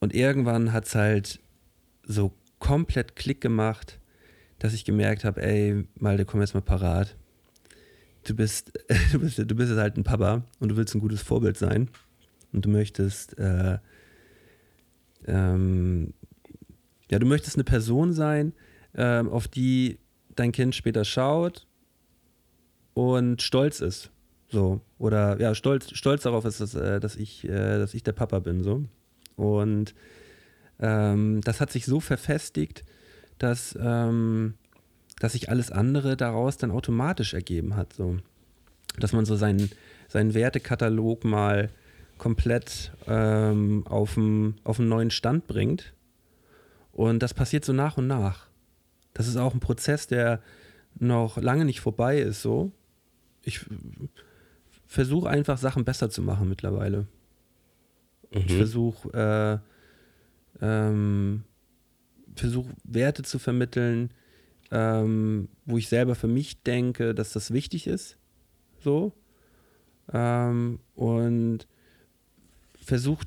[0.00, 1.40] Und irgendwann hat es halt
[2.04, 4.00] so komplett Klick gemacht,
[4.58, 7.16] dass ich gemerkt habe, ey, Malte, komm jetzt mal parat.
[8.24, 8.72] Du bist,
[9.12, 11.90] du bist, du bist jetzt halt ein Papa und du willst ein gutes Vorbild sein.
[12.52, 13.78] Und du möchtest, äh,
[15.26, 16.14] ähm,
[17.10, 18.54] ja, du möchtest eine Person sein,
[18.94, 19.98] ähm, auf die
[20.34, 21.67] dein Kind später schaut
[22.98, 24.10] und stolz ist.
[24.50, 24.80] So.
[24.98, 28.40] Oder ja, stolz, stolz darauf ist, dass, äh, dass, ich, äh, dass ich der Papa
[28.40, 28.64] bin.
[28.64, 28.82] So.
[29.36, 29.94] Und
[30.80, 32.84] ähm, das hat sich so verfestigt,
[33.38, 34.54] dass, ähm,
[35.20, 37.92] dass sich alles andere daraus dann automatisch ergeben hat.
[37.92, 38.16] So.
[38.98, 39.70] Dass man so seinen,
[40.08, 41.70] seinen Wertekatalog mal
[42.16, 45.92] komplett ähm, auf einen auf einen neuen Stand bringt.
[46.90, 48.48] Und das passiert so nach und nach.
[49.14, 50.40] Das ist auch ein Prozess, der
[50.98, 52.42] noch lange nicht vorbei ist.
[52.42, 52.72] So.
[53.48, 53.60] Ich
[54.86, 57.06] versuche einfach Sachen besser zu machen mittlerweile.
[58.30, 59.62] Ich versuche
[60.60, 61.44] äh, ähm,
[62.36, 64.12] versuch Werte zu vermitteln,
[64.70, 68.18] ähm, wo ich selber für mich denke, dass das wichtig ist.
[68.80, 69.12] So.
[70.12, 71.66] Ähm, und
[72.84, 73.26] versuche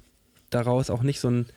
[0.52, 1.48] daraus auch nicht so ein,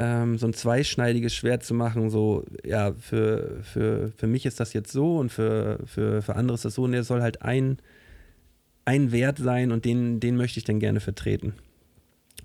[0.00, 4.72] ähm, so ein zweischneidiges Schwert zu machen, so, ja, für, für, für mich ist das
[4.72, 6.84] jetzt so und für, für, für andere ist das so.
[6.84, 7.78] Und der soll halt ein,
[8.86, 11.52] ein Wert sein und den, den möchte ich dann gerne vertreten.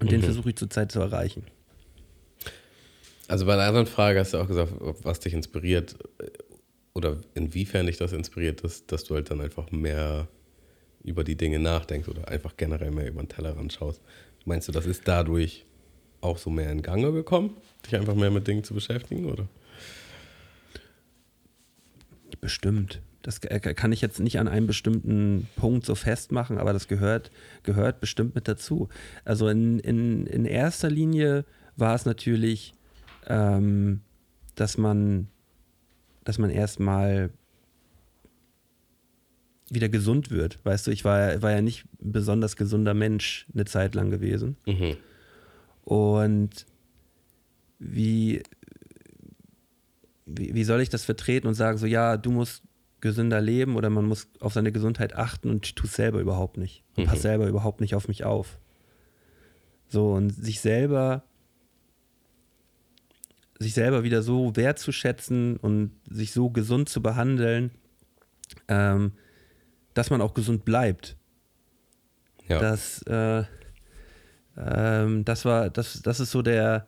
[0.01, 0.25] Und den Mhm.
[0.25, 1.43] versuche ich zurzeit zu erreichen.
[3.29, 6.27] Also bei der anderen Frage hast du auch gesagt, was dich inspiriert äh,
[6.93, 10.27] oder inwiefern dich das inspiriert, dass, dass du halt dann einfach mehr
[11.03, 14.01] über die Dinge nachdenkst oder einfach generell mehr über den Tellerrand schaust.
[14.43, 15.64] Meinst du, das ist dadurch
[16.25, 19.47] auch so mehr in Gange gekommen, dich einfach mehr mit Dingen zu beschäftigen, oder?
[22.41, 23.01] Bestimmt.
[23.21, 27.31] Das äh, kann ich jetzt nicht an einem bestimmten Punkt so festmachen, aber das gehört,
[27.63, 28.89] gehört bestimmt mit dazu.
[29.23, 31.45] Also in, in, in erster Linie
[31.75, 32.73] war es natürlich,
[33.25, 34.01] ähm,
[34.53, 35.27] dass man,
[36.23, 37.31] dass man erstmal
[39.69, 40.59] wieder gesund wird.
[40.63, 44.57] Weißt du, ich war, war ja nicht ein besonders gesunder Mensch eine Zeit lang gewesen.
[44.67, 44.97] Mhm.
[45.85, 46.65] Und
[47.79, 48.43] wie,
[50.25, 52.63] wie, wie soll ich das vertreten und sagen, so ja, du musst
[53.01, 56.57] gesünder leben oder man muss auf seine Gesundheit achten und ich tue es selber überhaupt
[56.57, 56.83] nicht.
[56.97, 57.07] Und Mhm.
[57.09, 58.57] passe selber überhaupt nicht auf mich auf.
[59.87, 61.23] So, und sich selber
[63.57, 67.71] sich selber wieder so wertzuschätzen und sich so gesund zu behandeln,
[68.67, 69.13] ähm,
[69.93, 71.15] dass man auch gesund bleibt.
[72.49, 72.59] Ja.
[72.59, 73.43] Das, äh,
[74.57, 76.87] ähm, das war, das, das ist so der,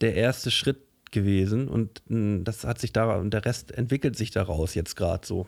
[0.00, 0.78] der erste Schritt
[1.10, 5.26] gewesen und mh, das hat sich da und der Rest entwickelt sich daraus jetzt gerade
[5.26, 5.46] so.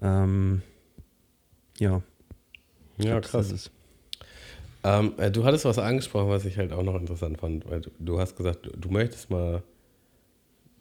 [0.00, 0.62] Ähm,
[1.78, 2.02] ja,
[2.98, 3.70] ja, krass.
[4.84, 7.90] Ähm, äh, du hattest was angesprochen, was ich halt auch noch interessant fand, weil du,
[7.98, 9.62] du hast gesagt, du, du möchtest mal,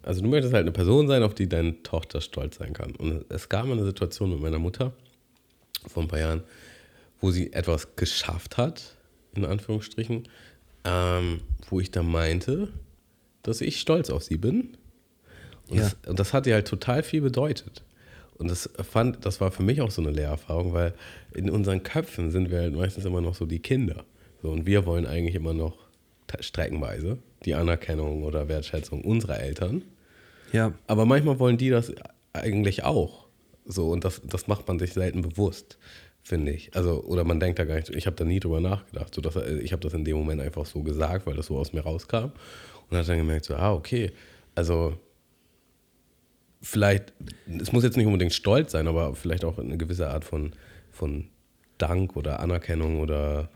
[0.04, 2.96] also du möchtest halt eine Person sein, auf die deine Tochter stolz sein kann.
[2.96, 4.94] Und es gab mal eine Situation mit meiner Mutter
[5.88, 6.44] vor ein paar Jahren,
[7.20, 8.96] wo sie etwas geschafft hat,
[9.36, 10.28] in Anführungsstrichen,
[10.86, 12.70] ähm, wo ich da meinte,
[13.44, 14.78] dass ich stolz auf sie bin.
[15.70, 15.84] Und, Ja.
[15.84, 17.84] das, und das hat ihr halt total viel bedeutet.
[18.38, 20.94] Und das fand, das war für mich auch so eine Lehrerfahrung, weil
[21.34, 24.06] in unseren Köpfen sind wir halt meistens immer noch so die Kinder.
[24.44, 25.76] So, und wir wollen eigentlich immer noch
[26.40, 29.84] streckenweise die Anerkennung oder Wertschätzung unserer Eltern.
[30.54, 31.92] Ja, Aber manchmal wollen die das
[32.34, 33.26] eigentlich auch.
[33.66, 35.78] So, und das, das macht man sich selten bewusst,
[36.28, 36.76] finde ich.
[36.76, 39.16] Also, oder man denkt da gar nicht, ich habe da nie drüber nachgedacht.
[39.16, 41.72] So, dass, ich habe das in dem Moment einfach so gesagt, weil das so aus
[41.72, 42.32] mir rauskam.
[42.90, 44.12] Und hat dann gemerkt, so, ah, okay,
[44.54, 44.98] also
[46.62, 47.14] vielleicht,
[47.60, 50.52] es muss jetzt nicht unbedingt stolz sein, aber vielleicht auch eine gewisse Art von,
[50.92, 51.30] von
[51.78, 53.50] Dank oder Anerkennung oder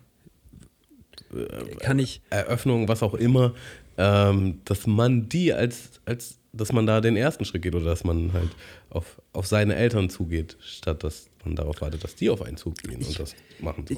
[1.79, 3.53] kann ich, Eröffnung, was auch immer,
[3.97, 8.03] ähm, dass man die als, als, dass man da den ersten Schritt geht oder dass
[8.03, 8.49] man halt
[8.89, 13.01] auf, auf seine Eltern zugeht, statt dass man darauf wartet, dass die auf einen zugehen
[13.01, 13.85] und das machen.
[13.87, 13.95] So.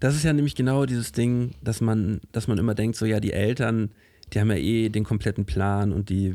[0.00, 3.20] Das ist ja nämlich genau dieses Ding, dass man, dass man immer denkt, so ja,
[3.20, 3.90] die Eltern,
[4.32, 6.34] die haben ja eh den kompletten Plan und die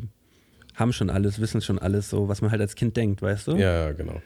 [0.75, 3.55] haben schon alles, wissen schon alles, so was man halt als Kind denkt, weißt du?
[3.55, 4.21] Ja, genau.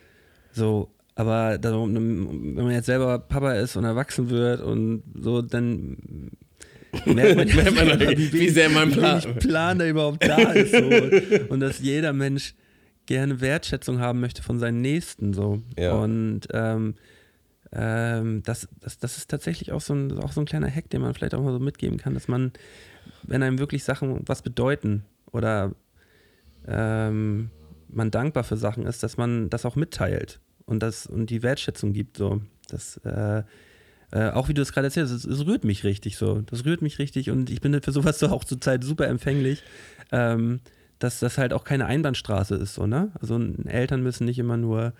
[0.52, 5.98] So, aber darum, wenn man jetzt selber Papa ist und erwachsen wird und so, dann
[7.06, 10.74] merkt man, Merkt man, selber, wie sehr mein wie Plan- Plan da überhaupt da ist.
[10.76, 11.48] So.
[11.50, 12.54] Und dass jeder Mensch
[13.08, 15.34] gerne Wertschätzung haben möchte von seinen Nächsten.
[15.34, 15.62] So.
[15.78, 15.94] Ja.
[15.94, 16.94] Und ähm,
[17.74, 21.02] ähm, das, das, das ist tatsächlich auch so, ein, auch so ein kleiner Hack, den
[21.02, 22.52] man vielleicht auch mal so mitgeben kann, dass man,
[23.24, 25.72] wenn einem wirklich Sachen was bedeuten oder
[26.68, 27.50] ähm,
[27.90, 31.94] man dankbar für Sachen ist, dass man das auch mitteilt und das und die Wertschätzung
[31.94, 32.18] gibt.
[32.18, 32.42] So.
[32.70, 33.44] Das, äh,
[34.12, 36.42] äh, auch wie du es gerade erzählst, es, es rührt mich richtig so.
[36.42, 39.64] Das rührt mich richtig und ich bin für sowas so auch zurzeit super empfänglich,
[40.12, 40.60] ähm,
[41.00, 43.12] dass das halt auch keine Einbahnstraße ist, so, ne?
[43.20, 44.94] Also Eltern müssen nicht immer nur,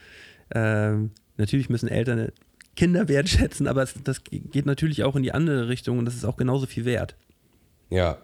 [0.54, 2.30] ähm, natürlich müssen Eltern
[2.76, 6.26] Kinder wertschätzen, aber es, das geht natürlich auch in die andere Richtung und das ist
[6.26, 7.16] auch genauso viel wert.
[7.90, 8.18] Ja,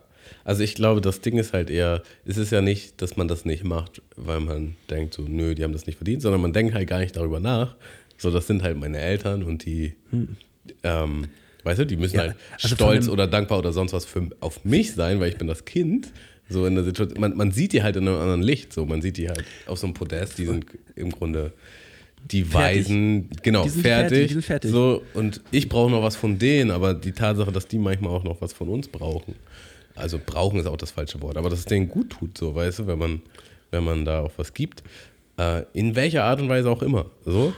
[0.43, 3.45] also ich glaube, das Ding ist halt eher, es ist ja nicht, dass man das
[3.45, 6.73] nicht macht, weil man denkt so, nö, die haben das nicht verdient, sondern man denkt
[6.73, 7.75] halt gar nicht darüber nach.
[8.17, 9.95] So, das sind halt meine Eltern und die,
[10.83, 11.27] ähm,
[11.63, 14.63] weißt du, die müssen Ja, halt also stolz oder dankbar oder sonst was für, auf
[14.65, 16.11] mich sein, weil ich bin das Kind.
[16.49, 19.01] So in der Situation, man, man sieht die halt in einem anderen Licht, so man
[19.01, 20.65] sieht die halt auf so einem Podest, die sind
[20.95, 21.53] im Grunde
[22.29, 22.53] die.
[22.53, 24.29] Weisen, genau, Die fertig.
[24.31, 24.71] fertig, fertig.
[24.71, 28.23] So, und ich brauche noch was von denen, aber die Tatsache, dass die manchmal auch
[28.23, 29.35] noch was von uns brauchen.
[29.95, 32.79] Also brauchen ist auch das falsche Wort, aber dass es denen gut tut, so, weißt
[32.79, 33.21] du, wenn man,
[33.71, 34.83] wenn man da auch was gibt.
[35.37, 37.05] Äh, in welcher Art und Weise auch immer.
[37.25, 37.53] So.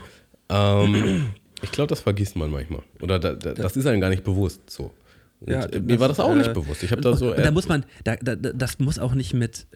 [0.48, 1.32] Ähm,
[1.62, 2.82] ich glaube, das vergisst man manchmal.
[3.00, 4.92] Oder da, da, das ist einem gar nicht bewusst so.
[5.40, 6.82] Und Ja, äh, mir war das auch äh, nicht bewusst.
[6.82, 7.32] Ich habe da so.
[7.34, 9.66] da muss man, da, da- das muss auch nicht mit,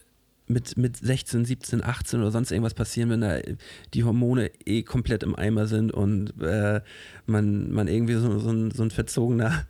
[0.50, 3.38] mit, mit 16, 17, 18 oder sonst irgendwas passieren, wenn da
[3.94, 6.80] die Hormone eh komplett im Eimer sind und äh,
[7.26, 9.64] man, man irgendwie so, so, ein, so ein verzogener,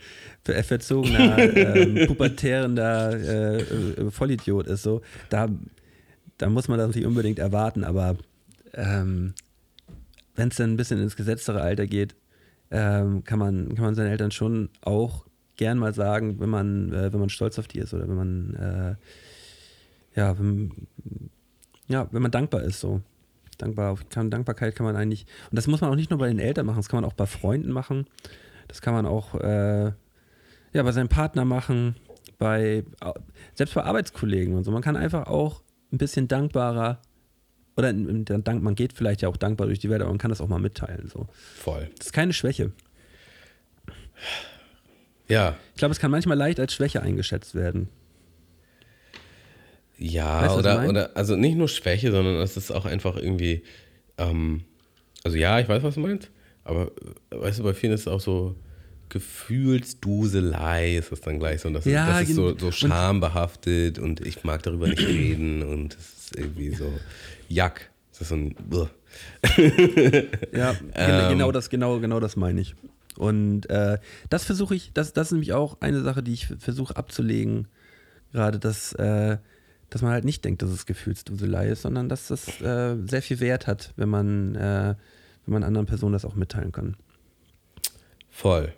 [0.47, 4.82] äh, verzogener ähm, pubertärender äh, äh, Vollidiot ist.
[4.82, 5.48] So, da,
[6.39, 8.16] da muss man das nicht unbedingt erwarten, aber
[8.73, 9.35] ähm,
[10.35, 12.16] wenn es dann ein bisschen ins gesetztere Alter geht,
[12.70, 15.27] ähm, kann, man, kann man seinen Eltern schon auch
[15.57, 18.55] gern mal sagen, wenn man, äh, wenn man stolz auf die ist oder wenn man
[18.55, 18.94] äh,
[20.14, 20.88] ja, wenn,
[21.88, 23.00] ja, wenn man dankbar ist, so.
[23.58, 26.38] Dankbar, kann, Dankbarkeit kann man eigentlich, und das muss man auch nicht nur bei den
[26.38, 28.06] Eltern machen, das kann man auch bei Freunden machen,
[28.68, 29.92] das kann man auch äh,
[30.72, 31.96] ja, bei seinem Partner machen,
[32.38, 32.84] bei,
[33.54, 34.70] selbst bei Arbeitskollegen und so.
[34.70, 35.62] Man kann einfach auch
[35.92, 37.00] ein bisschen dankbarer
[37.76, 40.40] oder dank, man geht vielleicht ja auch dankbar durch die Welt, aber man kann das
[40.40, 41.08] auch mal mitteilen.
[41.08, 41.28] So.
[41.56, 41.90] Voll.
[41.98, 42.72] Das ist keine Schwäche.
[45.28, 45.56] Ja.
[45.74, 47.88] Ich glaube, es kann manchmal leicht als Schwäche eingeschätzt werden.
[50.02, 53.62] Ja, Weißt oder, oder, also nicht nur Schwäche, sondern es ist auch einfach irgendwie,
[54.16, 54.62] ähm,
[55.24, 56.31] also ja, ich weiß, was du meinst,
[56.64, 56.90] aber
[57.31, 58.56] äh, weißt du, bei vielen ist es auch so
[59.10, 62.72] Gefühlsduselei, ist das dann gleich so, und das, Ja, ist, das ist so, so und-
[62.74, 66.90] schambehaftet und ich mag darüber nicht reden und es ist irgendwie so,
[67.48, 68.89] Jack, das ist so ein, Ugh.
[70.52, 71.28] Ja, Ähm.
[71.31, 72.74] genau das, genau, genau das meine ich.
[73.16, 73.98] Und äh,
[74.31, 77.68] das versuche ich, das, das ist nämlich auch eine Sache, die ich versuche abzulegen,
[78.32, 79.39] gerade, dass, äh,
[79.90, 83.40] dass man halt nicht denkt, dass es Gefühlsduselei ist, sondern dass das äh, sehr viel
[83.40, 84.94] Wert hat, wenn man, äh,
[85.46, 86.96] wenn man anderen Personen das auch mitteilen kann.
[88.30, 88.72] voll.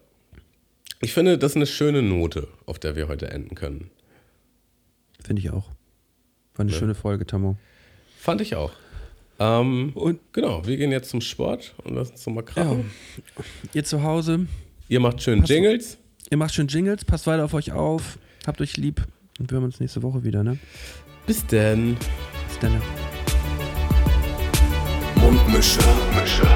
[1.04, 3.90] Ich finde, das ist eine schöne Note, auf der wir heute enden können.
[5.24, 5.68] Finde ich auch.
[6.54, 7.56] War eine schöne Folge, Tammo.
[8.18, 8.72] Fand ich auch.
[9.40, 12.90] Ähm, Und genau, wir gehen jetzt zum Sport und lassen uns nochmal krachen.
[13.74, 14.46] ihr zu Hause,
[14.88, 15.98] Ihr macht schön Jingles.
[16.30, 19.04] ihr macht schön Jingles, passt weiter auf euch auf, habt euch lieb
[19.40, 20.58] und wir hören uns nächste Woche wieder, ne?
[21.26, 21.96] Bis denn.
[22.48, 22.82] Bis dann.
[25.14, 25.78] Mundmische.
[26.20, 26.46] Mische.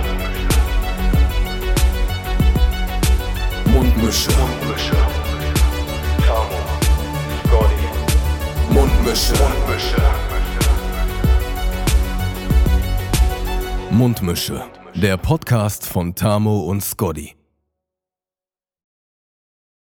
[3.66, 4.30] Mundmische.
[4.68, 4.96] Mische.
[6.26, 6.58] Tamo.
[7.46, 8.74] Scotty.
[8.74, 9.34] Mundmische.
[9.68, 10.02] Mische.
[13.90, 14.62] Mundmische.
[14.94, 17.36] Der Podcast von Tamo und Scotty.